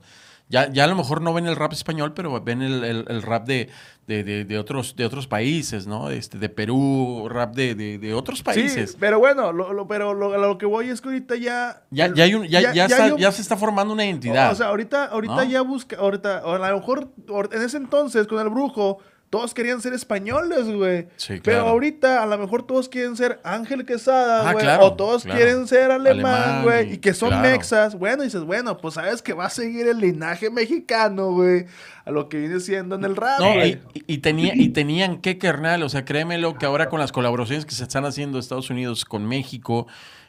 Ya, 0.51 0.73
ya 0.73 0.85
a 0.85 0.87
lo 0.87 0.97
mejor 0.97 1.21
no 1.21 1.35
ven 1.35 1.47
el 1.47 1.57
rap 1.57 1.75
español, 1.75 2.15
pero 2.15 2.41
ven 2.41 2.63
el, 2.63 2.83
el- 2.83 3.05
el 3.09 3.21
rap 3.23 3.47
de, 3.47 3.69
de, 4.07 4.25
de- 4.25 4.45
de 4.47 4.59
otros, 4.59 4.97
de 4.97 5.05
otros 5.05 5.27
países, 5.27 5.87
¿no? 5.87 6.09
Este, 6.11 6.39
de 6.39 6.49
Perú, 6.49 7.29
rap 7.31 7.55
de, 7.55 8.15
otros 8.15 8.43
países. 8.43 8.93
Sí, 8.93 8.97
pero 8.99 9.19
bueno, 9.19 9.53
lo, 9.53 9.75
lo- 9.75 9.87
pero 9.87 10.15
lo, 10.15 10.33
a 10.33 10.39
lo 10.39 10.57
que 10.57 10.65
voy 10.65 10.89
es 10.89 11.03
que 11.03 11.09
ahorita 11.11 11.37
ya... 11.37 11.83
Ya, 11.91 12.13
ya, 12.15 12.25
hay 12.25 12.35
un- 12.35 12.47
ya, 12.49 12.73
ya 12.73 12.87
está- 12.87 13.15
un- 13.15 13.21
se 13.33 13.43
está 13.43 13.59
formando 13.59 13.93
una 13.93 14.07
identidad. 14.07 14.51
O 14.51 14.55
sea, 14.55 14.69
ahorita, 14.69 15.05
ahorita 15.05 15.35
¿no? 15.37 15.45
ya 15.45 15.61
busca, 15.61 15.97
ahorita, 15.97 16.41
o 16.47 16.55
a 16.55 16.71
lo 16.71 16.77
mejor 16.79 17.09
or- 17.29 17.51
en 17.53 17.61
ese 17.63 17.77
entonces 17.77 18.27
con 18.27 18.41
el 18.41 18.49
brujo, 18.49 18.99
todos 19.31 19.53
querían 19.53 19.81
ser 19.83 19.93
españoles, 19.93 20.64
güey. 20.73 21.07
Sí, 21.17 21.35
Pero 21.45 21.59
claro. 21.59 21.69
ahorita 21.69 22.23
a 22.23 22.27
lo 22.27 22.38
mejor 22.38 22.62
todos 22.67 22.88
quieren 22.88 23.14
ser 23.17 23.41
Ángel 23.45 23.85
Quesada, 23.85 24.49
Ah, 24.49 24.53
güey. 24.53 24.64
claro, 24.64 24.87
o 24.87 24.95
todos 24.95 25.25
claro. 25.25 25.38
quieren 25.38 25.67
ser 25.69 25.91
alemán, 25.91 26.62
güey. 26.62 26.95
Y 26.95 26.99
que 26.99 27.12
son 27.12 27.41
mexas. 27.43 27.95
Bueno, 27.95 28.23
dices, 28.23 28.43
bueno, 28.43 28.79
pues 28.79 28.95
sabes 28.95 29.21
que 29.21 29.35
va 29.35 29.47
a 29.47 29.51
seguir 29.51 29.87
el 29.87 29.99
linaje 29.99 30.51
mexicano, 30.51 31.33
güey. 31.33 31.67
A 32.07 32.11
lo 32.11 32.31
que 32.31 32.38
viene 32.38 32.59
siendo 32.61 32.95
en 32.95 33.05
el 33.05 33.17
rap, 33.17 33.38
No, 33.41 33.53
güey. 33.53 33.79
y, 33.93 34.19
tenía, 34.19 34.55
y 34.57 34.71
tenían 34.71 35.19
que, 35.21 35.37
carnal, 35.37 35.83
o 35.83 35.88
sea, 35.91 36.07
créemelo 36.07 36.57
que 36.57 36.64
ahora 36.64 36.88
con 36.88 36.99
las 36.99 37.12
colaboraciones 37.12 37.67
que 37.67 37.75
se 37.75 37.83
están 37.83 38.07
haciendo 38.07 38.38
Estados 38.38 38.71
Unidos 38.71 39.05
con 39.05 39.27
México, 39.27 39.87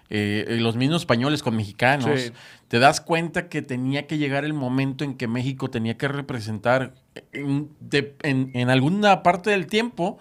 eh, 0.10 0.58
los 0.60 0.76
mismos 0.76 1.04
españoles 1.04 1.44
con 1.44 1.56
mexicanos, 1.56 2.20
Sí. 2.20 2.32
te 2.68 2.80
das 2.80 3.00
cuenta 3.00 3.48
que 3.48 3.62
tenía 3.62 4.08
que 4.08 4.18
llegar 4.18 4.44
el 4.44 4.54
momento 4.54 5.04
en 5.04 5.16
que 5.16 5.28
México 5.28 5.70
tenía 5.70 5.98
que 5.98 6.08
representar 6.08 6.96
en, 7.09 7.09
de- 7.32 8.16
en- 8.24 8.52
en 8.54 8.70
alguna 8.70 9.24
parte 9.24 9.50
del 9.52 9.68
tiempo. 9.68 10.18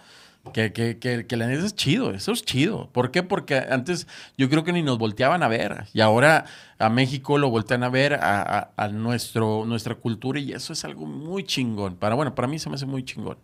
Que, 0.54 0.72
que, 0.72 0.98
que, 0.98 1.26
que 1.26 1.36
la 1.36 1.46
neta 1.46 1.66
es 1.66 1.74
chido, 1.74 2.10
eso 2.12 2.32
es 2.32 2.42
chido. 2.42 2.88
¿Por 2.92 3.10
qué? 3.10 3.22
Porque 3.22 3.56
antes 3.58 4.06
yo 4.38 4.48
creo 4.48 4.64
que 4.64 4.72
ni 4.72 4.82
nos 4.82 4.96
volteaban 4.96 5.42
a 5.42 5.48
ver. 5.48 5.84
Y 5.92 6.00
ahora 6.00 6.46
a 6.78 6.88
México 6.88 7.36
lo 7.36 7.50
voltean 7.50 7.82
a 7.82 7.90
ver, 7.90 8.14
a, 8.14 8.40
a- 8.40 8.70
a 8.74 8.88
nuestro, 8.88 9.66
nuestra 9.66 9.96
cultura, 9.96 10.40
y 10.40 10.52
eso 10.52 10.72
es 10.72 10.86
algo 10.86 11.04
muy 11.04 11.44
chingón. 11.44 11.96
Para, 11.96 12.14
bueno, 12.14 12.34
para 12.34 12.48
mí 12.48 12.58
se 12.58 12.70
me 12.70 12.76
hace 12.76 12.86
muy 12.86 13.04
chingón. 13.04 13.36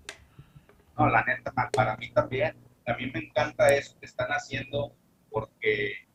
No, 0.96 1.08
la 1.10 1.22
neta, 1.24 1.52
para 1.72 1.94
mí 1.98 2.10
también. 2.10 2.56
A 2.86 2.94
mí 2.94 3.10
me 3.12 3.20
encanta 3.20 3.74
eso 3.74 3.96
que 4.00 4.06
están 4.06 4.28
haciendo 4.30 4.92
porque 5.30 6.06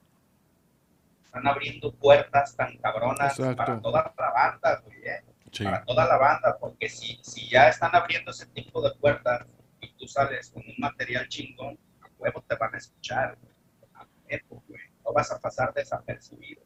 están 1.25 1.45
abriendo 1.47 1.91
puertas 1.93 2.55
tan 2.55 2.77
cabronas 2.77 3.37
Exacto. 3.37 3.55
para 3.57 3.79
toda 3.79 4.13
la 4.17 4.31
banda, 4.31 4.81
güey, 4.85 4.97
¿eh? 5.03 5.23
Sí. 5.51 5.63
Para 5.63 5.83
toda 5.83 6.05
la 6.05 6.17
banda, 6.17 6.57
porque 6.59 6.89
si, 6.89 7.19
si 7.23 7.49
ya 7.49 7.69
están 7.69 7.95
abriendo 7.95 8.31
ese 8.31 8.45
tipo 8.47 8.81
de 8.81 8.95
puertas 8.97 9.45
y 9.81 9.91
tú 9.93 10.07
sales 10.07 10.49
con 10.51 10.63
un 10.63 10.75
material 10.77 11.27
chingón, 11.27 11.77
a 12.01 12.07
huevo 12.17 12.43
te 12.47 12.55
van 12.55 12.75
a 12.75 12.77
escuchar. 12.77 13.37
A 13.93 14.05
huevo, 14.25 14.63
güey. 14.67 14.81
No 15.03 15.13
vas 15.13 15.31
a 15.31 15.39
pasar 15.39 15.73
desapercibido. 15.73 16.61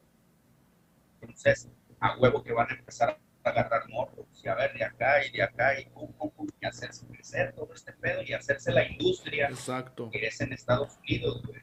Entonces, 1.22 1.70
a 2.00 2.18
huevo 2.18 2.44
que 2.44 2.52
van 2.52 2.70
a 2.70 2.74
empezar 2.74 3.10
a 3.44 3.50
agarrar 3.50 3.88
morros 3.90 4.26
y 4.44 4.48
a 4.48 4.56
ver 4.56 4.74
de 4.74 4.84
acá 4.84 5.26
y 5.26 5.32
de 5.32 5.44
acá 5.44 5.80
y 5.80 5.86
pum, 5.86 6.12
pum, 6.14 6.30
pum, 6.32 6.48
y 6.62 6.66
hacerse 6.66 7.08
crecer 7.08 7.54
todo 7.54 7.74
este 7.74 7.94
pedo 7.94 8.22
y 8.24 8.34
hacerse 8.34 8.72
la 8.72 8.86
industria 8.86 9.48
Exacto. 9.48 10.10
que 10.10 10.26
es 10.28 10.40
en 10.42 10.54
Estados 10.54 10.98
Unidos, 10.98 11.42
güey. 11.46 11.62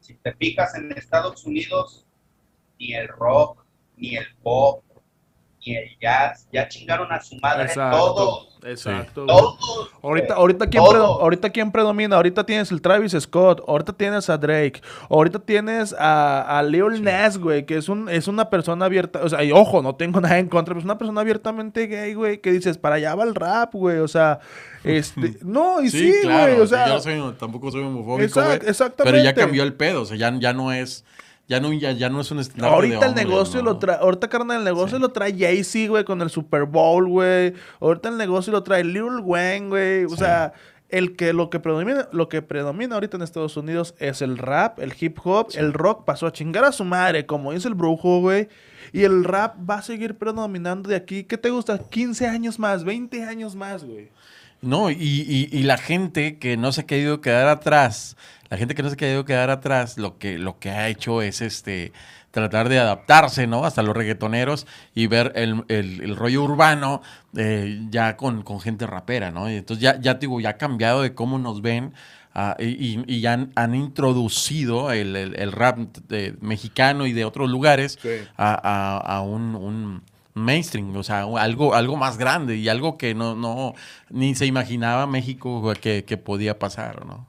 Si 0.00 0.14
te 0.14 0.32
fijas 0.34 0.74
en 0.74 0.92
Estados 0.92 1.44
Unidos, 1.44 2.06
ni 2.78 2.94
el 2.94 3.08
rock, 3.08 3.64
ni 3.96 4.16
el 4.16 4.34
pop, 4.36 4.82
jazz, 6.00 6.46
ya 6.52 6.68
chingaron 6.68 7.10
a 7.12 7.20
su 7.20 7.36
madre 7.36 7.64
Exacto. 7.64 7.96
todos, 7.98 8.58
Exacto. 8.64 9.24
güey. 9.24 9.36
todos. 9.36 9.90
Ahorita, 10.02 10.34
ahorita, 10.34 10.66
¿quién 10.68 10.82
todos. 10.82 11.20
ahorita 11.20 11.50
quién 11.50 11.70
predomina, 11.70 12.16
ahorita 12.16 12.44
tienes 12.44 12.70
el 12.72 12.80
Travis 12.80 13.12
Scott, 13.20 13.62
ahorita 13.68 13.92
tienes 13.92 14.30
a 14.30 14.38
Drake, 14.38 14.80
ahorita 15.08 15.38
tienes 15.40 15.94
a, 15.98 16.58
a 16.58 16.62
Lil 16.62 17.02
Nas, 17.02 17.38
güey, 17.38 17.66
que 17.66 17.76
es 17.76 17.88
un, 17.88 18.08
es 18.08 18.26
una 18.28 18.48
persona 18.50 18.86
abierta, 18.86 19.20
o 19.22 19.28
sea, 19.28 19.44
y 19.44 19.52
ojo, 19.52 19.82
no 19.82 19.94
tengo 19.94 20.20
nada 20.22 20.38
en 20.38 20.48
contra, 20.48 20.72
pero 20.72 20.78
es 20.80 20.84
una 20.84 20.98
persona 20.98 21.20
abiertamente 21.20 21.86
gay, 21.86 22.14
güey, 22.14 22.40
que 22.40 22.52
dices, 22.52 22.78
para 22.78 22.96
allá 22.96 23.14
va 23.14 23.24
el 23.24 23.34
rap, 23.34 23.74
güey, 23.74 23.98
o 23.98 24.08
sea, 24.08 24.40
este, 24.84 25.36
no, 25.42 25.80
y 25.82 25.90
sí, 25.90 26.14
güey, 26.24 26.58
o 26.60 26.66
sea, 26.66 26.88
yo 26.88 27.00
soy- 27.00 27.34
tampoco 27.38 27.70
soy 27.70 27.82
homofóbico, 27.82 28.24
Exact- 28.40 28.58
güey, 28.58 28.70
exactamente. 28.70 29.18
Pero 29.18 29.24
ya 29.24 29.34
cambió 29.34 29.62
el 29.62 29.74
pedo, 29.74 30.02
o 30.02 30.04
sea, 30.06 30.16
ya, 30.16 30.32
ya 30.38 30.52
no 30.52 30.72
es 30.72 31.04
Ya 31.50 31.58
no, 31.60 31.72
ya, 31.72 31.90
ya 31.92 32.08
no 32.08 32.20
es 32.20 32.30
un 32.30 32.38
estandarte 32.38 32.74
Ahorita 32.76 33.00
de 33.00 33.06
el 33.22 33.28
negocio 33.28 33.58
¿no? 33.62 33.70
lo 33.72 33.78
trae, 33.78 33.96
ahorita 33.96 34.28
carnal, 34.28 34.58
el 34.58 34.64
negocio 34.64 34.98
Sí. 34.98 35.02
lo 35.02 35.08
trae 35.10 35.36
Jay-Z, 35.36 35.88
güey, 35.88 36.04
con 36.04 36.22
el 36.22 36.30
Super 36.30 36.64
Bowl, 36.64 37.08
güey. 37.08 37.54
Ahorita 37.80 38.08
el 38.08 38.16
negocio 38.16 38.52
lo 38.52 38.62
trae 38.62 38.84
Lil 38.84 39.18
Wayne, 39.22 39.68
güey. 39.68 40.04
O 40.04 40.10
Sí. 40.10 40.16
sea, 40.18 40.52
el 40.90 41.16
que 41.16 41.32
lo 41.32 41.50
que 41.50 41.58
predomina, 41.58 42.08
lo 42.12 42.28
que 42.28 42.40
predomina 42.42 42.94
ahorita 42.94 43.16
en 43.16 43.22
Estados 43.24 43.56
Unidos 43.56 43.94
es 43.98 44.22
el 44.22 44.38
rap, 44.38 44.78
el 44.78 44.92
hip 45.00 45.18
hop, 45.24 45.48
el 45.54 45.72
rock 45.72 46.04
pasó 46.04 46.26
a 46.28 46.32
chingar 46.32 46.64
a 46.64 46.70
su 46.72 46.84
madre, 46.84 47.26
como 47.26 47.52
dice 47.52 47.66
el 47.68 47.74
brujo, 47.74 48.20
güey. 48.20 48.48
Y 48.92 49.02
el 49.02 49.24
rap 49.24 49.56
va 49.68 49.76
a 49.76 49.82
seguir 49.82 50.18
predominando 50.18 50.88
de 50.88 50.96
aquí. 50.96 51.24
¿Qué 51.24 51.36
te 51.36 51.50
gusta? 51.50 51.78
15 51.78 52.28
años 52.28 52.58
más, 52.60 52.84
20 52.84 53.24
años 53.24 53.56
más, 53.56 53.84
güey. 53.84 54.08
No, 54.62 54.90
y, 54.90 54.94
y- 55.00 55.48
y 55.50 55.62
la 55.62 55.78
gente 55.78 56.38
que 56.38 56.56
no 56.56 56.70
se 56.70 56.82
ha 56.82 56.86
querido 56.86 57.20
quedar 57.20 57.48
atrás, 57.48 58.16
la 58.50 58.56
gente 58.58 58.74
que 58.74 58.82
no 58.82 58.88
se 58.90 58.94
ha 58.94 58.98
querido 58.98 59.24
quedar 59.24 59.48
atrás, 59.50 59.96
lo 59.96 60.18
que, 60.18 60.38
lo 60.38 60.58
que 60.58 60.70
ha 60.70 60.88
hecho 60.88 61.22
es 61.22 61.40
este 61.40 61.92
tratar 62.32 62.68
de 62.68 62.78
adaptarse, 62.78 63.46
¿no? 63.46 63.64
Hasta 63.64 63.82
los 63.82 63.96
reggaetoneros 63.96 64.66
y 64.94 65.06
ver 65.08 65.32
el, 65.34 65.64
el- 65.68 66.00
el 66.02 66.16
rollo 66.16 66.42
urbano 66.44 67.00
eh, 67.36 67.80
ya 67.90 68.16
con, 68.16 68.42
con 68.42 68.60
gente 68.60 68.86
rapera, 68.86 69.30
¿no? 69.30 69.50
Y 69.50 69.54
entonces 69.56 69.82
ya, 69.82 69.98
ya 70.00 70.14
te 70.14 70.26
digo, 70.26 70.40
ya 70.40 70.50
ha 70.50 70.56
cambiado 70.58 71.02
de 71.02 71.14
cómo 71.14 71.38
nos 71.38 71.60
ven 71.62 71.92
ah, 72.34 72.56
y, 72.60 73.20
ya 73.20 73.32
han, 73.32 73.50
han 73.56 73.74
introducido 73.74 74.92
el, 74.92 75.16
el- 75.16 75.34
el 75.40 75.52
rap 75.52 75.78
de- 76.08 76.36
mexicano 76.40 77.06
y 77.06 77.12
de 77.12 77.24
otros 77.24 77.50
lugares 77.50 77.98
Sí. 78.00 78.08
a, 78.36 78.52
a- 78.62 79.16
a 79.16 79.22
un, 79.22 79.54
un 79.56 80.02
mainstream, 80.34 80.94
o 80.96 81.02
sea, 81.02 81.22
algo, 81.38 81.74
algo 81.74 81.96
más 81.96 82.16
grande 82.18 82.56
y 82.56 82.68
algo 82.68 82.96
que 82.96 83.14
no, 83.14 83.34
no 83.34 83.74
ni 84.08 84.34
se 84.36 84.46
imaginaba 84.46 85.06
México 85.08 85.72
que, 85.80 86.04
que 86.04 86.16
podía 86.16 86.58
pasar, 86.60 87.04
¿no? 87.06 87.26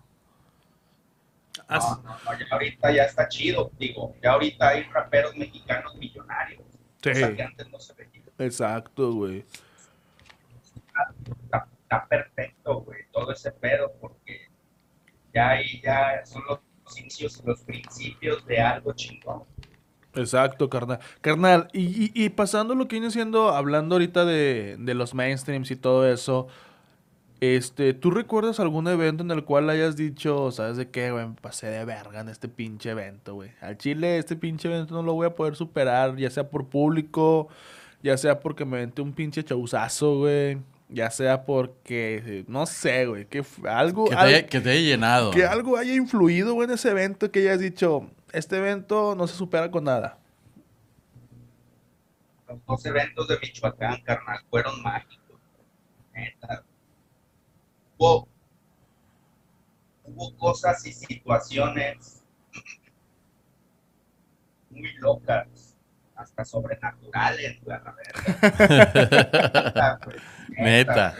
No, 1.71 1.95
no, 2.03 2.17
no, 2.25 2.39
ya 2.39 2.45
ahorita 2.51 2.91
ya 2.91 3.03
está 3.03 3.27
chido, 3.29 3.71
digo, 3.79 4.15
ya 4.21 4.31
ahorita 4.33 4.69
hay 4.69 4.83
raperos 4.83 5.35
mexicanos 5.35 5.95
millonarios, 5.95 6.61
Sí. 7.01 7.11
que 7.13 7.41
antes 7.43 7.69
no 7.71 7.79
se 7.79 7.93
veía. 7.93 8.21
Exacto, 8.39 9.13
güey. 9.13 9.45
Está, 11.45 11.67
está 11.83 12.05
perfecto, 12.07 12.81
güey, 12.81 13.01
todo 13.11 13.31
ese 13.31 13.51
pedo, 13.51 13.91
porque 13.99 14.47
ya 15.33 15.49
ahí 15.51 15.81
ya 15.81 16.25
son 16.25 16.43
los 16.47 16.59
inicios, 16.97 17.41
los 17.45 17.61
principios 17.61 18.45
de 18.45 18.59
algo 18.59 18.93
chingón. 18.93 19.43
Exacto, 20.13 20.69
carnal. 20.69 20.99
Carnal, 21.21 21.69
y, 21.71 22.05
y- 22.05 22.25
y 22.25 22.29
pasando 22.29 22.75
lo 22.75 22.87
que 22.87 22.97
viene 22.97 23.11
siendo, 23.11 23.49
hablando 23.49 23.95
ahorita 23.95 24.25
de, 24.25 24.75
de 24.77 24.93
los 24.93 25.13
mainstreams 25.13 25.71
y 25.71 25.77
todo 25.77 26.05
eso, 26.11 26.47
este, 27.41 27.93
¿tú 27.93 28.11
recuerdas 28.11 28.59
algún 28.59 28.87
evento 28.87 29.23
en 29.23 29.31
el 29.31 29.43
cual 29.43 29.69
hayas 29.69 29.95
dicho, 29.97 30.51
sabes 30.51 30.77
de 30.77 30.89
qué, 30.89 31.11
güey, 31.11 31.27
me 31.27 31.33
pasé 31.33 31.67
de 31.67 31.83
verga 31.83 32.21
en 32.21 32.29
este 32.29 32.47
pinche 32.47 32.91
evento, 32.91 33.33
güey? 33.33 33.51
Al 33.59 33.77
Chile, 33.77 34.17
este 34.19 34.35
pinche 34.35 34.69
evento 34.69 34.93
no 34.93 35.01
lo 35.03 35.13
voy 35.13 35.25
a 35.25 35.35
poder 35.35 35.55
superar, 35.55 36.15
ya 36.17 36.29
sea 36.29 36.49
por 36.49 36.67
público, 36.67 37.49
ya 38.03 38.15
sea 38.17 38.39
porque 38.39 38.63
me 38.63 38.77
aventé 38.77 39.01
un 39.01 39.11
pinche 39.13 39.43
chauzazo, 39.43 40.19
güey, 40.19 40.59
ya 40.87 41.09
sea 41.09 41.43
porque, 41.43 42.45
no 42.47 42.65
sé, 42.67 43.07
güey, 43.07 43.25
que 43.25 43.43
algo... 43.67 44.05
Que 44.05 44.11
te, 44.11 44.15
al- 44.15 44.27
haya, 44.27 44.45
que 44.45 44.61
te 44.61 44.69
haya 44.69 44.81
llenado. 44.81 45.31
que 45.31 45.43
algo 45.43 45.77
haya 45.77 45.95
influido, 45.95 46.53
güey, 46.53 46.67
en 46.67 46.75
ese 46.75 46.91
evento 46.91 47.31
que 47.31 47.39
hayas 47.39 47.59
dicho, 47.59 48.07
este 48.33 48.57
evento 48.57 49.15
no 49.15 49.25
se 49.25 49.35
supera 49.35 49.71
con 49.71 49.83
nada. 49.85 50.19
Los 52.47 52.59
dos 52.67 52.85
eventos 52.85 53.27
de 53.27 53.39
Michoacán, 53.39 54.01
carnal, 54.03 54.41
fueron 54.49 54.81
mágicos. 54.83 55.39
Neta. 56.13 56.63
Hubo, 58.01 58.27
hubo 60.05 60.35
cosas 60.37 60.83
y 60.87 60.91
situaciones 60.91 62.23
muy 64.71 64.91
locas, 64.93 65.77
hasta 66.15 66.43
sobrenaturales, 66.43 67.61
güey, 67.61 67.77
a 67.77 67.83
la 67.83 67.91
verga. 67.91 69.59
Neta, 69.75 69.99
güey, 70.03 70.17
Neta. 70.49 71.15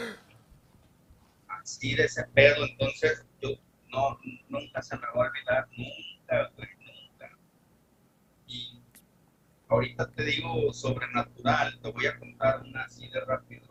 Así 1.50 1.94
de 1.94 2.06
ese 2.06 2.24
pedo, 2.34 2.66
entonces 2.66 3.28
yo 3.44 3.50
no, 3.90 4.18
nunca 4.50 4.82
se 4.82 4.96
me 4.96 5.04
va 5.04 5.26
a 5.26 5.30
olvidar, 5.30 5.68
nunca, 5.78 6.52
güey, 6.58 6.70
nunca. 6.80 7.38
Y 8.48 8.82
ahorita 9.70 10.10
te 10.10 10.24
digo 10.24 10.74
sobrenatural, 10.74 11.80
te 11.80 11.92
voy 11.92 12.08
a 12.08 12.18
contar 12.18 12.64
una 12.64 12.86
así 12.86 13.08
de 13.08 13.20
rápido. 13.20 13.71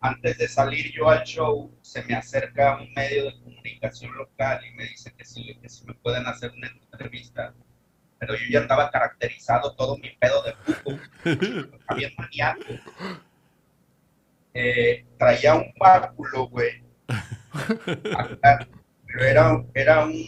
Antes 0.00 0.38
de 0.38 0.48
salir 0.48 0.92
yo 0.92 1.10
al 1.10 1.24
show, 1.24 1.70
se 1.82 2.02
me 2.04 2.14
acerca 2.14 2.78
un 2.78 2.92
medio 2.94 3.26
de 3.26 3.38
comunicación 3.42 4.16
local 4.16 4.60
y 4.66 4.74
me 4.74 4.84
dice 4.84 5.12
que 5.14 5.24
sí, 5.24 5.58
que 5.60 5.68
me 5.86 5.94
pueden 5.94 6.26
hacer 6.26 6.50
una 6.52 6.68
entrevista. 6.68 7.54
Pero 8.18 8.34
yo 8.34 8.44
ya 8.50 8.60
estaba 8.60 8.90
caracterizado 8.90 9.74
todo 9.76 9.96
mi 9.98 10.10
pedo 10.16 10.42
de 10.42 10.54
puto, 10.64 10.98
bien 11.96 12.12
maníaco. 12.16 12.64
Eh, 14.54 15.06
traía 15.18 15.54
un 15.54 15.72
báculo, 15.78 16.48
güey. 16.48 16.82
Acá, 18.16 18.66
Pero 19.06 19.24
era, 19.24 19.64
era 19.74 20.04
un, 20.04 20.22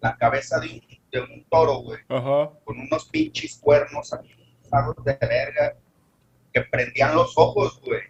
la 0.00 0.16
cabeza 0.16 0.58
de 0.60 0.68
un, 0.68 1.00
de 1.10 1.20
un 1.20 1.44
toro, 1.48 1.78
güey 1.78 2.00
con 2.64 2.78
unos 2.78 3.06
pinches 3.06 3.58
cuernos 3.58 4.12
aquí, 4.12 4.34
de 5.04 5.18
verga, 5.20 5.76
que 6.52 6.60
prendían 6.62 7.14
los 7.14 7.32
ojos, 7.36 7.80
güey. 7.84 8.02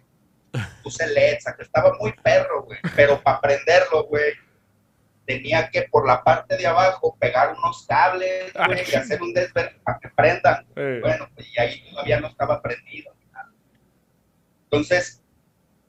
Puse 0.83 1.07
LEDs, 1.07 1.45
que 1.55 1.63
estaba 1.63 1.93
muy 1.99 2.13
perro, 2.13 2.63
güey. 2.63 2.79
Pero 2.95 3.21
para 3.21 3.39
prenderlo, 3.39 4.05
güey, 4.05 4.33
tenía 5.25 5.69
que 5.69 5.83
por 5.83 6.05
la 6.05 6.23
parte 6.23 6.57
de 6.57 6.67
abajo 6.67 7.15
pegar 7.19 7.55
unos 7.57 7.85
cables, 7.87 8.51
güey, 8.53 8.91
y 8.91 8.95
hacer 8.95 9.21
un 9.21 9.33
desver 9.33 9.79
para 9.83 9.99
que 9.99 10.09
prendan. 10.09 10.65
Bueno, 10.75 11.29
pues, 11.35 11.47
y 11.55 11.59
ahí 11.59 11.89
todavía 11.89 12.19
no 12.19 12.27
estaba 12.27 12.61
prendido. 12.61 13.13
nada. 13.31 13.49
Entonces, 14.63 15.23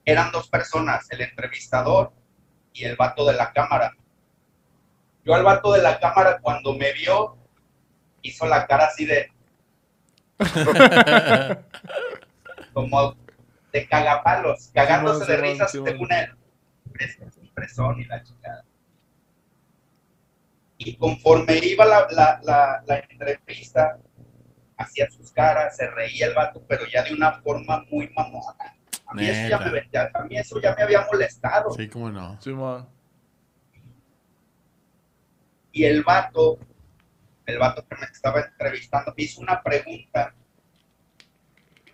eran 0.04 0.32
dos 0.32 0.48
personas, 0.48 1.10
el 1.10 1.22
entrevistador 1.22 2.12
y 2.72 2.84
el 2.84 2.96
vato 2.96 3.26
de 3.26 3.34
la 3.34 3.52
cámara. 3.52 3.92
Yo 5.24 5.34
al 5.34 5.44
vato 5.44 5.72
de 5.72 5.82
la 5.82 6.00
cámara, 6.00 6.40
cuando 6.40 6.74
me 6.74 6.92
vio, 6.92 7.36
hizo 8.22 8.46
la 8.46 8.66
cara 8.66 8.86
así 8.86 9.04
de, 9.04 9.30
como 12.72 13.14
de 13.72 13.88
cagapalos, 13.88 14.70
cagándose 14.74 15.24
de 15.32 15.36
risas 15.52 15.72
él. 15.74 15.98
Pres- 16.92 17.18
Impresón 17.42 18.00
y 18.00 18.04
la 18.04 18.22
chingada. 18.22 18.64
Y 20.78 20.96
conforme 20.96 21.58
iba 21.58 21.84
la, 21.84 22.06
la, 22.10 22.40
la, 22.42 22.82
la 22.86 22.98
entrevista, 22.98 23.98
hacía 24.76 25.08
sus 25.10 25.30
caras, 25.32 25.76
se 25.76 25.88
reía 25.88 26.26
el 26.26 26.34
vato, 26.34 26.62
pero 26.68 26.84
ya 26.86 27.02
de 27.04 27.14
una 27.14 27.40
forma 27.40 27.84
muy 27.90 28.08
mamona. 28.10 28.74
A 29.06 29.14
mí, 29.14 29.22
eso 29.28 29.48
ya 29.48 29.58
me, 29.58 29.88
ya- 29.92 30.10
a 30.12 30.24
mí 30.24 30.36
eso 30.36 30.60
ya 30.60 30.74
me 30.74 30.82
había 30.82 31.06
molestado. 31.10 31.70
Sí, 31.72 31.88
cómo 31.88 32.10
no. 32.10 32.40
Simón. 32.40 32.88
Y 35.70 35.84
el 35.84 36.02
vato, 36.02 36.58
el 37.46 37.58
vato 37.58 37.86
que 37.86 37.96
me 37.96 38.04
estaba 38.06 38.40
entrevistando, 38.40 39.14
me 39.16 39.22
hizo 39.24 39.40
una 39.40 39.62
pregunta. 39.62 40.34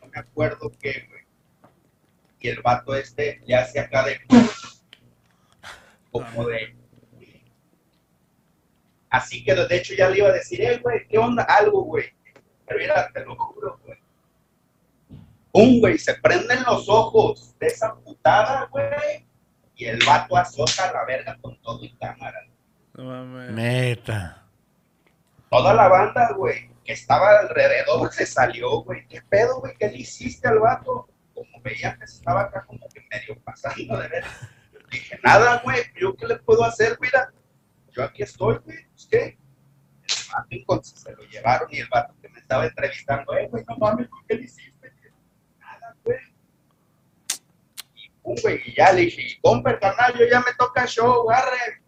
No 0.01 0.09
me 0.09 0.19
acuerdo 0.19 0.73
qué, 0.81 1.07
güey. 1.09 1.23
Y 2.41 2.49
el 2.49 2.63
vato 2.63 2.95
este 2.95 3.41
le 3.47 3.55
hace 3.55 3.81
acá 3.81 4.05
de. 4.05 4.21
Como 6.13 6.47
de. 6.47 6.77
Así 9.11 9.45
que 9.45 9.55
de 9.55 9.77
hecho 9.77 9.95
ya 9.95 10.09
le 10.11 10.19
iba 10.19 10.29
a 10.29 10.33
decir, 10.33 10.61
eh, 10.61 10.79
güey, 10.79 11.07
¿qué 11.09 11.19
onda? 11.19 11.43
Algo, 11.45 11.83
güey. 11.85 12.13
Pero 12.67 12.81
mira, 12.81 13.11
te 13.13 13.25
lo 13.25 13.37
juro, 13.37 13.81
güey. 13.85 13.99
Un 15.53 15.81
güey, 15.81 15.99
se 15.99 16.15
prenden 16.15 16.63
los 16.65 16.89
ojos 16.89 17.59
de 17.59 17.69
esa 17.69 17.95
putada, 17.95 18.69
güey. 18.71 19.27
Y 19.75 19.87
el 19.87 20.05
vato 20.05 20.37
azota 20.37 20.91
a 20.91 20.93
la 20.93 21.05
verga 21.05 21.39
con 21.41 21.57
todo 21.63 21.83
y 21.85 21.91
cámara. 21.97 22.39
No 22.95 23.05
mames. 23.05 23.51
Neta. 23.53 24.45
toda 25.51 25.73
la 25.73 25.89
banda, 25.89 26.33
güey, 26.37 26.71
que 26.85 26.93
estaba 26.93 27.39
alrededor 27.39 28.13
se 28.13 28.27
salió, 28.27 28.83
güey. 28.83 29.07
¿Qué 29.09 29.23
pedo, 29.23 29.61
güey? 29.61 29.75
¿Qué 29.79 29.89
le 29.89 29.99
hiciste 29.99 30.49
al 30.49 30.59
vato? 30.59 31.09
Como 31.39 31.63
veía 31.63 31.97
que 31.97 32.05
estaba 32.05 32.43
acá 32.43 32.65
como 32.67 32.87
que 32.89 33.07
medio 33.11 33.41
pasando 33.43 33.99
de 33.99 34.09
ver. 34.09 34.25
Dije, 34.91 35.19
nada, 35.23 35.61
güey, 35.63 35.83
¿yo 36.01 36.17
qué 36.17 36.27
le 36.27 36.37
puedo 36.37 36.65
hacer? 36.65 36.99
Mira, 37.01 37.33
yo 37.93 38.05
aquí 38.05 38.23
estoy, 38.23 38.59
güey. 38.59 38.87
Pues, 38.87 39.09
¿qué? 39.11 39.25
El 39.27 40.33
vato 40.33 40.47
entonces 40.51 41.01
se 41.01 41.13
lo 41.13 41.23
llevaron 41.25 41.69
y 41.71 41.81
el 41.81 41.89
vato 41.89 42.15
que 42.21 42.29
me 42.29 42.39
estaba 42.39 42.67
entrevistando, 42.67 43.37
eh, 43.37 43.49
güey, 43.51 43.65
no 43.69 43.77
mames, 43.77 44.09
¿qué 44.27 44.35
le 44.37 44.45
hiciste? 44.45 44.93
Nada, 45.59 45.95
güey. 46.03 46.19
Y 47.95 48.11
pum, 48.23 48.35
güey, 48.43 48.63
y 48.65 48.75
ya 48.75 48.93
le 48.93 49.03
dije, 49.03 49.39
compa, 49.43 49.79
carnal, 49.79 50.19
yo 50.19 50.27
ya 50.27 50.41
me 50.41 50.55
toca 50.59 50.87
show, 50.87 51.31
agarre 51.31 51.83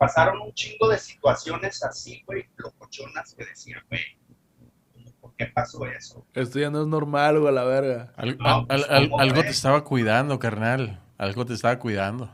pasaron 0.00 0.40
un 0.40 0.54
chingo 0.54 0.88
de 0.88 0.98
situaciones 0.98 1.84
así, 1.84 2.22
güey, 2.26 2.48
locochonas 2.56 3.34
que 3.34 3.44
decían, 3.44 3.84
güey, 3.90 4.00
¿por 4.16 4.19
qué 5.40 5.46
pasó 5.52 5.86
eso? 5.86 6.26
Esto 6.34 6.58
ya 6.58 6.68
no 6.70 6.82
es 6.82 6.86
normal, 6.86 7.38
güey, 7.38 7.48
a 7.48 7.52
la 7.52 7.64
verga. 7.64 8.12
Al- 8.16 8.36
No, 8.36 8.44
al- 8.58 8.66
pues, 8.66 8.90
al- 8.90 9.08
¿cómo 9.10 9.20
algo 9.22 9.40
te 9.40 9.48
estaba 9.48 9.84
cuidando, 9.84 10.38
carnal. 10.38 11.00
Algo 11.16 11.46
te 11.46 11.54
estaba 11.54 11.78
cuidando. 11.78 12.30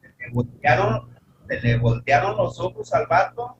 Se 0.00 0.08
le 0.08 0.30
voltearon, 0.32 1.10
le 1.48 1.78
voltearon 1.78 2.36
los 2.38 2.58
ojos 2.58 2.92
al 2.94 3.06
vato 3.06 3.58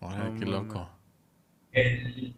No 0.00 0.34
qué 0.38 0.44
loco. 0.46 0.90
El- 1.72 2.36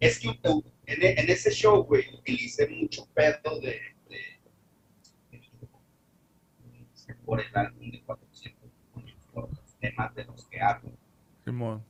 es 0.00 0.18
que 0.18 0.28
en, 0.28 0.62
en 0.86 1.30
ese 1.30 1.50
show, 1.50 1.82
güey, 1.84 2.04
utilicé 2.14 2.68
mucho 2.68 3.06
pedo 3.14 3.60
de, 3.60 3.80
de- 4.08 4.40
de- 5.30 5.58
por 7.24 7.40
el 7.40 7.56
álbum 7.56 7.90
de 7.90 8.02
400 8.02 8.06
por 8.06 8.18
los 8.20 8.21
temas 9.82 10.14
de 10.14 10.24
los 10.24 10.46
que 10.46 10.60
hablo, 10.60 10.90
Simón. 11.44 11.84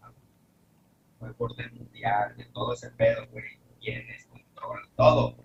fue 1.18 1.32
por 1.34 1.60
el 1.60 1.72
mundial, 1.72 2.36
de 2.36 2.46
todo 2.46 2.72
ese 2.72 2.90
pedo, 2.90 3.28
güey, 3.28 3.58
tienes 3.78 4.26
control, 4.26 4.88
todo. 4.96 5.36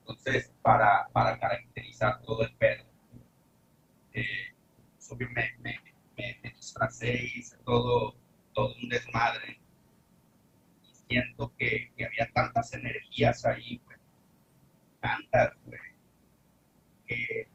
Entonces, 0.00 0.52
para, 0.62 1.08
para 1.12 1.38
caracterizar 1.40 2.20
todo 2.22 2.42
el 2.42 2.54
pedo, 2.56 2.84
eh, 4.12 4.52
que 5.18 5.26
me, 5.26 5.52
me, 5.58 5.78
me, 6.16 6.40
me 6.42 6.50
disfracé 6.50 7.12
y 7.12 7.38
hice 7.38 7.56
todo, 7.64 8.14
todo 8.54 8.74
un 8.82 8.88
desmadre. 8.88 9.60
Y 10.82 10.94
siento 10.94 11.52
que, 11.58 11.92
que 11.96 12.06
había 12.06 12.30
tantas 12.32 12.72
energías 12.72 13.44
ahí, 13.44 13.80
güey. 13.84 13.98
Tantas, 15.00 15.52
güey. 15.64 15.80
Que 17.06 17.48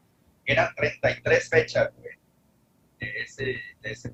eran 0.44 0.74
33 0.74 1.48
fechas, 1.48 1.92
güey. 1.96 2.17
De 2.98 3.22
ese, 3.22 3.44
de 3.80 3.92
ese. 3.92 4.12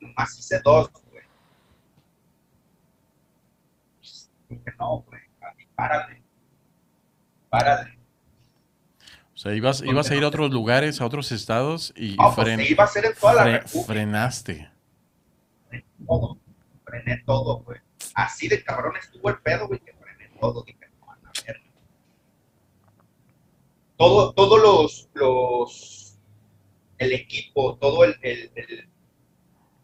Nomás 0.00 0.38
hice 0.38 0.60
dos, 0.64 0.90
güey. 1.10 1.24
Dije, 4.48 4.62
no, 4.78 5.00
güey. 5.02 5.20
Párale. 5.74 6.22
Párale. 7.48 7.98
O 9.34 9.40
sea, 9.40 9.54
ibas, 9.54 9.82
ibas 9.82 10.10
a 10.10 10.16
ir 10.16 10.24
a 10.24 10.28
otros 10.28 10.50
lugares, 10.50 11.00
a 11.00 11.06
otros 11.06 11.30
estados 11.30 11.92
y 11.96 12.16
No, 12.16 12.34
pues 12.34 12.48
fren- 12.48 12.56
se 12.56 12.70
iba 12.72 12.82
a 12.84 12.86
hacer 12.86 13.04
en 13.06 13.14
toda 13.14 13.34
la 13.34 13.44
fre- 13.44 13.52
república. 13.62 13.86
frenaste. 13.92 14.70
todo, 16.06 16.38
frené 16.84 17.22
todo, 17.24 17.58
güey. 17.58 17.78
Así 18.14 18.48
de 18.48 18.64
cabrón 18.64 18.96
estuvo 18.96 19.28
el 19.30 19.38
pedo, 19.38 19.68
güey, 19.68 19.78
que 19.80 19.92
frené 19.92 20.28
todo, 20.40 20.62
dije, 20.64 20.88
no, 21.00 21.12
a 21.12 21.16
la 21.22 21.30
verga. 21.46 21.62
Todo, 23.96 24.32
todos 24.32 24.60
los, 24.62 25.08
los, 25.14 26.07
el 26.98 27.12
equipo, 27.12 27.76
todo 27.76 28.04
el, 28.04 28.16
el- 28.22 28.52
el- 28.56 28.88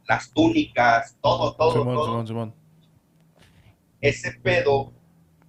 las 0.07 0.31
túnicas, 0.33 1.17
todo, 1.23 1.55
todo, 1.57 1.73
Simón, 1.73 1.95
todo. 1.95 2.05
Simón, 2.07 2.27
Simón. 2.27 2.55
Ese 4.01 4.33
pedo, 4.41 4.93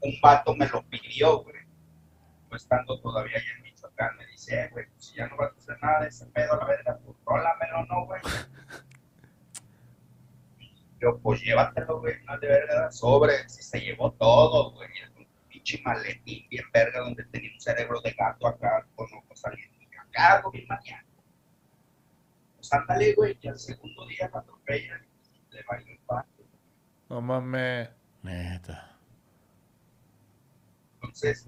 un 0.01 0.21
vato 0.21 0.55
me 0.55 0.67
lo 0.69 0.81
pidió, 0.83 1.39
güey. 1.43 1.55
Yo 2.49 2.55
estando 2.55 2.99
todavía 3.01 3.35
allá 3.37 3.45
en 3.57 3.63
Michoacán, 3.63 4.15
me 4.17 4.25
dice, 4.27 4.61
eh, 4.61 4.69
güey, 4.71 4.85
si 4.97 5.15
ya 5.17 5.27
no 5.27 5.35
vas 5.35 5.51
a 5.51 5.57
hacer 5.57 5.77
nada 5.81 6.01
de 6.01 6.07
ese 6.07 6.25
pedo, 6.27 6.55
la 6.57 6.65
verga, 6.65 6.97
pues 7.03 7.17
rólamelo, 7.25 7.85
¿no, 7.87 8.05
güey? 8.05 8.21
Yo, 11.01 11.17
pues 11.19 11.41
llévatelo, 11.41 11.99
güey, 11.99 12.15
no 12.25 12.37
de 12.39 12.47
verga, 12.47 12.91
sobre, 12.91 13.47
si 13.49 13.61
se 13.61 13.79
llevó 13.81 14.11
todo, 14.13 14.71
güey, 14.71 14.89
un 15.17 15.27
pinche 15.49 15.81
maletín 15.83 16.47
bien 16.49 16.63
verga 16.73 17.01
donde 17.01 17.25
tenía 17.25 17.51
un 17.53 17.59
cerebro 17.59 17.99
de 18.01 18.11
gato 18.13 18.47
acá 18.47 18.87
con 18.95 19.07
ojos 19.13 19.43
y 19.91 19.95
acá, 19.97 20.43
bien 20.51 20.65
mañana. 20.67 21.04
Pues 22.69 22.81
ándale, 22.81 23.13
güey, 23.13 23.37
y 23.41 23.47
al 23.47 23.59
segundo 23.59 24.07
día 24.07 24.29
me 24.33 24.39
atropellan 24.39 25.05
y 25.51 25.55
le 25.55 25.63
bailo 25.69 25.91
el 25.91 25.99
pato. 25.99 26.43
No 27.09 27.21
mames. 27.21 27.89
Neta. 28.23 28.97
Entonces, 30.95 31.47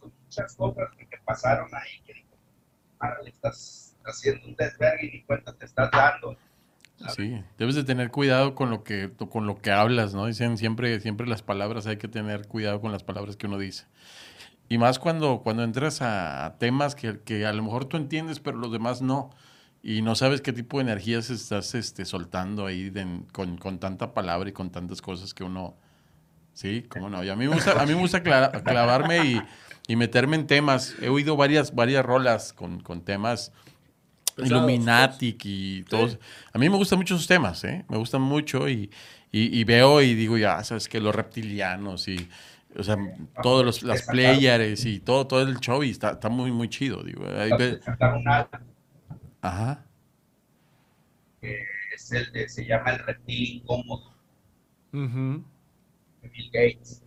son 0.00 0.12
muchas 0.24 0.56
cosas 0.56 0.88
que 0.98 1.06
te 1.06 1.18
pasaron 1.18 1.68
ahí 1.72 2.00
que 2.04 2.14
digo, 2.14 2.36
ahora 2.98 3.22
le 3.22 3.30
estás 3.30 3.96
haciendo 4.04 4.48
un 4.48 4.56
desvergue 4.56 5.06
y 5.06 5.10
ni 5.12 5.22
cuenta 5.22 5.52
te 5.52 5.66
estás 5.66 5.90
dando. 5.92 6.36
Sí, 7.14 7.44
debes 7.56 7.76
de 7.76 7.84
tener 7.84 8.10
cuidado 8.10 8.56
con 8.56 8.70
lo 8.70 8.82
que 8.82 9.12
con 9.30 9.46
lo 9.46 9.58
que 9.58 9.70
hablas, 9.70 10.14
¿no? 10.14 10.26
Dicen 10.26 10.56
siempre 10.56 10.98
siempre 10.98 11.28
las 11.28 11.42
palabras, 11.42 11.86
hay 11.86 11.98
que 11.98 12.08
tener 12.08 12.48
cuidado 12.48 12.80
con 12.80 12.90
las 12.90 13.04
palabras 13.04 13.36
que 13.36 13.46
uno 13.46 13.58
dice. 13.58 13.86
Y 14.68 14.78
más 14.78 14.98
cuando 14.98 15.42
cuando 15.42 15.62
entras 15.62 16.00
a 16.02 16.56
temas 16.58 16.96
que, 16.96 17.20
que 17.20 17.46
a 17.46 17.52
lo 17.52 17.62
mejor 17.62 17.84
tú 17.84 17.96
entiendes, 17.96 18.40
pero 18.40 18.56
los 18.56 18.72
demás 18.72 19.02
no. 19.02 19.30
Y 19.88 20.02
no 20.02 20.16
sabes 20.16 20.40
qué 20.40 20.52
tipo 20.52 20.78
de 20.78 20.82
energías 20.82 21.30
estás 21.30 21.72
este, 21.76 22.04
soltando 22.04 22.66
ahí 22.66 22.90
de- 22.90 23.20
con, 23.32 23.56
con 23.56 23.78
tanta 23.78 24.12
palabra 24.14 24.48
y 24.50 24.52
con 24.52 24.70
tantas 24.70 25.00
cosas 25.00 25.32
que 25.32 25.44
uno... 25.44 25.76
Sí, 26.54 26.84
cómo 26.88 27.08
no. 27.08 27.22
Y 27.22 27.28
a 27.28 27.36
mí 27.36 27.46
me 27.46 27.54
gusta, 27.54 27.80
a 27.80 27.86
mí 27.86 27.94
me 27.94 28.00
gusta 28.00 28.20
clara- 28.20 28.50
clavarme 28.64 29.24
y, 29.24 29.40
y 29.86 29.94
meterme 29.94 30.34
en 30.34 30.48
temas. 30.48 30.96
He 31.00 31.08
oído 31.08 31.36
varias, 31.36 31.72
varias 31.72 32.04
rolas 32.04 32.52
con, 32.52 32.80
con 32.80 33.02
temas 33.02 33.52
Pesados, 34.34 34.50
Illuminati 34.50 35.36
y 35.44 35.82
todos. 35.84 36.18
A 36.52 36.58
mí 36.58 36.68
me 36.68 36.76
gustan 36.76 36.98
mucho 36.98 37.14
esos 37.14 37.28
temas, 37.28 37.62
¿eh? 37.62 37.84
Me 37.88 37.96
gustan 37.96 38.22
mucho 38.22 38.68
y, 38.68 38.90
y- 39.30 39.56
y 39.60 39.62
veo 39.62 40.02
y 40.02 40.14
digo, 40.14 40.36
ya, 40.36 40.64
sabes 40.64 40.88
que 40.88 40.98
los 40.98 41.14
reptilianos 41.14 42.08
y, 42.08 42.28
o 42.76 42.82
sea, 42.82 42.96
todos 43.40 43.64
los, 43.64 43.82
las 43.84 44.02
playares 44.02 44.84
y 44.84 44.98
todo, 44.98 45.28
todo 45.28 45.42
el 45.42 45.60
show 45.60 45.84
y 45.84 45.90
está, 45.90 46.10
está 46.12 46.28
muy, 46.28 46.50
muy 46.50 46.68
chido, 46.68 47.04
digo. 47.04 47.24
ahí 47.38 47.50
ve- 47.56 47.80
Ajá. 49.46 49.86
que 51.40 51.64
es 51.94 52.12
el 52.12 52.32
de- 52.32 52.48
se 52.48 52.64
llama 52.66 52.90
El 52.92 52.98
Reptil 53.00 53.56
Incómodo 53.62 54.14
Ujú. 54.92 55.44
de 56.22 56.28
Bill 56.28 56.50
Gates. 56.52 57.02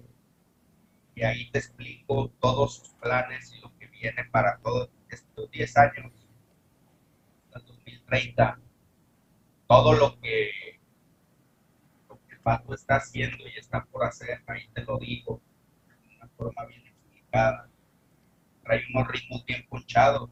Y 1.15 1.23
ahí 1.23 1.51
te 1.51 1.59
explico 1.59 2.29
todos 2.39 2.75
sus 2.77 2.89
planes 3.01 3.53
y 3.53 3.59
lo 3.59 3.75
que 3.77 3.87
viene 3.87 4.23
para 4.31 4.57
todos 4.59 4.89
estos 5.09 5.51
10 5.51 5.75
años, 5.77 6.13
hasta 7.45 7.59
el 7.59 7.65
2030. 7.65 8.59
Todo 9.67 9.93
lo 9.93 10.19
que, 10.19 10.79
lo 12.07 12.19
que 12.25 12.35
el 12.35 12.39
pato 12.41 12.73
está 12.73 12.95
haciendo 12.97 13.47
y 13.47 13.57
está 13.59 13.83
por 13.85 14.03
hacer, 14.05 14.41
ahí 14.47 14.67
te 14.73 14.83
lo 14.83 14.97
digo, 14.97 15.41
de 16.07 16.15
una 16.15 16.27
forma 16.37 16.65
bien 16.65 16.87
explicada. 16.87 17.69
Trae 18.63 18.83
unos 18.93 19.07
ritmos 19.09 19.45
bien 19.45 19.65
ponchados, 19.67 20.29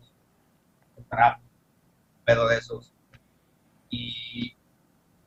de 0.95 1.03
trap, 1.03 1.41
pero 2.27 2.45
de 2.47 2.57
esos. 2.57 2.93
Y 3.89 4.53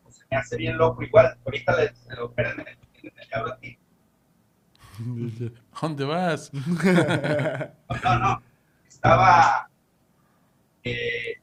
pues, 0.02 0.16
se 0.16 0.24
me 0.30 0.36
hace 0.36 0.56
bien 0.58 0.76
loco. 0.76 1.02
Igual, 1.02 1.38
ahorita 1.44 1.74
le, 1.76 1.82
le 1.84 2.24
espérenme, 2.24 2.76
le 3.02 3.12
hablo 3.32 3.52
a 3.54 3.58
ti. 3.58 3.78
¿Dónde 5.80 6.04
vas? 6.04 6.52
No, 6.52 6.60
no, 8.04 8.18
no. 8.18 8.42
Estaba. 8.86 9.70
eh, 10.84 11.36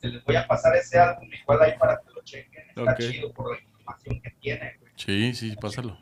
se 0.00 0.08
les 0.08 0.22
voy 0.24 0.36
a 0.36 0.46
pasar 0.46 0.76
ese 0.76 0.98
álbum 0.98 1.28
igual 1.32 1.62
ahí 1.62 1.72
para 1.78 1.96
que 2.00 2.10
lo 2.12 2.22
chequen. 2.22 2.64
Está 2.76 2.94
chido 2.96 3.32
por 3.32 3.52
la 3.54 3.60
información 3.62 4.20
que 4.20 4.30
tiene, 4.40 4.76
güey. 4.78 4.92
Sí, 4.96 5.32
sí, 5.34 5.56
pásalo. 5.56 5.96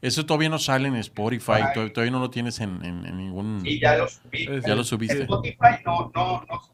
Eso 0.00 0.24
todavía 0.26 0.48
no 0.50 0.58
sale 0.58 0.88
en 0.88 0.96
Spotify, 0.96 1.52
Ay. 1.74 1.92
todavía 1.92 2.10
no 2.10 2.20
lo 2.20 2.28
tienes 2.30 2.60
en, 2.60 2.84
en- 2.84 3.06
en 3.06 3.16
ningún... 3.16 3.62
Sí, 3.64 3.80
ya 3.80 3.96
lo 3.96 4.06
subí. 4.06 4.44
Ya 4.46 4.74
lo 4.74 4.80
En 4.80 4.84
subiste. 4.84 5.22
Spotify 5.22 5.82
no, 5.84 6.10
no, 6.14 6.44
no 6.48 6.73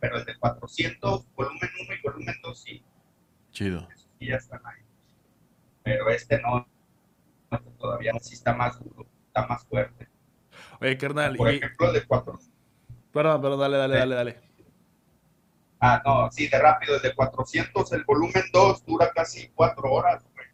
pero 0.00 0.16
el 0.18 0.24
de 0.24 0.36
400, 0.38 1.26
volumen 1.34 1.70
1 1.82 1.94
y 1.94 2.02
volumen 2.02 2.34
2 2.42 2.58
sí, 2.60 2.82
Chido. 3.50 3.86
sí 4.18 4.26
ya 4.26 4.36
están 4.36 4.60
ahí. 4.66 4.82
Pero 5.82 6.10
este 6.10 6.40
no, 6.40 6.66
todavía 7.78 8.12
no, 8.12 8.18
sí 8.20 8.34
está 8.34 8.54
más 8.54 8.78
duro, 8.82 9.06
está 9.28 9.46
más 9.46 9.64
fuerte. 9.66 10.08
Oye, 10.80 10.96
carnal. 10.98 11.36
Por 11.36 11.52
y- 11.52 11.56
ejemplo, 11.56 11.88
el 11.88 11.94
de 11.94 12.06
400. 12.06 12.50
Perdón, 13.12 13.40
perdón, 13.42 13.60
dale, 13.60 13.76
dale, 13.78 13.94
Sí. 13.94 13.98
dale, 14.00 14.14
dale. 14.14 14.40
Ah, 15.80 16.02
no, 16.04 16.30
sí, 16.32 16.48
de 16.48 16.58
rápido, 16.58 16.96
el 16.96 17.02
de 17.02 17.14
400, 17.14 17.92
el 17.92 18.04
volumen 18.04 18.42
2 18.52 18.84
dura 18.86 19.10
casi 19.14 19.48
4 19.54 19.90
horas, 19.92 20.24
güey. 20.34 20.46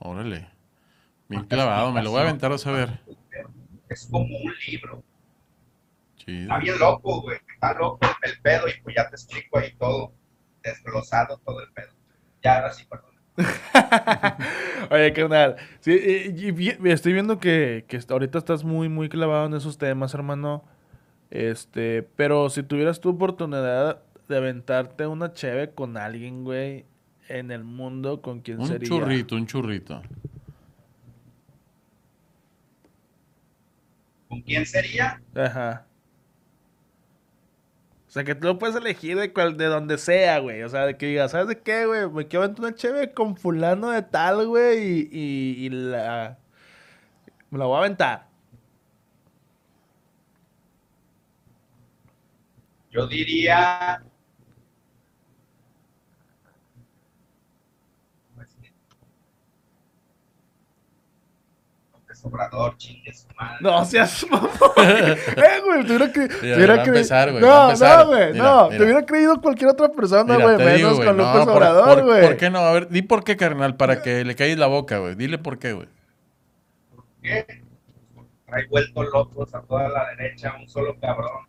Órale. 0.00 0.50
Bien 1.28 1.44
clavado, 1.46 1.92
me 1.92 2.02
lo 2.02 2.10
voy 2.10 2.20
a 2.20 2.22
aventar 2.24 2.52
a 2.52 2.58
saber. 2.58 3.00
Es 3.88 4.08
como 4.10 4.36
un 4.36 4.52
libro. 4.66 5.02
Chido. 6.24 6.42
Está 6.42 6.58
bien 6.58 6.78
loco, 6.78 7.22
güey. 7.22 7.38
Está 7.54 7.72
loco 7.74 7.98
el 8.22 8.40
pedo 8.42 8.68
y 8.68 8.72
pues 8.82 8.94
ya 8.96 9.08
te 9.08 9.16
explico 9.16 9.58
ahí 9.58 9.74
todo. 9.78 10.12
Desglosado 10.62 11.38
todo 11.38 11.60
el 11.60 11.72
pedo. 11.72 11.92
Ya, 12.42 12.56
ahora 12.56 12.72
sí, 12.72 12.84
perdón. 12.88 13.10
Oye, 14.90 15.12
carnal. 15.12 15.56
Sí, 15.80 15.92
y- 15.92 16.46
y 16.46 16.50
vi- 16.52 16.76
estoy 16.90 17.12
viendo 17.12 17.38
que, 17.38 17.84
que 17.88 17.98
ahorita 18.08 18.38
estás 18.38 18.62
muy, 18.62 18.88
muy 18.88 19.08
clavado 19.08 19.46
en 19.46 19.54
esos 19.54 19.78
temas, 19.78 20.14
hermano. 20.14 20.64
Este, 21.30 22.02
pero 22.02 22.50
si 22.50 22.62
tuvieras 22.62 23.00
tu 23.00 23.08
oportunidad 23.10 24.02
de 24.28 24.36
aventarte 24.36 25.06
una 25.06 25.32
cheve 25.32 25.70
con 25.70 25.96
alguien, 25.96 26.44
güey, 26.44 26.84
en 27.28 27.50
el 27.50 27.64
mundo, 27.64 28.20
¿con 28.20 28.40
quién 28.40 28.60
Un 28.60 28.66
sería? 28.66 28.88
churrito, 28.88 29.34
un 29.36 29.46
churrito. 29.46 30.02
¿Con 34.28 34.42
quién 34.42 34.64
sería? 34.66 35.20
Ajá 35.34 35.86
o 38.12 38.14
sea, 38.14 38.24
que 38.24 38.34
tú 38.34 38.46
lo 38.46 38.58
puedes 38.58 38.76
elegir 38.76 39.18
de, 39.18 39.32
cual, 39.32 39.56
de 39.56 39.64
donde 39.64 39.96
sea, 39.96 40.38
güey. 40.38 40.62
O 40.64 40.68
sea, 40.68 40.84
de 40.84 40.98
que 40.98 41.06
digas, 41.06 41.30
¿sabes 41.30 41.48
de 41.48 41.62
qué, 41.62 41.86
güey? 41.86 42.10
Me 42.10 42.28
quiero 42.28 42.44
aventar 42.44 42.66
una 42.66 42.74
chévere 42.74 43.14
con 43.14 43.38
fulano 43.38 43.88
de 43.90 44.02
tal, 44.02 44.46
güey, 44.48 45.08
y, 45.08 45.08
y, 45.10 45.66
y 45.66 45.70
la... 45.70 46.38
Me 47.50 47.58
la 47.58 47.64
voy 47.64 47.76
a 47.76 47.78
aventar. 47.78 48.28
Yo 52.90 53.06
diría 53.06 54.02
Obrador, 62.24 62.76
chingue 62.76 63.12
su 63.12 63.26
madre. 63.38 63.56
No 63.60 63.84
seas 63.86 64.24
mamón. 64.30 64.50
eh, 64.78 65.16
güey, 65.64 65.84
te 65.86 65.96
hubiera, 65.96 66.06
cre- 66.12 66.28
te 66.28 66.42
Mira, 66.42 66.56
hubiera 66.56 66.76
va 66.76 66.82
a 66.82 66.84
cre- 66.84 66.88
empezar, 66.88 67.30
güey, 67.30 67.42
No, 67.42 67.72
no, 67.76 68.06
güey, 68.06 68.32
Mira, 68.32 68.44
no. 68.44 68.64
mira. 68.66 68.78
Te 68.78 68.84
hubiera 68.84 69.06
creído 69.06 69.40
cualquier 69.40 69.70
otra 69.70 69.88
persona, 69.88 70.24
Mira, 70.36 70.44
güey. 70.44 70.56
Menos 70.58 70.74
digo, 70.76 70.94
güey, 70.94 71.06
con 71.08 71.16
no, 71.16 71.24
López 71.24 71.44
por- 71.44 71.52
Obrador, 71.54 71.94
por- 71.98 72.04
güey. 72.04 72.22
¿Por 72.22 72.36
qué 72.36 72.50
no? 72.50 72.58
A 72.60 72.72
ver, 72.72 72.88
di 72.88 73.02
por 73.02 73.24
qué, 73.24 73.36
carnal, 73.36 73.76
para 73.76 74.02
que 74.02 74.24
le 74.24 74.34
caigas 74.36 74.58
la 74.58 74.66
boca, 74.68 74.98
güey. 74.98 75.14
Dile 75.14 75.38
por 75.38 75.58
qué, 75.58 75.72
güey. 75.72 75.88
qué? 77.22 77.46
Trae 78.46 78.66
vuelto 78.66 79.02
locos 79.02 79.54
a 79.54 79.62
toda 79.62 79.88
la 79.88 80.06
derecha, 80.16 80.54
un 80.60 80.68
solo 80.68 80.96
cabrón. 81.00 81.46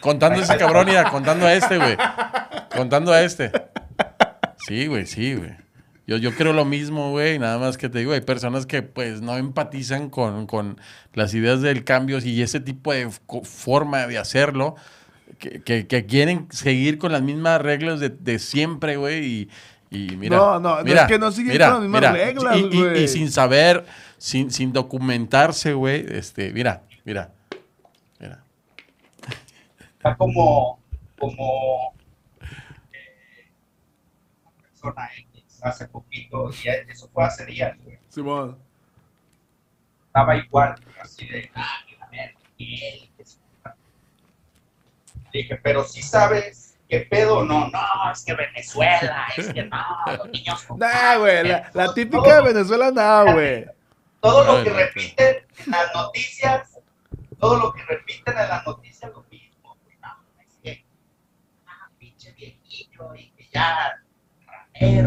Contando 0.00 0.38
a 0.40 0.42
ese 0.42 0.56
cabrón, 0.56 0.86
mira, 0.86 1.10
contando 1.10 1.44
a 1.46 1.52
este, 1.52 1.76
güey. 1.76 1.96
Contando 2.74 3.12
a 3.12 3.20
este. 3.22 3.50
Sí, 4.66 4.86
güey, 4.86 5.06
sí, 5.06 5.34
güey. 5.34 5.50
Yo, 6.06 6.16
yo 6.16 6.34
creo 6.34 6.52
lo 6.52 6.64
mismo, 6.64 7.10
güey. 7.10 7.38
Nada 7.38 7.58
más 7.58 7.78
que 7.78 7.88
te 7.88 8.00
digo, 8.00 8.12
hay 8.12 8.20
personas 8.20 8.66
que 8.66 8.82
pues 8.82 9.20
no 9.22 9.36
empatizan 9.36 10.10
con, 10.10 10.46
con 10.46 10.80
las 11.14 11.32
ideas 11.34 11.60
del 11.60 11.84
cambio 11.84 12.18
y 12.18 12.42
ese 12.42 12.58
tipo 12.60 12.92
de 12.92 13.08
co- 13.26 13.42
forma 13.44 14.06
de 14.06 14.18
hacerlo. 14.18 14.74
Que, 15.38 15.62
que- 15.62 15.86
que 15.86 16.06
quieren 16.06 16.48
seguir 16.50 16.98
con 16.98 17.12
las 17.12 17.22
mismas 17.22 17.62
reglas 17.62 18.00
de, 18.00 18.08
de 18.10 18.38
siempre, 18.40 18.96
güey. 18.96 19.24
Y, 19.24 19.48
y 19.90 20.16
mira. 20.16 20.36
No, 20.36 20.58
no, 20.60 20.78
no 20.78 20.84
mira, 20.84 21.02
es 21.02 21.08
que 21.08 21.18
no 21.18 21.30
siguen 21.30 21.52
mira, 21.52 21.66
con 21.66 21.74
las 21.74 21.82
mismas 21.82 22.00
mira. 22.00 22.12
reglas, 22.12 22.56
Y- 22.56 22.60
y- 22.60 22.80
güey. 22.82 23.04
y 23.04 23.08
sin 23.08 23.30
saber, 23.30 23.86
sin, 24.18 24.50
sin 24.50 24.72
documentarse, 24.72 25.72
güey. 25.74 26.04
Este, 26.08 26.52
mira, 26.52 26.82
mira. 27.04 27.32
Mira. 28.18 28.42
Está 29.92 30.16
como, 30.16 30.80
como 31.18 31.94
eh, 32.92 33.48
una 34.42 34.52
persona 34.62 35.08
X 35.16 35.26
hace 35.62 35.86
poquito, 35.88 36.50
y 36.50 36.68
eso 36.90 37.08
fue 37.12 37.24
hace 37.24 37.46
días, 37.46 37.76
güey. 37.82 37.98
Simón. 38.08 38.58
Estaba 40.06 40.36
igual, 40.36 40.74
así 41.00 41.26
de, 41.26 41.50
ah, 41.54 41.78
que 41.88 41.96
la 41.96 42.06
verga, 42.08 42.38
que 42.58 42.88
él, 42.88 43.10
que 43.16 43.24
su- 43.24 43.38
Dije, 45.32 45.56
pero 45.62 45.84
si 45.84 46.02
sabes 46.02 46.76
qué 46.88 47.00
pedo, 47.00 47.44
no, 47.44 47.68
no, 47.70 48.12
es 48.12 48.24
que 48.24 48.34
Venezuela, 48.34 49.26
es 49.36 49.52
que 49.52 49.62
no, 49.64 49.78
los 50.16 50.28
niños 50.30 50.62
con 50.64 50.78
Nah, 50.80 51.16
güey, 51.18 51.46
la, 51.46 51.70
todo- 51.70 51.94
típica 51.94 52.36
de 52.42 52.52
Venezuela, 52.52 52.90
nada, 52.90 53.32
güey. 53.32 53.66
Todo 54.20 54.44
lo 54.58 54.64
que 54.64 54.70
repiten 54.70 55.36
en 55.64 55.70
las 55.70 55.94
noticias, 55.94 56.78
todo 57.38 57.58
lo 57.58 57.72
que 57.72 57.82
repiten 57.84 58.36
en 58.36 58.48
las 58.48 58.66
noticias, 58.66 59.10
lo 59.12 59.22
mismo. 59.30 59.76
güey. 59.84 59.96
No, 60.02 60.08
es 60.42 60.58
que, 60.62 60.84
ah, 61.68 61.88
pinche 61.98 62.32
viejillo, 62.32 63.14
y 63.14 63.30
que 63.30 63.48
ya, 63.54 63.99
que, 64.80 65.02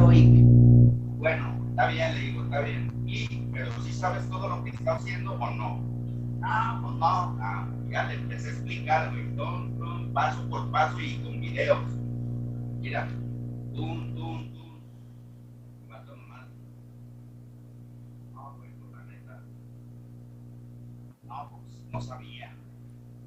bueno, 1.18 1.58
está 1.70 1.88
bien, 1.88 2.14
le 2.14 2.20
digo, 2.20 2.44
está 2.44 2.60
bien. 2.60 3.04
Y, 3.08 3.28
pero 3.52 3.72
si 3.82 3.92
sabes 3.92 4.30
todo 4.30 4.48
lo 4.48 4.64
que 4.64 4.70
está 4.70 4.96
haciendo 4.96 5.34
o 5.34 5.50
no. 5.52 5.82
Ah, 6.44 6.80
pues 6.82 6.94
no, 6.96 7.06
ah, 7.42 7.68
ya 7.90 8.04
le 8.04 8.16
empecé 8.16 8.50
a 8.50 8.52
explicar, 8.52 9.12
güey, 9.12 9.34
don, 9.36 9.78
don, 9.80 10.14
paso 10.14 10.48
por 10.50 10.70
paso 10.72 11.00
y 11.00 11.18
con 11.24 11.40
videos. 11.40 11.80
Mira, 12.82 13.08
tum, 13.74 14.14
tum, 14.14 14.54
tum. 14.54 14.80
Cuatro 15.88 16.18
nomás. 16.18 16.48
No, 18.34 18.56
güey, 18.58 18.70
pues, 18.74 18.92
la 18.92 19.04
neta. 19.06 19.42
No, 21.24 21.50
pues 21.50 21.82
no 21.92 22.02
sabía. 22.02 22.54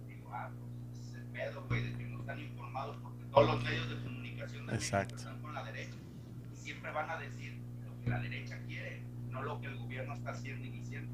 Digo, 0.07 0.30
ah, 0.32 0.51
pues 0.59 1.01
ese 1.01 1.11
es 1.11 1.24
el 1.24 1.30
pedo, 1.32 1.64
güey, 1.68 1.82
de 1.82 1.99
que 1.99 2.05
no 2.07 2.20
están 2.20 2.38
informados 2.38 2.97
porque 3.03 3.24
todos 3.24 3.47
los 3.47 3.64
medios 3.64 3.88
de 3.88 3.97
comunicación 4.03 4.70
Exacto. 4.70 5.16
están 5.16 5.40
con 5.40 5.55
la 5.55 5.64
derecha. 5.64 5.97
Y 6.66 6.72
siempre 6.87 6.93
van 6.93 7.11
a 7.11 7.18
decir 7.18 7.61
lo 7.84 8.01
que 8.01 8.11
la 8.11 8.18
derecha 8.20 8.59
quiere, 8.66 9.03
no 9.30 9.43
lo 9.43 9.61
que 9.61 9.66
el 9.66 9.76
gobierno 9.76 10.14
está 10.14 10.30
haciendo 10.30 10.64
y 10.64 10.70
diciendo. 10.70 11.12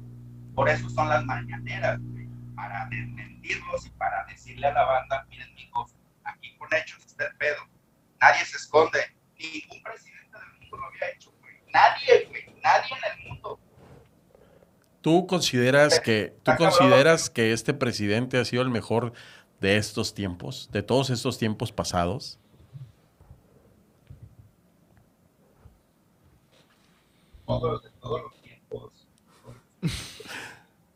Por 0.53 0.69
eso 0.69 0.89
son 0.89 1.09
las 1.09 1.25
mañaneras, 1.25 1.99
güey, 1.99 2.27
para 2.55 2.87
desmentirlos 2.89 3.85
y 3.85 3.89
para 3.91 4.23
decirle 4.25 4.67
a 4.67 4.73
la 4.73 4.83
banda, 4.83 5.25
miren, 5.29 5.49
hijos, 5.57 5.95
aquí 6.23 6.55
con 6.57 6.67
hechos 6.73 7.03
está 7.05 7.25
el 7.25 7.35
pedo. 7.37 7.61
Nadie 8.21 8.45
se 8.45 8.57
esconde. 8.57 8.99
Ningún 9.39 9.81
presidente 9.83 10.37
del 10.37 10.59
mundo 10.59 10.77
lo 10.77 10.85
había 10.85 11.09
hecho, 11.15 11.33
güey. 11.41 11.55
Nadie, 11.73 12.27
güey. 12.29 12.61
Nadie 12.61 12.91
en 12.91 13.19
el 13.19 13.29
mundo. 13.29 13.59
¿Tú 15.01 15.25
consideras 15.27 15.99
que 15.99 16.37
tú 16.43 16.51
consideras 16.55 17.29
que 17.29 17.51
este 17.51 17.73
presidente 17.73 18.37
ha 18.37 18.45
sido 18.45 18.61
el 18.61 18.69
mejor 18.69 19.13
de 19.59 19.77
estos 19.77 20.13
tiempos, 20.13 20.69
de 20.71 20.83
todos 20.83 21.09
estos 21.09 21.39
tiempos 21.39 21.71
pasados? 21.71 22.39
Todos, 27.45 27.83
de 27.83 27.89
todos 28.01 28.21
los 28.23 28.41
tiempos. 28.41 28.91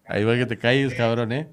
Ahí 0.07 0.23
va 0.23 0.35
que 0.35 0.45
te 0.45 0.57
calles, 0.57 0.93
cabrón, 0.93 1.31
¿eh? 1.31 1.49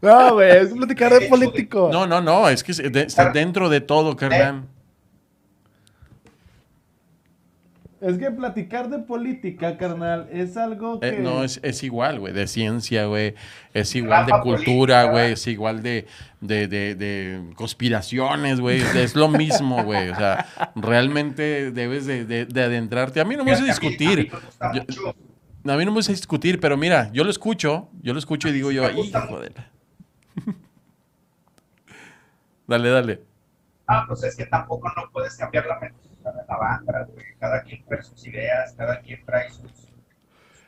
No, 0.00 0.34
güey, 0.34 0.50
es 0.50 0.68
platicar 0.72 1.12
de 1.12 1.26
político. 1.28 1.88
No, 1.92 2.06
no, 2.06 2.20
no, 2.20 2.48
es 2.48 2.62
que 2.62 2.72
está 2.72 3.30
dentro 3.30 3.68
de 3.68 3.80
todo, 3.80 4.16
carnal. 4.16 4.64
Es 8.06 8.18
que 8.18 8.30
platicar 8.30 8.88
de 8.88 9.00
política, 9.00 9.76
carnal, 9.76 10.28
es 10.30 10.56
algo 10.56 11.00
que... 11.00 11.08
Eh, 11.08 11.18
no, 11.20 11.42
es, 11.42 11.58
es 11.64 11.82
igual, 11.82 12.20
güey, 12.20 12.32
de 12.32 12.46
ciencia, 12.46 13.06
güey. 13.06 13.34
Es 13.74 13.94
igual 13.96 14.26
de 14.26 14.32
cultura, 14.42 15.04
güey. 15.04 15.32
Es 15.32 15.46
igual 15.48 15.82
de, 15.82 16.06
de, 16.40 16.68
de, 16.68 16.94
de 16.94 17.52
conspiraciones, 17.56 18.60
güey. 18.60 18.80
Es 18.80 19.16
lo 19.16 19.28
mismo, 19.28 19.82
güey. 19.82 20.10
O 20.10 20.14
sea, 20.14 20.46
realmente 20.76 21.72
debes 21.72 22.06
de, 22.06 22.24
de- 22.24 22.46
de 22.46 22.62
adentrarte. 22.62 23.20
A 23.20 23.24
mí 23.24 23.34
no 23.34 23.44
me 23.44 23.50
gusta 23.50 23.64
Fíjate, 23.74 23.86
a 23.86 23.90
mí- 23.90 24.28
a 24.60 24.72
mí 24.72 24.78
discutir. 24.80 24.94
Yo-. 25.64 25.72
A 25.72 25.76
mí 25.76 25.84
no 25.84 25.90
me 25.90 25.96
gusta 25.96 26.12
discutir, 26.12 26.60
pero 26.60 26.76
mira, 26.76 27.10
yo 27.12 27.24
lo 27.24 27.30
escucho, 27.30 27.88
yo 28.02 28.12
lo 28.12 28.20
escucho 28.20 28.48
y 28.48 28.52
digo 28.52 28.70
yo, 28.70 28.88
hijo 28.88 29.40
de 29.40 29.50
la... 29.50 29.70
dale, 32.68 32.88
dale. 32.90 33.22
Ah, 33.88 34.04
pues 34.06 34.22
es 34.24 34.36
que 34.36 34.46
tampoco 34.46 34.88
no 34.96 35.10
puedes 35.12 35.36
cambiar 35.36 35.66
la 35.66 35.78
mentalidad 35.80 36.02
de 36.02 36.05
la 36.48 36.56
banda, 36.56 37.04
güey. 37.08 37.24
Cada 37.38 37.62
quien 37.62 37.84
trae 37.86 38.02
sus 38.02 38.26
ideas, 38.26 38.74
cada 38.76 39.00
quien 39.00 39.24
trae 39.24 39.50
sus, 39.50 39.70
sus 39.70 39.90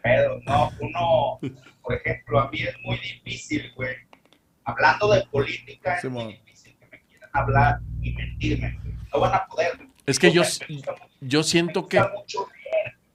pedos, 0.02 0.42
¿no? 0.44 0.70
Uno, 0.80 1.38
por 1.82 1.94
ejemplo, 1.94 2.40
a 2.40 2.50
mí 2.50 2.62
es 2.62 2.74
muy 2.84 2.96
difícil, 2.98 3.72
güey. 3.76 3.96
Hablando 4.64 5.10
de 5.12 5.24
política, 5.30 5.96
es 5.96 6.04
muy 6.04 6.34
difícil 6.34 6.76
que 6.78 6.86
me 6.86 7.00
quieran 7.02 7.30
hablar 7.32 7.80
y 8.02 8.12
mentirme. 8.12 8.78
güey. 8.82 8.94
No 9.12 9.20
van 9.20 9.34
a 9.34 9.46
poder. 9.46 9.76
güey. 9.76 9.88
Es 10.06 10.18
que 10.18 10.32
yo, 10.32 10.42
yo 11.20 11.42
siento 11.42 11.86
que... 11.88 12.00
mucho. 12.00 12.48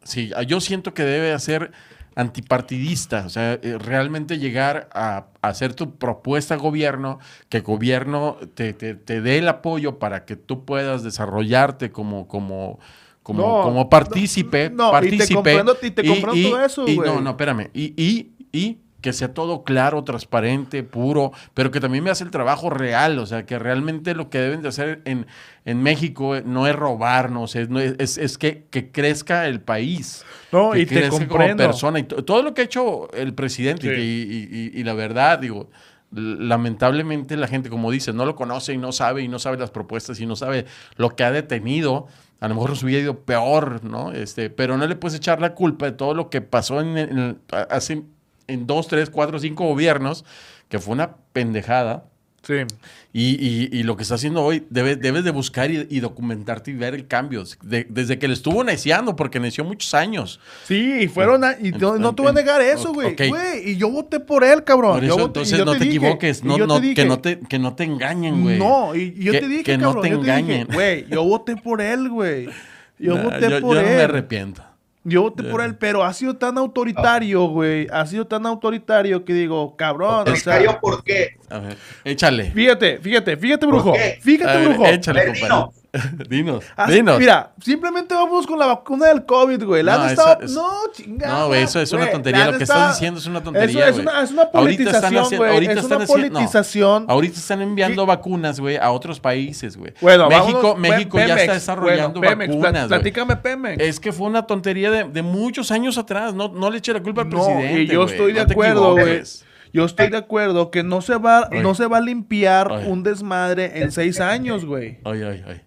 Sí, 0.03 0.31
yo 0.47 0.59
siento 0.59 0.93
que 0.93 1.03
debe 1.03 1.37
ser 1.39 1.71
antipartidista, 2.15 3.25
o 3.25 3.29
sea, 3.29 3.53
eh, 3.61 3.77
realmente 3.79 4.37
llegar 4.39 4.89
a, 4.93 5.25
a 5.41 5.47
hacer 5.47 5.73
tu 5.73 5.95
propuesta 5.97 6.55
a 6.55 6.57
gobierno, 6.57 7.19
que 7.49 7.57
el 7.57 7.63
gobierno 7.63 8.37
te, 8.55 8.73
te- 8.73 8.95
te 8.95 9.21
dé 9.21 9.37
el 9.39 9.47
apoyo 9.47 9.99
para 9.99 10.25
que 10.25 10.35
tú 10.35 10.65
puedas 10.65 11.03
desarrollarte 11.03 11.91
como, 11.91 12.27
como, 12.27 12.79
como, 13.23 13.57
No, 13.57 13.61
como 13.61 13.89
partícipe, 13.89 14.69
no, 14.69 14.91
no, 14.91 14.97
y 15.05 15.09
te 15.11 15.17
partícipe. 15.17 15.35
comprendo- 15.35 15.77
y 15.81 15.91
te 15.91 16.05
comprendo 16.05 16.49
todo 16.49 16.65
eso, 16.65 16.87
y 16.87 16.95
güey. 16.95 17.09
no, 17.09 17.21
no, 17.21 17.29
espérame, 17.31 17.69
y, 17.73 17.93
y, 18.01 18.31
y 18.51 18.77
que 19.03 19.13
sea 19.13 19.33
todo 19.35 19.63
claro, 19.63 20.03
transparente, 20.03 20.81
puro, 20.81 21.31
pero 21.53 21.69
que 21.69 21.79
también 21.79 22.03
me 22.03 22.09
hace 22.09 22.23
el 22.23 22.31
trabajo 22.31 22.71
real, 22.71 23.19
o 23.19 23.27
sea, 23.27 23.45
que 23.45 23.59
realmente 23.59 24.15
lo 24.15 24.31
que 24.31 24.39
deben 24.39 24.63
de 24.63 24.69
hacer 24.69 25.01
en, 25.05 25.27
en 25.65 25.83
México 25.83 26.35
eh, 26.35 26.41
no 26.43 26.65
es 26.65 26.75
robarnos, 26.75 27.55
es, 27.55 27.69
no 27.69 27.79
es, 27.79 28.17
es- 28.17 28.37
que, 28.39 28.63
que 28.71 28.91
crezca 28.91 29.45
el 29.47 29.61
país. 29.61 30.25
No, 30.51 30.71
que 30.71 30.79
y 30.79 30.85
te 30.87 30.95
crezca 30.95 31.09
como 31.11 31.27
comprendo. 31.27 31.63
persona. 31.63 31.99
Y 31.99 32.03
to- 32.03 32.23
todo 32.23 32.41
lo 32.41 32.53
que 32.55 32.61
ha 32.61 32.65
hecho 32.65 33.11
el 33.13 33.33
presidente, 33.35 33.87
y, 33.87 33.95
Sí. 33.95 34.49
y- 34.51 34.57
y- 34.77 34.79
y 34.79 34.83
la 34.83 34.93
verdad, 34.93 35.37
digo, 35.37 35.69
lamentablemente 36.37 37.37
la 37.37 37.47
gente, 37.47 37.69
como 37.69 37.91
dice, 37.91 38.13
no 38.13 38.25
lo 38.25 38.35
conoce 38.35 38.73
y 38.73 38.77
no 38.77 38.91
sabe, 38.91 39.21
y 39.23 39.27
no 39.27 39.39
sabe 39.39 39.57
las 39.57 39.71
propuestas, 39.71 40.19
y 40.19 40.25
no 40.25 40.35
sabe 40.35 40.65
lo 40.95 41.15
que 41.15 41.23
ha 41.23 41.31
detenido. 41.31 42.07
A 42.39 42.47
lo 42.49 42.55
mejor 42.55 42.75
su 42.75 42.85
hubiera 42.85 43.01
ido 43.03 43.19
peor, 43.21 43.83
¿no? 43.85 44.11
Este, 44.11 44.49
pero 44.49 44.77
no 44.77 44.85
le 44.85 44.95
puedes 44.97 45.15
echar 45.17 45.39
la 45.39 45.53
culpa 45.53 45.85
de 45.85 45.93
todo 45.93 46.13
lo 46.13 46.29
que 46.29 46.41
pasó 46.41 46.81
en, 46.81 46.97
en 46.97 47.17
el- 47.19 47.37
hace 47.69 48.03
en 48.47 48.67
dos, 48.67 48.87
tres, 48.87 49.09
cuatro, 49.09 49.39
cinco 49.39 49.65
gobiernos, 49.67 50.25
que 50.69 50.79
fue 50.79 50.93
una 50.93 51.15
pendejada. 51.33 52.05
Sí. 52.45 52.55
Y, 53.13 53.35
y- 53.39 53.69
y 53.71 53.83
lo 53.83 53.95
que 53.95 54.03
está 54.03 54.15
haciendo 54.15 54.43
hoy, 54.43 54.65
debe- 54.69 54.97
debes 54.97 55.23
de 55.23 55.31
buscar 55.31 55.71
y, 55.71 55.87
y 55.89 56.01
documentarte 56.01 56.71
y 56.71 56.73
ver 56.73 56.93
el 56.93 57.07
cambio. 57.07 57.45
De- 57.61 57.87
desde 57.89 58.19
que 58.19 58.27
le 58.27 58.33
estuvo 58.33 58.65
neciando, 58.65 59.15
porque 59.15 59.39
neció 59.39 59.63
muchos 59.63 59.93
años. 59.93 60.41
Sí, 60.65 61.03
y 61.03 61.07
fueron 61.07 61.45
a- 61.45 61.55
y 61.57 61.71
no, 61.71 61.97
no 61.97 62.13
te 62.13 62.21
voy 62.21 62.31
a 62.31 62.33
negar 62.33 62.59
eso, 62.61 62.91
güey. 62.93 63.13
Ok. 63.13 63.21
Güey, 63.29 63.69
y 63.71 63.77
yo 63.77 63.89
voté 63.89 64.19
por 64.19 64.43
él, 64.43 64.65
cabrón. 64.65 64.95
Por 64.95 65.05
eso, 65.05 65.25
entonces 65.27 65.57
yo 65.57 65.63
no 65.63 65.77
te, 65.77 65.85
equivoques, 65.85 66.43
no, 66.43 66.57
no- 66.57 66.81
te 66.81 66.93
que, 66.93 67.05
no 67.05 67.19
te, 67.19 67.39
que 67.39 67.59
no 67.59 67.75
te 67.75 67.85
engañen, 67.85 68.41
güey. 68.41 68.59
No, 68.59 68.93
y, 68.93 69.13
yo 69.13 69.31
Que- 69.31 69.39
te 69.39 69.47
dije, 69.47 69.63
que 69.63 69.77
no 69.77 69.93
cabrón, 69.93 70.03
yo 70.03 70.17
te 70.17 70.21
engañen. 70.21 70.67
güey, 70.73 71.05
yo 71.09 71.23
voté 71.23 71.55
por 71.55 71.79
él, 71.79 72.09
güey. 72.09 72.49
Yo 72.99 73.15
Nah, 73.15 73.23
voté 73.23 73.49
yo, 73.49 73.61
por 73.61 73.75
yo 73.77 73.81
no 73.83 73.87
él. 73.87 73.95
me 73.95 74.01
arrepiento. 74.03 74.63
Yo 75.05 75.23
voté 75.23 75.43
por 75.43 75.61
él, 75.61 75.75
pero 75.75 76.03
ha 76.03 76.13
sido 76.13 76.37
tan 76.37 76.57
autoritario, 76.57 77.45
güey. 77.47 77.87
Ha 77.91 78.05
sido 78.05 78.25
tan 78.25 78.45
autoritario 78.45 79.25
que 79.25 79.33
digo, 79.33 79.75
cabrón, 79.75 80.21
o 80.21 80.35
sea, 80.35 80.55
¿Autoritario 80.55 80.79
por 80.79 81.03
qué? 81.03 81.37
A 81.53 81.59
ver, 81.59 81.77
échale. 82.03 82.51
Fíjate, 82.51 82.97
fíjate, 82.99 83.37
fíjate, 83.37 83.65
brujo. 83.65 83.93
Fíjate, 84.21 84.57
ver, 84.57 84.67
brujo. 84.69 84.85
échale, 84.87 85.25
compadre. 85.27 85.71
Dinos, 86.27 86.63
Ah, 86.75 86.89
dinos. 86.89 87.19
Mira, 87.19 87.51
simplemente 87.61 88.15
vamos 88.15 88.47
con 88.47 88.57
la 88.57 88.65
vacuna 88.65 89.09
del 89.09 89.25
COVID, 89.27 89.63
güey. 89.63 89.83
La 89.83 89.97
No, 89.97 90.01
han 90.05 90.09
eso 90.13 90.21
estado... 90.23 90.43
es- 90.45 90.51
No, 90.51 90.67
chingada. 90.91 91.39
No, 91.41 91.47
güey, 91.49 91.61
eso 91.61 91.79
es 91.79 91.91
una 91.91 92.09
tontería. 92.09 92.47
Lo 92.49 92.57
que 92.57 92.63
estás 92.63 92.93
diciendo 92.95 93.19
es 93.19 93.27
una 93.27 93.43
tontería, 93.43 93.81
Eso 93.81 93.99
es 93.99 94.03
güey. 94.03 94.07
una, 94.07 94.23
es 94.23 94.31
una 94.31 94.41
Ahorita 94.51 94.83
están 94.83 95.01
politización, 95.11 95.23
haciendo- 95.23 95.37
güey. 95.37 95.53
ahorita 95.53 95.71
Es 95.73 95.77
están 95.77 95.97
una 95.97 96.05
no. 96.07 96.11
politización. 96.11 97.05
Ahorita 97.07 97.37
están 97.37 97.61
enviando 97.61 98.05
vacunas, 98.07 98.59
güey, 98.59 98.77
a 98.77 98.89
otros 98.89 99.19
países, 99.19 99.77
güey. 99.77 99.93
Bueno, 100.01 100.29
México, 100.29 100.53
vámonos, 100.63 100.79
México 100.79 101.17
ya 101.19 101.35
está 101.35 101.53
desarrollando 101.53 102.19
Bueno, 102.19 102.37
Pemex, 102.39 102.55
vacunas. 102.57 102.87
Platícame, 102.87 103.35
Pemex. 103.35 103.79
Es 103.83 103.99
que 103.99 104.11
fue 104.11 104.25
una 104.25 104.47
tontería 104.47 104.89
de, 104.89 105.03
de 105.03 105.21
muchos 105.21 105.69
años 105.69 105.99
atrás. 105.99 106.33
No, 106.33 106.47
no 106.47 106.71
le 106.71 106.79
eche 106.79 106.91
la 106.91 107.03
culpa 107.03 107.21
al 107.21 107.29
No, 107.29 107.35
presidente. 107.45 107.83
y 107.83 107.87
yo 107.87 108.01
güey. 108.01 108.11
estoy 108.15 108.33
de 108.33 108.41
acuerdo, 108.41 108.93
güey. 108.93 109.21
Yo 109.73 109.85
estoy 109.85 110.09
de 110.09 110.17
acuerdo 110.17 110.69
que 110.71 110.83
no 110.83 111.01
se 111.01 111.15
va, 111.17 111.49
no 111.51 111.73
se 111.75 111.87
va 111.87 111.97
a 111.97 112.01
limpiar 112.01 112.71
Oye. 112.71 112.87
un 112.87 113.01
desmadre 113.03 113.81
en 113.81 113.91
seis 113.91 114.19
años, 114.19 114.65
güey. 114.65 114.99
Ay, 115.03 115.23
ay, 115.23 115.43
ay. 115.47 115.61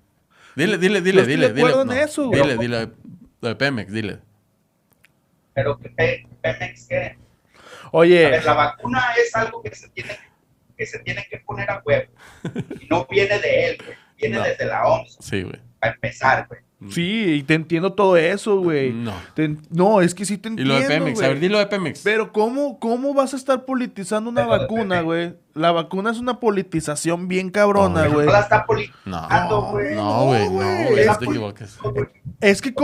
Dile, 0.55 0.79
dile, 0.79 1.01
Yo 1.01 1.05
dile, 1.05 1.21
estoy 1.23 1.35
dile. 1.35 1.53
de 1.53 1.61
acuerdo 1.61 1.83
dile, 1.85 1.95
en 1.95 1.99
no. 2.01 2.05
eso, 2.05 2.27
güey. 2.29 2.41
Dile, 2.41 2.57
dile. 2.57 2.89
Lo 3.41 3.49
de 3.49 3.55
Pemex, 3.57 3.93
dile. 3.93 4.19
Pero 5.55 5.79
que 5.79 5.89
Pe- 5.91 6.27
Pemex, 6.41 6.87
¿qué? 6.89 7.17
A 7.57 7.89
Oye, 7.93 8.31
ver, 8.31 8.45
la 8.45 8.53
vacuna 8.55 9.05
es 9.23 9.35
algo 9.35 9.63
que 9.63 9.75
se 9.75 9.89
tiene 9.91 10.17
que, 10.77 10.87
se 10.87 10.99
tiene 11.01 11.27
que 11.31 11.39
poner 11.39 11.71
a 11.71 11.83
huevo. 11.85 12.11
Y 12.81 12.87
no 12.87 13.07
viene 13.11 13.39
de 13.39 13.67
él, 13.71 13.79
güey. 13.85 13.97
Viene 14.19 14.37
No. 14.37 14.43
desde 14.45 14.65
la 14.67 14.87
OMS, 14.87 15.19
Sí, 15.21 15.43
güey. 15.43 15.61
para 15.81 15.95
empezar, 15.95 16.47
güey. 16.49 16.61
Sí, 16.91 17.35
y 17.39 17.43
te 17.43 17.55
entiendo 17.55 17.93
todo 17.95 18.17
eso, 18.17 18.61
güey. 18.61 18.93
No. 18.93 19.15
Te 19.35 19.45
en- 19.45 19.61
no, 19.71 20.01
es 20.01 20.15
que 20.15 20.25
sí 20.25 20.39
te 20.39 20.49
Y 20.49 20.53
entiendo, 20.53 20.75
lo 20.75 20.81
de 20.81 20.87
Pemex. 20.89 21.23
A 21.23 21.29
ver, 21.29 21.41
dilo 21.41 21.59
de 21.59 21.67
Pemex. 21.67 22.01
Pero 22.03 22.33
¿cómo, 22.33 22.79
¿cómo 22.79 23.15
vas 23.15 23.35
a 23.35 23.37
estar 23.37 23.65
politizando 23.65 24.31
una 24.31 24.47
Pero 24.47 24.59
vacuna, 24.63 24.97
Pemex. 25.01 25.05
güey? 25.05 25.35
La 25.57 25.73
vacuna 25.73 26.11
es 26.11 26.19
una 26.19 26.39
politización 26.39 27.29
bien 27.29 27.51
cabrona, 27.51 28.07
güey. 28.09 28.27
No 28.27 28.33
la 28.33 28.41
está 28.41 28.67
politizando, 28.67 29.61
No, 29.63 29.71
güey. 29.71 29.95
no, 29.95 30.25
güey, 30.27 30.45
no, 30.51 30.91
güey. 30.91 31.07
te 31.19 31.25
equivoques. 31.25 31.79
Es 32.41 32.61
que 32.61 32.69
eh, 32.69 32.75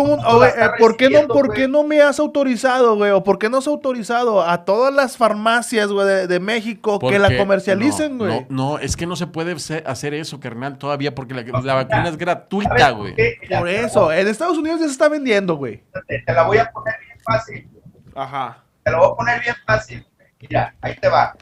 ¿por 0.79 0.97
qué 0.97 1.11
no, 1.11 1.29
por 1.29 1.53
qué 1.53 1.69
no 1.69 1.85
me 1.85 2.01
has 2.01 2.19
autorizado, 2.19 2.97
güey? 2.97 3.11
¿O 3.11 3.23
por 3.23 3.39
qué 3.39 3.51
no 3.51 3.59
has 3.59 3.67
autorizado 3.67 4.43
a 4.43 4.65
todas 4.65 4.93
las 4.95 5.19
farmacias, 5.19 5.93
güey, 5.93 6.07
de, 6.07 6.27
de 6.27 6.41
México 6.41 6.99
que 6.99 7.19
la 7.19 7.37
comercialicen, 7.37 8.17
güey? 8.17 8.47
No, 8.49 8.73
no, 8.73 8.79
es 8.79 8.97
que 8.97 9.07
no 9.07 9.17
se 9.17 9.27
puede 9.27 9.55
hacer 9.85 10.15
eso, 10.15 10.41
carnal, 10.41 10.79
todavía, 10.79 11.15
porque 11.15 11.35
la, 11.35 11.43
la 11.43 11.75
vacuna 11.75 12.09
es 12.09 12.17
gratuita, 12.17 12.79
¿Sabes 12.79 12.97
güey. 12.97 13.15
por 13.49 13.69
eso, 13.69 14.11
en 14.11 14.29
Estados 14.29 14.57
Unidos 14.57 14.81
ya 14.81 14.87
se 14.87 14.93
está 14.93 15.11
vendiendo, 15.11 15.57
güey. 15.57 15.83
Te, 16.09 16.21
te 16.21 16.33
la 16.33 16.45
voy 16.45 16.57
a 16.57 16.71
poner 16.73 16.95
bien 17.05 17.19
fácil. 17.23 17.69
Ajá. 18.15 18.65
Te 18.83 18.91
la 18.91 18.99
voy 18.99 19.11
a 19.13 19.15
poner 19.15 19.41
bien 19.43 19.57
fácil. 19.67 20.07
Mira, 20.41 20.75
ahí 20.81 20.97
te 21.01 21.09
va. 21.09 21.37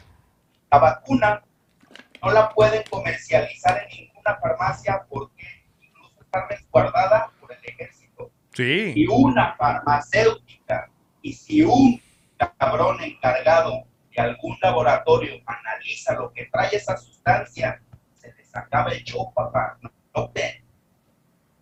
La 0.71 0.79
vacuna 0.79 1.43
no 2.23 2.31
la 2.31 2.49
pueden 2.49 2.83
comercializar 2.89 3.83
en 3.83 4.05
ninguna 4.05 4.37
farmacia 4.37 5.05
porque 5.09 5.65
incluso 5.81 6.21
está 6.21 6.47
resguardada 6.47 7.31
por 7.39 7.51
el 7.51 7.59
ejército. 7.63 8.31
Sí. 8.53 8.93
Si 8.93 9.07
una 9.07 9.55
farmacéutica 9.55 10.89
y 11.21 11.33
si 11.33 11.63
un 11.63 12.01
cabrón 12.57 13.01
encargado 13.01 13.83
de 14.15 14.21
algún 14.21 14.57
laboratorio 14.61 15.41
analiza 15.45 16.13
lo 16.13 16.31
que 16.31 16.45
trae 16.45 16.75
esa 16.75 16.97
sustancia, 16.97 17.81
se 18.13 18.33
les 18.33 18.55
acaba 18.55 18.91
el 18.91 19.03
show, 19.03 19.33
papá. 19.33 19.77
No, 19.81 20.31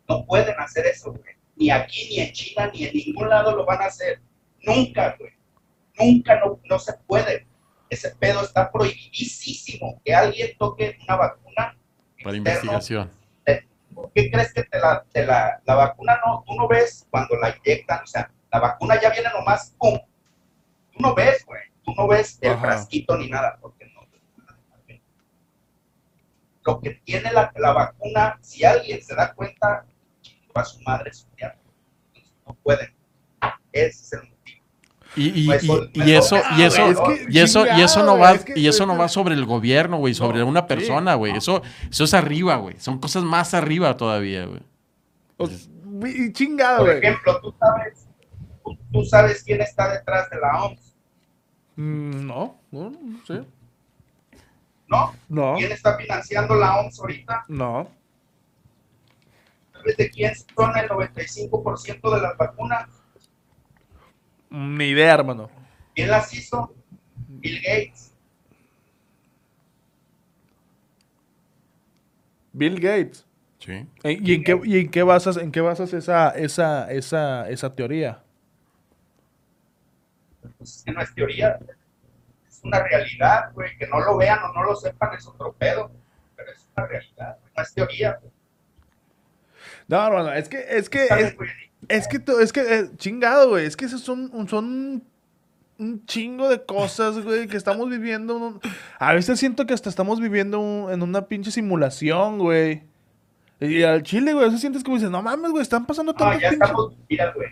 no 0.07 0.25
pueden 0.25 0.59
hacer 0.59 0.85
eso, 0.87 1.11
güey. 1.11 1.35
Ni 1.55 1.69
aquí, 1.69 2.09
ni 2.09 2.19
en 2.19 2.33
China, 2.33 2.71
ni 2.73 2.85
en 2.85 2.93
ningún 2.93 3.29
lado 3.29 3.55
lo 3.55 3.65
van 3.65 3.81
a 3.81 3.85
hacer. 3.85 4.21
Nunca, 4.63 5.15
güey. 5.17 5.33
Nunca 5.99 6.39
no, 6.39 6.59
no 6.63 6.79
se 6.79 6.93
puede. 7.05 7.45
Ese 7.89 8.15
pedo 8.15 8.41
está 8.43 8.71
prohibidísimo. 8.71 10.01
Que 10.03 10.13
alguien 10.13 10.57
toque 10.57 10.97
una 11.03 11.15
vacuna. 11.15 11.77
Para 12.23 12.37
investigación. 12.37 13.11
¿Por 13.93 14.11
qué 14.13 14.29
crees 14.31 14.53
que 14.53 14.63
te 14.63 14.79
la, 14.79 15.03
te 15.11 15.25
la, 15.25 15.61
la 15.65 15.75
vacuna 15.75 16.19
no? 16.25 16.43
Tú 16.47 16.53
no 16.55 16.67
ves 16.67 17.07
cuando 17.09 17.35
la 17.37 17.55
inyectan, 17.57 18.03
o 18.03 18.07
sea, 18.07 18.31
la 18.51 18.59
vacuna 18.59 19.01
ya 19.01 19.09
viene 19.09 19.29
nomás, 19.29 19.75
¡pum! 19.77 19.99
Tú 20.93 20.99
no 20.99 21.15
ves, 21.15 21.45
güey. 21.45 21.63
Tú 21.83 21.93
no 21.95 22.07
ves 22.07 22.37
el 22.41 22.53
Ajá. 22.53 22.61
frasquito 22.61 23.17
ni 23.17 23.29
nada, 23.29 23.57
porque 23.59 23.85
no. 23.87 23.99
Lo 26.65 26.79
que 26.81 26.91
tiene 27.03 27.31
la, 27.31 27.51
la 27.55 27.71
vacuna, 27.73 28.37
si 28.41 28.63
alguien 28.63 29.01
se 29.01 29.15
da 29.15 29.33
cuenta, 29.33 29.85
va 30.55 30.61
a 30.61 30.65
su 30.65 30.79
madre 30.81 31.11
su 31.11 31.25
diablo. 31.35 31.61
No 32.45 32.53
pueden. 32.55 32.95
Ese 33.71 33.87
es 33.89 34.13
el. 34.13 34.38
Y, 35.15 35.41
y, 35.43 35.45
Pues, 35.47 35.63
y- 35.63 35.89
y 35.95 36.11
eso, 36.13 36.37
y 36.57 36.61
eso, 36.61 36.85
es 36.85 36.99
que, 36.99 37.25
y 37.29 37.39
eso, 37.39 37.65
y 37.65 37.81
eso 37.81 38.03
no 38.03 38.17
va, 38.17 38.33
es 38.33 38.45
que- 38.45 38.59
y 38.59 38.67
eso 38.67 38.85
no 38.85 38.95
va 38.97 39.09
sobre 39.09 39.33
el 39.35 39.45
gobierno, 39.45 39.97
güey, 39.97 40.13
sobre 40.13 40.39
No, 40.39 40.45
una 40.47 40.67
persona, 40.67 41.15
güey. 41.15 41.35
Eso, 41.35 41.61
eso 41.89 42.03
es 42.03 42.13
arriba, 42.13 42.57
güey. 42.57 42.79
Son 42.79 42.99
cosas 42.99 43.23
más 43.23 43.53
arriba 43.53 43.97
todavía, 43.97 44.45
güey. 44.45 44.61
Chingado, 46.33 46.85
Por 46.85 46.95
ejemplo, 46.95 47.39
tú 47.41 47.53
sabes, 47.59 48.07
tú, 48.63 48.77
tú 48.91 49.03
sabes 49.05 49.43
quién 49.43 49.61
está 49.61 49.91
detrás 49.91 50.29
de 50.29 50.37
la 50.39 50.63
OMS, 50.63 50.95
Mm, 51.75 52.27
No, 52.27 52.59
no, 52.71 52.89
no 52.91 53.25
sé. 53.25 53.41
¿no? 54.87 55.13
No, 55.29 55.55
¿Quién 55.57 55.71
está 55.71 55.95
financiando 55.97 56.55
la 56.55 56.79
OMS 56.79 56.99
ahorita? 56.99 57.45
no. 57.47 57.87
¿Sabes 59.73 59.95
de 59.97 60.09
quién 60.09 60.33
son 60.35 60.77
el 60.77 60.89
95% 60.89 62.13
de 62.13 62.21
las 62.21 62.35
vacunas? 62.37 62.87
Ni 64.49 64.85
idea, 64.89 65.13
hermano. 65.13 65.49
¿Quién 65.95 66.09
las 66.09 66.33
hizo? 66.33 66.73
Bill 67.27 67.61
Gates. 67.61 68.13
Bill 72.53 72.79
Gates. 72.79 73.25
Sí. 73.59 73.85
¿En- 74.03 74.25
¿Y 74.25 74.33
en 74.35 74.43
qué, 74.43 74.59
y 74.63 74.79
en 74.79 74.89
qué 74.89 75.03
basas, 75.03 75.37
en 75.37 75.51
qué 75.51 75.61
basas 75.61 75.93
esa, 75.93 76.29
esa, 76.31 76.91
esa, 76.91 77.49
esa 77.49 77.75
teoría? 77.75 78.23
Pues 80.57 80.77
es 80.77 80.83
que 80.83 80.91
no 80.91 81.01
es 81.01 81.13
teoría, 81.13 81.59
es 82.47 82.61
una 82.63 82.81
realidad, 82.81 83.51
güey. 83.53 83.77
Que 83.77 83.87
no 83.87 83.99
lo 83.99 84.17
vean 84.17 84.39
o 84.43 84.53
no 84.53 84.63
lo 84.63 84.75
sepan 84.75 85.13
es 85.13 85.27
otro 85.27 85.53
pedo, 85.53 85.91
pero 86.35 86.51
es 86.51 86.67
una 86.75 86.87
realidad, 86.87 87.37
güey, 87.41 87.53
no 87.55 87.63
es 87.63 87.73
teoría. 87.73 88.17
güey. 88.21 88.31
No, 89.87 90.05
hermano, 90.07 90.33
es 90.33 90.47
que, 90.49 90.65
es 90.69 90.89
que, 90.89 91.07
¿Sabes, 91.07 91.25
es, 91.27 91.35
güey? 91.35 91.49
Es 91.87 92.07
que, 92.07 92.21
es 92.41 92.51
que, 92.53 92.61
eh, 92.61 92.89
chingado, 92.97 93.49
güey. 93.49 93.65
Es 93.65 93.77
que 93.77 93.85
esos 93.85 94.01
son, 94.01 94.29
un- 94.33 94.47
son 94.49 95.03
un 95.77 96.05
chingo 96.05 96.49
de 96.49 96.65
cosas, 96.65 97.23
güey, 97.23 97.47
que 97.47 97.57
estamos 97.57 97.89
viviendo. 97.89 98.35
un- 98.37 98.59
a 98.99 99.13
veces 99.13 99.39
siento 99.39 99.65
que 99.65 99.73
hasta 99.73 99.89
estamos 99.89 100.19
viviendo 100.19 100.59
un- 100.59 100.91
en 100.91 101.01
una 101.01 101.27
pinche 101.27 101.51
simulación, 101.51 102.37
güey. 102.37 102.83
Y 103.61 103.83
al 103.83 104.03
chile, 104.03 104.33
güey, 104.33 104.43
a 104.45 104.47
veces 104.47 104.61
sientes 104.61 104.83
como 104.83 104.97
dices, 104.97 105.11
no 105.11 105.21
mames, 105.21 105.51
güey, 105.51 105.61
están 105.61 105.85
pasando 105.85 106.11
No, 106.13 106.17
tantos 106.17 106.41
ya 106.41 106.49
pinches... 106.49 106.67
estamos, 106.69 106.97
mira, 107.09 107.31
güey. 107.33 107.49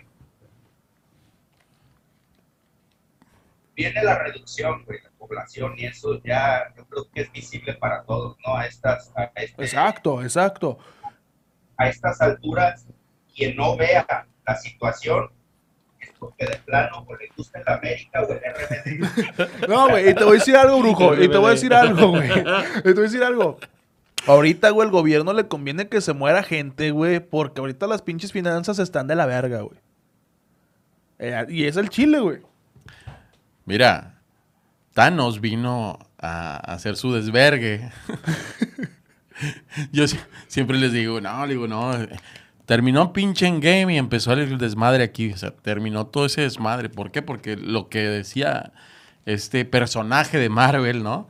Viene 3.76 4.02
la 4.02 4.18
reducción, 4.18 4.84
güey, 4.84 5.00
de 5.00 5.08
población 5.18 5.74
y 5.76 5.84
eso 5.86 6.20
ya 6.24 6.64
yo 6.76 6.84
creo 6.86 7.08
que 7.12 7.20
es 7.22 7.32
visible 7.32 7.74
para 7.74 8.02
todos, 8.02 8.36
¿no? 8.44 8.56
A 8.56 8.66
estas, 8.66 9.12
a, 9.16 9.24
este- 9.36 9.62
Exacto, 9.62 10.20
exacto. 10.22 10.78
a 11.76 11.88
estas 11.88 12.20
alturas, 12.20 12.86
quien 13.38 13.56
no 13.56 13.76
vea 13.76 14.06
la 14.46 14.56
situación 14.56 15.30
es 16.00 16.10
porque 16.18 16.46
de 16.46 16.56
plano 16.56 17.04
o 17.08 17.16
le 17.16 17.28
gusta 17.36 17.60
el 17.60 17.68
América 17.72 18.22
o 18.22 18.32
el 18.32 18.38
RBD. 18.40 19.68
No, 19.68 19.88
güey, 19.88 20.10
y 20.10 20.14
te 20.14 20.24
voy 20.24 20.36
a 20.36 20.38
decir 20.40 20.56
algo, 20.56 20.78
brujo. 20.80 21.14
Y 21.14 21.28
te 21.28 21.36
voy 21.38 21.46
a 21.48 21.50
decir 21.50 21.72
algo, 21.74 22.08
güey. 22.10 22.28
Y 22.30 22.82
te 22.82 22.92
voy 22.92 22.98
a 22.98 23.02
decir 23.02 23.22
algo. 23.22 23.58
Ahorita, 24.26 24.70
güey, 24.70 24.86
el 24.86 24.92
gobierno 24.92 25.32
le 25.32 25.46
conviene 25.48 25.88
que 25.88 26.00
se 26.00 26.12
muera 26.12 26.42
gente, 26.42 26.90
güey, 26.90 27.20
porque 27.20 27.60
ahorita 27.60 27.86
las 27.86 28.02
pinches 28.02 28.32
finanzas 28.32 28.78
están 28.80 29.06
de 29.06 29.14
la 29.14 29.26
verga, 29.26 29.60
güey. 29.60 29.78
Eh, 31.20 31.46
y 31.48 31.64
es 31.64 31.76
el 31.76 31.88
Chile, 31.88 32.20
güey. 32.20 32.38
Mira, 33.64 34.14
Thanos 34.94 35.40
vino 35.40 35.98
a 36.18 36.56
hacer 36.72 36.96
su 36.96 37.12
desvergue. 37.14 37.90
Yo 39.92 40.08
si- 40.08 40.18
siempre 40.48 40.78
les 40.78 40.92
digo, 40.92 41.20
no, 41.20 41.46
le 41.46 41.52
digo, 41.54 41.68
no. 41.68 41.92
Terminó 42.68 43.14
pinche 43.14 43.46
en 43.46 43.60
game 43.60 43.94
y 43.94 43.96
empezó 43.96 44.34
el 44.34 44.58
desmadre 44.58 45.02
aquí. 45.02 45.32
O 45.32 45.38
sea, 45.38 45.52
terminó 45.52 46.06
todo 46.08 46.26
ese 46.26 46.42
desmadre. 46.42 46.90
¿Por 46.90 47.10
qué? 47.10 47.22
Porque 47.22 47.56
lo 47.56 47.88
que 47.88 48.00
decía 48.00 48.74
este 49.24 49.64
personaje 49.64 50.36
de 50.36 50.50
Marvel, 50.50 51.02
¿no? 51.02 51.28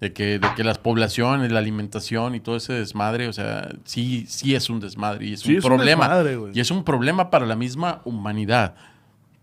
De 0.00 0.12
que, 0.12 0.40
de 0.40 0.48
que 0.56 0.64
las 0.64 0.78
poblaciones, 0.78 1.52
la 1.52 1.60
alimentación 1.60 2.34
y 2.34 2.40
todo 2.40 2.56
ese 2.56 2.72
desmadre, 2.72 3.28
o 3.28 3.32
sea, 3.32 3.68
sí, 3.84 4.24
sí 4.26 4.56
es 4.56 4.68
un 4.68 4.80
desmadre 4.80 5.26
y 5.26 5.34
es 5.34 5.40
Sí, 5.42 5.52
un 5.52 5.58
es 5.58 5.64
un 5.64 5.68
problema. 5.76 6.08
desmadre, 6.08 6.50
y 6.54 6.58
es 6.58 6.72
un 6.72 6.82
problema 6.82 7.30
para 7.30 7.46
la 7.46 7.54
misma 7.54 8.00
humanidad. 8.04 8.74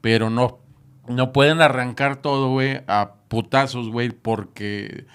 Pero 0.01 0.29
no, 0.29 0.59
no 1.07 1.31
pueden 1.31 1.61
arrancar 1.61 2.17
todo, 2.17 2.49
güey, 2.49 2.81
a 2.87 3.13
putazos, 3.29 3.89
güey, 3.89 4.09
porque 4.09 5.05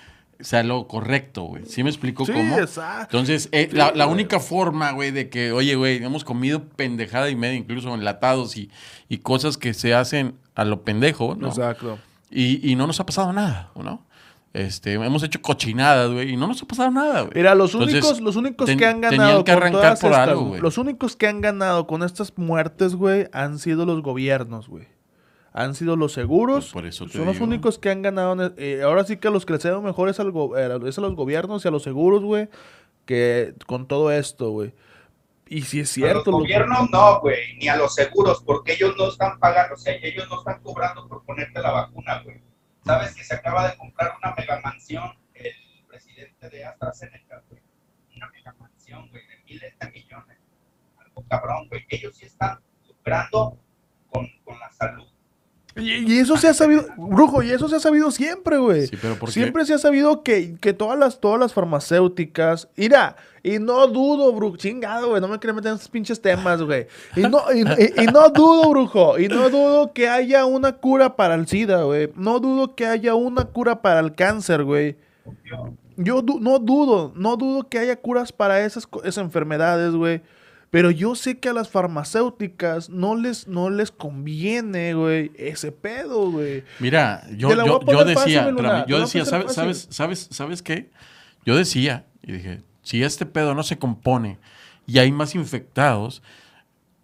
sea 0.43 0.63
lo 0.63 0.87
correcto, 0.87 1.45
güey. 1.45 1.65
¿Sí 1.67 1.83
me 1.83 1.91
explico 1.91 2.25
Sí, 2.27 2.33
cómo? 2.33 2.59
exacto. 2.59 3.17
Entonces, 3.17 3.49
eh, 3.53 3.69
la, 3.73 3.93
la 3.95 4.07
única 4.07 4.39
forma, 4.41 4.91
güey, 4.93 5.11
de 5.11 5.31
que, 5.31 5.53
oye, 5.53 5.75
güey, 5.75 6.03
hemos 6.05 6.25
comido 6.25 6.65
pendejada 6.65 7.31
y 7.31 7.37
media, 7.37 7.57
incluso 7.59 7.95
enlatados 7.95 8.57
y, 8.57 8.71
y 9.09 9.19
cosas 9.19 9.57
que 9.57 9.73
se 9.75 9.95
hacen 9.95 10.35
a 10.55 10.65
lo 10.65 10.83
pendejo, 10.83 11.35
¿no? 11.39 11.49
Exacto. 11.49 11.99
Y, 12.31 12.71
y 12.71 12.77
no 12.77 12.87
nos 12.87 13.01
ha 13.01 13.07
pasado 13.07 13.33
nada, 13.33 13.71
¿no? 13.75 14.05
Este, 14.55 14.93
hemos 14.95 15.23
hecho 15.23 15.41
cochinadas, 15.41 16.11
güey, 16.11 16.31
y 16.33 16.37
no 16.37 16.47
nos 16.47 16.63
ha 16.63 16.67
pasado 16.67 16.91
nada, 16.91 17.23
güey. 17.23 17.33
Mira, 17.37 17.55
los 17.55 17.73
Entonces, 17.73 18.03
únicos, 18.03 18.21
los 18.21 18.37
únicos 18.37 18.67
ten- 18.67 18.79
que 18.79 18.85
han 18.87 19.01
ganado 19.01 19.45
que 19.45 19.53
con 19.53 19.63
arrancar 19.63 19.81
todas 19.83 20.01
por 20.01 20.11
estas- 20.11 20.29
algo, 20.29 20.45
güey. 20.45 20.61
los 20.61 20.77
únicos 20.77 21.17
que 21.17 21.27
han 21.27 21.41
ganado 21.41 21.87
con 21.87 22.03
estas 22.03 22.37
muertes, 22.37 22.95
güey, 22.95 23.29
han 23.33 23.59
sido 23.59 23.87
los 23.87 24.03
gobiernos, 24.03 24.69
güey. 24.69 24.87
Han 25.55 25.75
sido 25.75 25.97
los 25.97 26.13
seguros. 26.13 26.65
Pues 26.67 26.73
por 26.73 26.87
eso 26.87 27.07
te 27.07 27.13
son 27.19 27.27
los 27.27 27.41
únicos 27.41 27.79
que 27.79 27.91
han 27.91 28.01
ganado. 28.03 28.33
el- 28.43 28.55
eh, 28.57 28.83
ahora 28.83 29.05
sí 29.05 29.17
que 29.19 29.29
a 29.29 29.31
los 29.31 29.45
que 29.45 29.53
les 29.53 29.65
ha 29.65 29.69
ido 29.69 29.83
mejor 29.83 30.09
es, 30.09 30.19
al 30.21 30.31
go- 30.31 30.57
eh, 30.57 30.79
es 30.87 30.97
a 30.99 31.01
los 31.03 31.15
gobiernos 31.15 31.65
y 31.65 31.69
a 31.69 31.71
los 31.71 31.83
seguros, 31.83 32.23
güey. 32.23 32.49
Que 33.05 33.55
con 33.67 33.87
todo 33.89 34.11
esto, 34.13 34.51
güey. 34.51 34.73
Y 35.49 35.63
si 35.63 35.81
es 35.81 35.91
A 35.91 35.95
cierto. 35.95 36.19
los 36.19 36.27
lo- 36.27 36.39
gobiernos 36.39 36.89
no, 36.91 37.21
güey, 37.21 37.57
ni 37.59 37.69
a 37.69 37.77
los 37.77 37.95
seguros, 37.95 38.43
porque 38.43 38.73
ellos 38.75 38.95
no 38.97 39.09
están 39.09 39.39
pagando, 39.39 39.75
o 39.75 39.77
sea, 39.77 39.95
ellos 40.03 40.27
no 40.31 40.39
están 40.39 40.63
cobrando 40.63 41.07
por 41.09 41.23
ponerte 41.25 41.61
la 41.61 41.73
vacuna, 41.73 42.23
güey. 42.23 42.41
Sabes 42.87 43.15
que 43.15 43.23
se 43.23 43.35
acaba 43.35 43.69
de 43.71 43.77
comprar 43.77 44.15
una 44.23 44.35
mega 44.37 44.61
mansión 44.63 45.13
el 45.35 45.53
presidente 45.87 46.49
de 46.49 46.65
AstraZeneca, 46.65 47.43
güey. 47.51 47.61
Una 48.17 48.31
mega 48.31 48.55
mansión, 48.59 49.11
güey, 49.11 49.23
de 49.27 49.37
miles 49.47 49.79
de 49.79 49.91
millones. 49.91 50.39
Algo 50.99 51.25
cabrón, 51.29 51.69
güey. 51.69 51.85
Ellos 51.91 52.17
sí 52.17 52.25
están 52.25 52.59
lucrando 52.89 53.59
con, 54.11 54.27
con 54.45 54.59
la 54.59 54.71
salud. 54.71 55.07
Y, 55.77 56.13
y 56.13 56.19
eso 56.19 56.37
se 56.37 56.49
ha 56.49 56.55
sabido, 56.55 56.85
brujo, 56.97 57.43
y 57.43 57.51
eso 57.51 57.69
se 57.69 57.77
ha 57.77 57.81
sabido 57.81 58.11
siempre, 58.11 58.59
güey. 58.59 58.87
Sí, 58.89 58.97
pero 59.01 59.15
¿por 59.17 59.29
qué? 59.29 59.33
Siempre 59.33 59.65
se 59.65 59.73
ha 59.75 59.79
sabido 59.79 60.23
que, 60.23 60.57
que 60.61 60.73
todas 60.75 60.99
las 60.99 61.19
todas 61.21 61.41
las 61.41 61.55
farmacéuticas, 61.55 62.69
mira, 62.77 63.17
y 63.43 63.59
no 63.59 63.87
dudo, 63.87 64.33
brujo, 64.33 64.57
chingado, 64.57 65.09
güey, 65.09 65.21
no 65.23 65.29
me 65.29 65.39
quiero 65.39 65.55
meter 65.55 65.71
en 65.71 65.77
esos 65.77 65.89
pinches 65.89 66.21
temas, 66.21 66.63
güey. 66.63 66.87
Y 67.17 67.23
no, 67.23 67.43
y, 67.55 67.61
y- 67.63 68.03
y 68.03 68.07
no 68.07 68.29
dudo, 68.31 68.69
brujo, 68.71 69.19
y 69.19 69.29
no 69.29 69.49
dudo 69.49 69.93
que 69.93 70.09
haya 70.09 70.45
una 70.45 70.73
cura 70.73 71.17
para 71.17 71.35
el 71.35 71.47
SIDA, 71.47 71.83
güey. 71.85 72.11
No 72.17 72.39
dudo 72.39 72.75
que 72.75 72.87
haya 72.87 73.15
una 73.15 73.47
cura 73.47 73.81
para 73.83 74.01
el 74.01 74.15
cáncer, 74.15 74.65
güey. 74.65 74.97
Yo 75.97 76.23
du- 76.23 76.39
no 76.41 76.59
dudo, 76.59 77.13
no 77.17 77.37
dudo 77.37 77.69
que 77.69 77.79
haya 77.79 77.97
curas 77.97 78.33
para 78.33 78.65
esas, 78.65 78.87
esas 79.05 79.25
enfermedades, 79.25 79.93
güey. 79.95 80.21
Pero 80.73 80.91
yo 80.91 81.15
sé 81.15 81.39
que 81.39 81.51
a 81.51 81.53
las 81.53 81.69
farmacéuticas 81.69 82.89
no 82.89 83.15
les, 83.15 83.47
no 83.47 83.69
les 83.69 83.91
conviene, 83.91 84.95
güey, 84.95 85.31
ese 85.37 85.71
pedo, 85.71 86.31
güey. 86.31 86.65
Mira, 86.79 87.27
yo, 87.37 87.55
yo, 87.55 87.81
yo 87.85 87.99
fácil, 87.99 88.15
decía, 88.15 88.51
Luna, 88.51 88.87
yo 88.89 88.99
decía, 89.01 89.27
¿sabes, 89.27 89.53
sabes, 89.53 89.87
sabes, 89.91 90.29
sabes 90.31 90.63
qué? 90.63 90.89
Yo 91.45 91.57
decía, 91.57 92.07
y 92.23 92.33
dije, 92.33 92.63
si 92.81 93.03
este 93.03 93.27
pedo 93.27 93.55
no 93.55 93.65
se 93.65 93.77
compone 93.77 94.39
y 94.87 94.99
hay 94.99 95.13
más 95.13 95.35
infectados, 95.35 96.23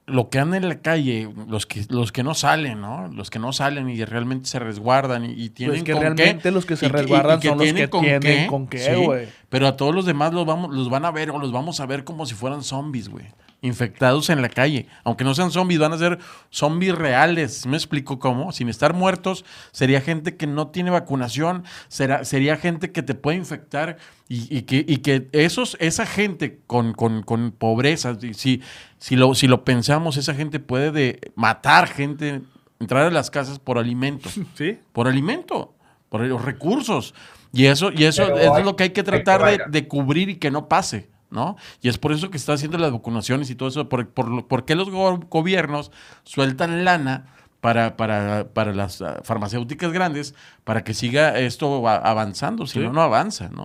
lo 0.07 0.31
que 0.31 0.39
andan 0.39 0.63
en 0.63 0.71
la 0.71 0.81
calle, 0.81 1.29
los 1.47 1.67
que, 1.67 1.85
los 1.91 2.11
que 2.13 2.23
no 2.23 2.33
salen, 2.35 2.81
¿no? 2.81 3.09
Los 3.09 3.29
que 3.29 3.39
no 3.39 3.53
salen 3.53 3.91
y 3.91 4.03
realmente 4.05 4.47
se 4.49 4.59
resguardan 4.59 5.27
y, 5.27 5.33
y 5.33 5.51
tienen 5.51 5.75
Pues 5.75 5.85
que 5.85 5.93
con 5.93 6.01
realmente 6.01 6.43
qué. 6.45 6.51
los 6.51 6.65
que 6.65 6.77
se 6.77 6.87
y 6.87 6.89
resguardan 6.89 7.39
y 7.39 7.43
son 7.43 7.59
los 7.59 7.65
tienen 7.65 7.91
que 7.91 7.99
tienen 7.99 8.47
con 8.47 8.67
qué, 8.67 8.79
sí, 8.79 8.95
güey. 9.05 9.29
Pero 9.49 9.67
a 9.67 9.77
todos 9.77 9.95
los 9.95 10.05
demás 10.05 10.33
los, 10.35 10.45
vamos, 10.45 10.75
los 10.75 10.91
van 10.91 11.05
a 11.05 11.11
ver 11.11 11.31
o 11.31 11.39
los 11.39 11.53
vamos 11.53 11.81
a 11.81 11.87
ver 11.87 12.05
como 12.05 12.27
si 12.27 12.35
fueran 12.35 12.63
zombies, 12.63 13.09
güey. 13.09 13.27
Infectados 13.61 14.31
en 14.31 14.41
la 14.41 14.49
calle. 14.51 14.87
Aunque 15.03 15.25
no 15.25 15.35
sean 15.35 15.51
zombies, 15.51 15.81
van 15.81 15.93
a 15.93 15.99
ser 15.99 16.19
zombies 16.51 16.95
reales. 16.95 17.67
¿Me 17.67 17.77
explico 17.77 18.19
cómo? 18.21 18.53
Sin 18.53 18.69
estar 18.69 18.95
muertos, 18.95 19.45
sería 19.73 20.01
gente 20.01 20.37
que 20.37 20.47
no 20.47 20.69
tiene 20.69 20.91
vacunación, 20.91 21.65
será, 21.89 22.25
sería 22.25 22.57
gente 22.57 22.93
que 22.93 23.03
te 23.03 23.15
puede 23.15 23.37
infectar 23.39 23.97
y, 24.29 24.55
y 24.57 24.63
que, 24.63 24.85
y 24.87 24.99
que 24.99 25.29
esos, 25.33 25.77
esa 25.81 26.07
gente 26.07 26.61
con, 26.69 26.93
con, 26.93 27.23
con 27.23 27.51
pobreza, 27.51 28.17
si- 28.21 28.35
si, 28.35 28.63
si, 28.99 29.17
lo, 29.17 29.35
si 29.35 29.49
lo 29.49 29.65
pensamos, 29.65 30.17
esa 30.19 30.35
gente 30.35 30.61
puede 30.61 30.93
de 30.93 31.33
matar 31.35 31.89
gente, 31.89 32.43
entrar 32.79 33.07
a 33.07 33.11
las 33.11 33.29
casas 33.31 33.59
por 33.59 33.79
alimento 33.79 34.29
¿Sí? 34.55 34.79
por 34.93 35.09
alimento, 35.09 35.75
por 36.11 36.21
los 36.21 36.45
recursos. 36.45 37.13
Y 37.53 37.67
eso, 37.67 37.91
y 37.93 38.05
eso, 38.05 38.25
hay- 38.25 38.61
es 38.61 38.65
lo 38.65 38.77
que 38.77 38.85
hay 38.85 38.91
que 38.91 39.01
hay 39.01 39.05
que 39.07 39.23
tratar 39.25 39.45
de, 39.45 39.65
de 39.69 39.89
cubrir 39.89 40.29
y 40.29 40.37
que 40.37 40.51
no 40.51 40.69
pase, 40.69 41.11
¿no? 41.31 41.57
Y 41.81 41.89
es 41.89 41.99
por 41.99 42.13
eso 42.13 42.31
que 42.31 42.37
está 42.37 42.53
haciendo 42.53 42.79
las 42.79 42.93
vacunaciones 42.93 43.49
y 43.51 43.55
todo 43.55 43.69
eso. 43.69 43.89
Por, 43.89 44.09
por, 44.11 44.47
¿Por 44.47 44.65
qué 44.65 44.75
los 44.75 44.91
go- 44.91 45.19
gobiernos 45.31 45.91
sueltan 46.25 46.85
lana 46.85 47.27
para, 47.61 47.97
para, 47.97 48.49
para 48.53 48.73
las 48.75 49.01
ah, 49.03 49.21
farmacéuticas 49.25 49.93
grandes 49.93 50.35
para 50.65 50.85
que 50.85 50.95
siga 50.95 51.39
esto 51.39 51.87
avanzando? 51.89 52.67
Si 52.67 52.75
Sí. 52.75 52.85
no, 52.85 52.93
no 52.93 53.03
avanza, 53.03 53.49
¿no? 53.49 53.65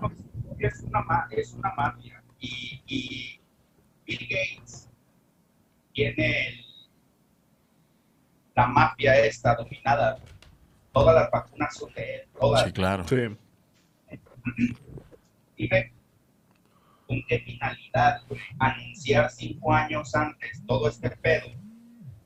Es 0.60 0.82
una, 0.84 1.28
es 1.32 1.54
una 1.54 1.74
mafia. 1.76 2.24
Y, 2.40 2.82
y 2.88 3.40
Bill 4.06 4.28
Gates 4.30 4.88
tiene 5.94 6.48
el- 6.48 6.66
la 8.56 8.68
mafia 8.68 9.18
esta 9.26 9.56
dominada. 9.56 10.18
Todas 10.94 11.16
las 11.16 11.32
vacunas 11.32 11.76
son 11.76 11.92
de 11.96 12.16
él, 12.16 12.22
todas. 12.40 12.64
Sí, 12.66 12.72
claro. 12.72 13.04
Sí. 13.08 13.16
Dime, 15.58 15.94
¿con 17.08 17.24
qué 17.28 17.40
finalidad 17.40 18.22
anunciar 18.60 19.30
cinco 19.30 19.74
años 19.74 20.14
antes 20.16 20.62
todo 20.68 20.88
este 20.90 21.10
pedo 21.12 21.48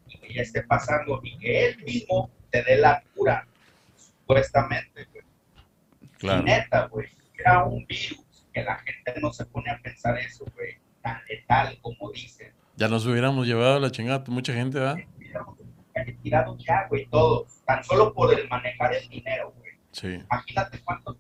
y 0.08 0.18
que 0.18 0.34
ya 0.34 0.42
esté 0.42 0.64
pasando 0.64 1.20
y 1.24 1.38
que 1.38 1.68
él 1.68 1.84
mismo 1.84 2.30
te 2.52 2.64
dé 2.64 2.78
la 2.78 3.04
cura, 3.16 3.48
supuestamente, 3.96 5.06
güey? 5.12 5.24
Claro. 6.18 6.42
Y 6.42 6.46
neta, 6.46 6.88
güey, 6.88 7.10
era 7.38 7.64
un 7.64 7.86
virus 7.86 8.46
que 8.54 8.64
la 8.64 8.78
gente 8.78 9.14
no 9.22 9.32
se 9.32 9.46
pone 9.46 9.70
a 9.70 9.78
pensar 9.80 10.18
eso, 10.18 10.46
güey, 10.56 10.78
tan 11.02 11.22
letal 11.30 11.78
como 11.82 12.12
dicen. 12.12 12.52
Ya 12.76 12.88
nos 12.88 13.06
hubiéramos 13.06 13.46
llevado 13.46 13.78
a 13.78 13.80
la 13.80 13.92
chingada 13.92 14.24
mucha 14.28 14.54
gente, 14.54 14.80
¿verdad? 14.80 14.98
Tirado 16.22 16.58
ya, 16.60 16.88
güey, 16.90 17.08
todos, 17.08 17.64
tan 17.66 17.84
solo 17.84 18.14
por 18.14 18.34
el 18.34 18.48
manejar 18.50 18.94
el 18.94 19.08
dinero, 19.10 19.54
güey. 19.58 19.72
Sí, 19.92 20.08
Imagínate 20.30 20.80
cuántos 20.84 21.18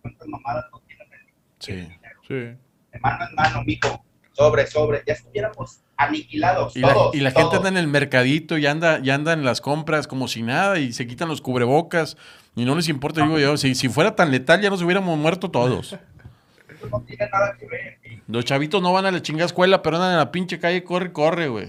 cuántas 0.00 0.28
mamadas 0.28 0.64
no 0.72 0.80
tienen 0.86 1.06
el, 1.12 1.20
el 1.20 1.26
sí. 1.58 1.72
dinero. 1.72 2.20
Sí. 2.26 2.34
de 2.34 3.00
mano 3.00 3.24
en 3.28 3.34
mano, 3.34 3.64
mijo, 3.64 4.04
sobre, 4.32 4.66
sobre, 4.66 5.02
ya 5.06 5.14
estuviéramos 5.14 5.80
aniquilados 5.96 6.76
Y 6.76 6.80
la, 6.80 6.92
todos. 6.94 7.14
y 7.14 7.20
la 7.20 7.30
gente 7.30 7.56
anda 7.56 7.68
en 7.68 7.76
el 7.76 7.86
mercadito 7.86 8.58
y 8.58 8.66
anda, 8.66 8.98
y 9.02 9.10
anda 9.10 9.32
en 9.32 9.44
las 9.44 9.60
compras 9.60 10.06
como 10.06 10.28
si 10.28 10.42
nada 10.42 10.78
y 10.78 10.92
se 10.92 11.06
quitan 11.06 11.28
los 11.28 11.40
cubrebocas 11.40 12.16
y 12.54 12.64
no 12.64 12.74
les 12.74 12.88
importa. 12.88 13.22
Digo 13.22 13.38
yo, 13.38 13.56
si, 13.56 13.74
si 13.74 13.88
fuera 13.88 14.16
tan 14.16 14.30
letal 14.30 14.60
ya 14.60 14.70
nos 14.70 14.82
hubiéramos 14.82 15.16
muerto 15.18 15.50
todos. 15.50 15.92
Eso 15.92 16.88
no 16.90 17.00
tiene 17.02 17.28
nada 17.30 17.56
que 17.58 17.66
ver. 17.66 17.98
Los 18.26 18.44
chavitos 18.44 18.82
no 18.82 18.92
van 18.92 19.06
a 19.06 19.10
la 19.10 19.22
chingada 19.22 19.46
escuela, 19.46 19.82
pero 19.82 19.96
andan 19.96 20.12
en 20.12 20.18
la 20.18 20.32
pinche 20.32 20.58
calle, 20.58 20.82
corre, 20.84 21.12
corre, 21.12 21.48
güey. 21.48 21.68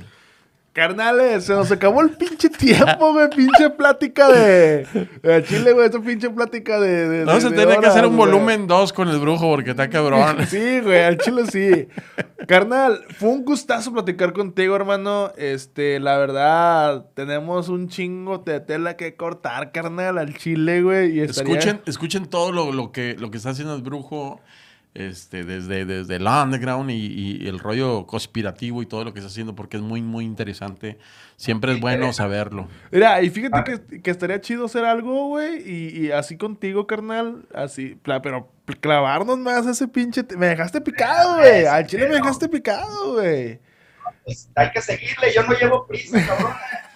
Carnales, 0.73 1.45
se 1.45 1.53
nos 1.53 1.71
acabó 1.71 2.01
el 2.01 2.09
pinche 2.17 2.49
tiempo, 2.49 3.13
güey. 3.13 3.29
Pinche 3.29 3.69
plática 3.69 4.27
de, 4.31 4.87
de 5.21 5.43
Chile, 5.43 5.71
güey. 5.71 5.87
Esa 5.87 5.99
pinche 6.01 6.31
plática 6.31 6.79
de. 6.79 7.07
de 7.09 7.25
No 7.25 7.35
de- 7.35 7.41
se 7.41 7.51
tiene 7.51 7.77
que 7.79 7.85
hacer 7.85 8.07
un 8.07 8.17
güey. 8.17 8.31
volumen 8.31 8.65
2 8.65 8.91
con 8.91 9.07
el 9.07 9.19
brujo 9.19 9.47
porque 9.51 9.69
está 9.71 9.87
cabrón. 9.89 10.37
Sí, 10.47 10.79
güey, 10.81 11.03
al 11.03 11.19
chile 11.19 11.43
sí. 11.51 11.87
Carnal, 12.47 13.05
fue 13.17 13.29
un 13.29 13.45
gustazo 13.45 13.93
platicar 13.93 14.33
contigo, 14.33 14.75
hermano. 14.75 15.31
Este, 15.37 15.99
la 15.99 16.17
verdad, 16.17 17.05
tenemos 17.13 17.69
un 17.69 17.87
chingo 17.87 18.39
de 18.39 18.59
tela 18.59 18.97
que 18.97 19.15
cortar, 19.15 19.71
carnal, 19.71 20.17
al 20.17 20.35
chile, 20.37 20.81
güey. 20.81 21.17
Y 21.17 21.21
estaría- 21.21 21.53
Escuchen, 21.53 21.81
escuchen 21.85 22.25
todo 22.25 22.51
lo, 22.51 22.71
lo 22.71 22.91
que, 22.91 23.15
lo 23.19 23.29
que 23.29 23.37
está 23.37 23.51
haciendo 23.51 23.75
el 23.75 23.83
brujo 23.83 24.41
este, 24.93 25.43
desde, 25.43 25.85
desde 25.85 26.17
el 26.17 26.27
underground 26.27 26.91
y, 26.91 27.39
y 27.41 27.47
el 27.47 27.59
rollo 27.59 28.05
conspirativo 28.05 28.81
y 28.81 28.85
todo 28.85 29.03
lo 29.03 29.13
que 29.13 29.19
está 29.19 29.29
haciendo 29.29 29.55
porque 29.55 29.77
es 29.77 29.83
muy, 29.83 30.01
muy 30.01 30.25
interesante. 30.25 30.97
Siempre 31.35 31.73
es 31.73 31.79
bueno 31.79 32.13
saberlo. 32.13 32.67
Mira, 32.91 33.21
y 33.21 33.29
fíjate 33.29 33.63
que, 33.63 34.01
que 34.01 34.11
estaría 34.11 34.39
chido 34.39 34.65
hacer 34.65 34.85
algo, 34.85 35.29
güey. 35.29 35.67
Y, 35.67 36.05
y 36.05 36.11
así 36.11 36.37
contigo, 36.37 36.85
carnal. 36.85 37.45
Así, 37.53 37.97
pero 38.03 38.51
clavarnos 38.79 39.39
más 39.39 39.65
ese 39.65 39.87
pinche. 39.87 40.23
Me 40.37 40.47
dejaste 40.47 40.79
picado, 40.79 41.37
güey. 41.37 41.65
Al 41.65 41.87
chile 41.87 42.07
me 42.07 42.15
dejaste 42.15 42.47
picado, 42.47 43.13
güey. 43.13 43.59
Pues 44.23 44.49
hay 44.55 44.71
que 44.71 44.81
seguirle, 44.81 45.33
yo 45.33 45.43
no 45.43 45.53
llevo 45.53 45.87
prisa, 45.87 46.25
cabrón. 46.25 46.53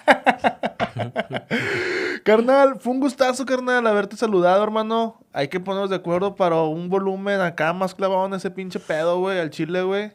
Carnal, 2.28 2.78
fue 2.82 2.92
un 2.92 3.00
gustazo, 3.00 3.46
carnal, 3.46 3.88
haberte 3.88 4.18
saludado, 4.18 4.62
hermano. 4.62 5.18
Hay 5.32 5.48
que 5.48 5.62
ponernos 5.62 5.90
de 5.90 5.96
acuerdo 5.96 6.36
para 6.36 6.58
un 6.58 6.90
volumen 6.90 7.40
acá 7.40 7.72
más 7.72 7.96
clavado 7.96 8.26
en 8.26 8.34
ese 8.34 8.52
pinche 8.52 8.82
pedo, 8.82 9.18
güey, 9.20 9.40
al 9.40 9.50
chile, 9.50 9.82
güey. 9.82 10.12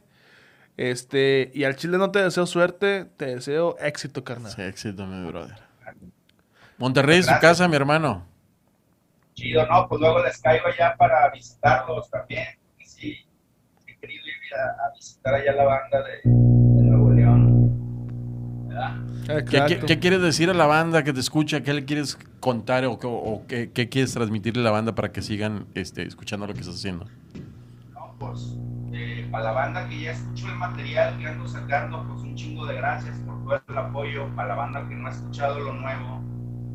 Este, 0.77 1.51
y 1.55 1.65
al 1.65 1.75
chile 1.77 1.97
no 1.97 2.11
te 2.11 2.23
deseo 2.23 2.45
suerte, 2.45 3.07
te 3.17 3.25
deseo 3.25 3.79
éxito, 3.79 4.25
carnal. 4.25 4.53
Sí, 4.53 4.61
éxito, 4.61 5.07
mi 5.07 5.27
brother. 5.27 5.59
Monterrey 6.77 7.21
es 7.21 7.25
su 7.25 7.33
casa, 7.41 7.67
mi 7.67 7.77
hermano. 7.77 8.27
Chido, 9.33 9.67
¿no? 9.67 9.89
Pues 9.89 9.99
luego 10.03 10.23
les 10.23 10.39
caigo 10.39 10.67
allá 10.67 10.95
para 10.99 11.31
visitarlos 11.31 12.11
también. 12.11 12.47
Y 12.79 12.85
sí, 12.85 13.27
qué 13.87 13.93
increíble 13.93 14.33
ir 14.33 14.55
a, 14.55 14.87
a 14.87 14.93
visitar 14.95 15.35
allá 15.35 15.55
la 15.55 15.65
banda 15.65 16.03
de, 16.03 16.17
de 16.25 16.83
Nuevo 16.83 17.11
León. 17.11 18.69
¿Verdad? 18.69 19.12
¿Qué, 19.27 19.45
qué, 19.87 19.99
quieres 20.01 20.21
decir 20.21 20.51
a 20.51 20.55
la 20.55 20.67
banda 20.67 21.05
que 21.05 21.13
te 21.13 21.21
escucha? 21.21 21.63
¿Qué 21.63 21.73
le 21.75 21.85
quieres 21.85 22.19
contar 22.41 22.85
o, 22.87 22.99
qué- 22.99 23.07
o 23.09 23.47
qué, 23.47 23.73
qué 23.73 23.89
quieres 23.89 24.13
transmitirle 24.13 24.61
a 24.63 24.65
la 24.65 24.71
banda 24.73 24.95
para 24.95 25.13
que 25.13 25.23
sigan 25.23 25.69
este, 25.75 26.03
escuchando 26.07 26.47
lo 26.47 26.55
que 26.55 26.61
estás 26.61 26.77
haciendo? 26.77 27.11
No, 27.95 28.17
pues, 28.19 28.57
eh, 28.93 29.29
para 29.31 29.45
la 29.45 29.53
banda 29.53 29.89
que 29.89 30.01
ya 30.01 30.13
escuchó 30.13 30.49
el 30.49 30.57
material 30.57 31.19
que 31.19 31.27
ando 31.27 31.47
sacando, 31.47 32.07
pues 32.09 32.21
un 32.23 32.35
chingo 32.35 32.67
de 32.67 32.75
gracias 32.77 33.19
por 33.21 33.43
todo 33.45 33.63
el 33.69 33.79
apoyo. 33.79 34.35
Para 34.35 34.49
la 34.49 34.55
banda 34.57 34.89
que 34.89 34.95
no 34.95 35.09
ha 35.09 35.11
escuchado 35.11 35.61
lo 35.61 35.75
nuevo, 35.75 36.23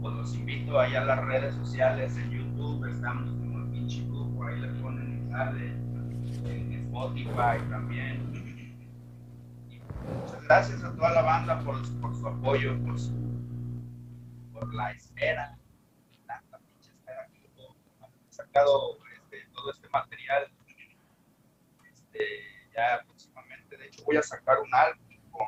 pues 0.01 0.15
los 0.15 0.35
invito 0.35 0.79
allá 0.79 1.01
a 1.01 1.05
las 1.05 1.25
redes 1.25 1.55
sociales, 1.55 2.15
en 2.17 2.31
YouTube, 2.31 2.85
estamos 2.89 3.29
como 3.31 3.59
el 3.59 3.71
pinche 3.71 4.03
grupo, 4.05 4.45
ahí 4.45 4.59
le 4.61 4.67
ponen, 4.81 5.27
sale 5.31 5.73
en 6.45 6.73
Spotify 6.73 7.57
también. 7.69 8.36
Muchas 10.15 10.43
gracias 10.43 10.83
a 10.83 10.95
toda 10.95 11.11
la 11.11 11.21
banda 11.21 11.59
por, 11.59 11.75
por 11.99 12.15
su 12.15 12.27
apoyo, 12.27 12.77
por, 12.83 12.99
su, 12.99 13.13
por 14.53 14.73
la 14.73 14.91
espera, 14.91 15.57
tanta 16.25 16.57
pinche 16.59 16.91
espera 16.91 17.27
que 17.27 17.49
sacado 18.29 18.97
este, 19.13 19.47
todo 19.53 19.71
este 19.71 19.89
material 19.89 20.51
este, 21.91 22.19
ya 22.75 23.03
próximamente. 23.05 23.77
De 23.77 23.87
hecho, 23.87 24.03
voy 24.05 24.17
a 24.17 24.23
sacar 24.23 24.59
un 24.59 24.73
álbum 24.73 25.17
con, 25.31 25.47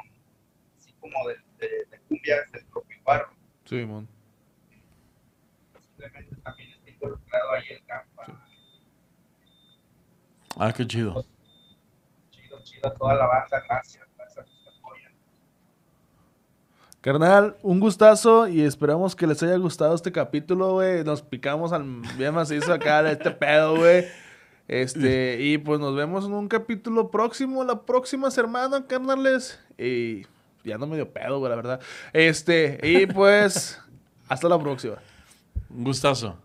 así 0.78 0.94
como 1.00 1.28
de, 1.28 1.36
de, 1.58 1.86
de 1.86 2.00
cumbias 2.08 2.52
del 2.52 2.66
Tropibarro. 2.68 3.34
Sí, 3.66 3.86
mon. 3.86 4.08
Posiblemente 5.74 6.36
también 6.38 6.72
está 6.72 6.90
involucrado 6.90 7.52
ahí 7.52 7.66
el 7.70 7.86
campa. 7.86 8.44
Ah, 10.58 10.74
qué 10.76 10.86
chido. 10.86 11.24
Chido, 12.32 12.62
chido 12.64 12.90
a 12.90 12.94
toda 12.96 13.16
la 13.16 13.28
banda, 13.28 13.64
gracias, 13.68 14.08
gracias 14.18 14.38
a 14.40 14.50
los 14.50 14.64
que 14.64 14.70
apoyan. 14.78 15.14
Carnal, 17.10 17.56
un 17.64 17.80
gustazo 17.80 18.48
y 18.48 18.62
esperamos 18.62 19.16
que 19.16 19.26
les 19.26 19.42
haya 19.42 19.56
gustado 19.56 19.96
este 19.96 20.12
capítulo, 20.12 20.74
güey. 20.74 21.04
Nos 21.04 21.24
picamos 21.24 21.74
al 21.74 21.84
bien 22.20 22.36
macizo 22.36 22.72
acá 22.72 23.02
de 23.02 23.14
este 23.14 23.32
pedo, 23.32 23.78
güey. 23.78 24.06
Este, 24.68 25.42
y 25.42 25.58
pues 25.58 25.80
nos 25.80 25.96
vemos 25.96 26.26
en 26.26 26.34
un 26.34 26.48
capítulo 26.48 27.10
próximo, 27.10 27.64
la 27.64 27.82
próxima 27.82 28.30
semana, 28.30 28.86
carnales. 28.86 29.60
Y 29.76 30.28
ya 30.64 30.78
no 30.78 30.86
me 30.86 30.98
dio 30.98 31.10
pedo, 31.10 31.40
güey, 31.40 31.50
la 31.50 31.56
verdad. 31.56 31.80
Este, 32.14 32.80
y 32.84 33.08
pues, 33.08 33.82
hasta 34.28 34.48
la 34.48 34.60
próxima. 34.60 34.98
Un 35.68 35.86
gustazo. 35.86 36.36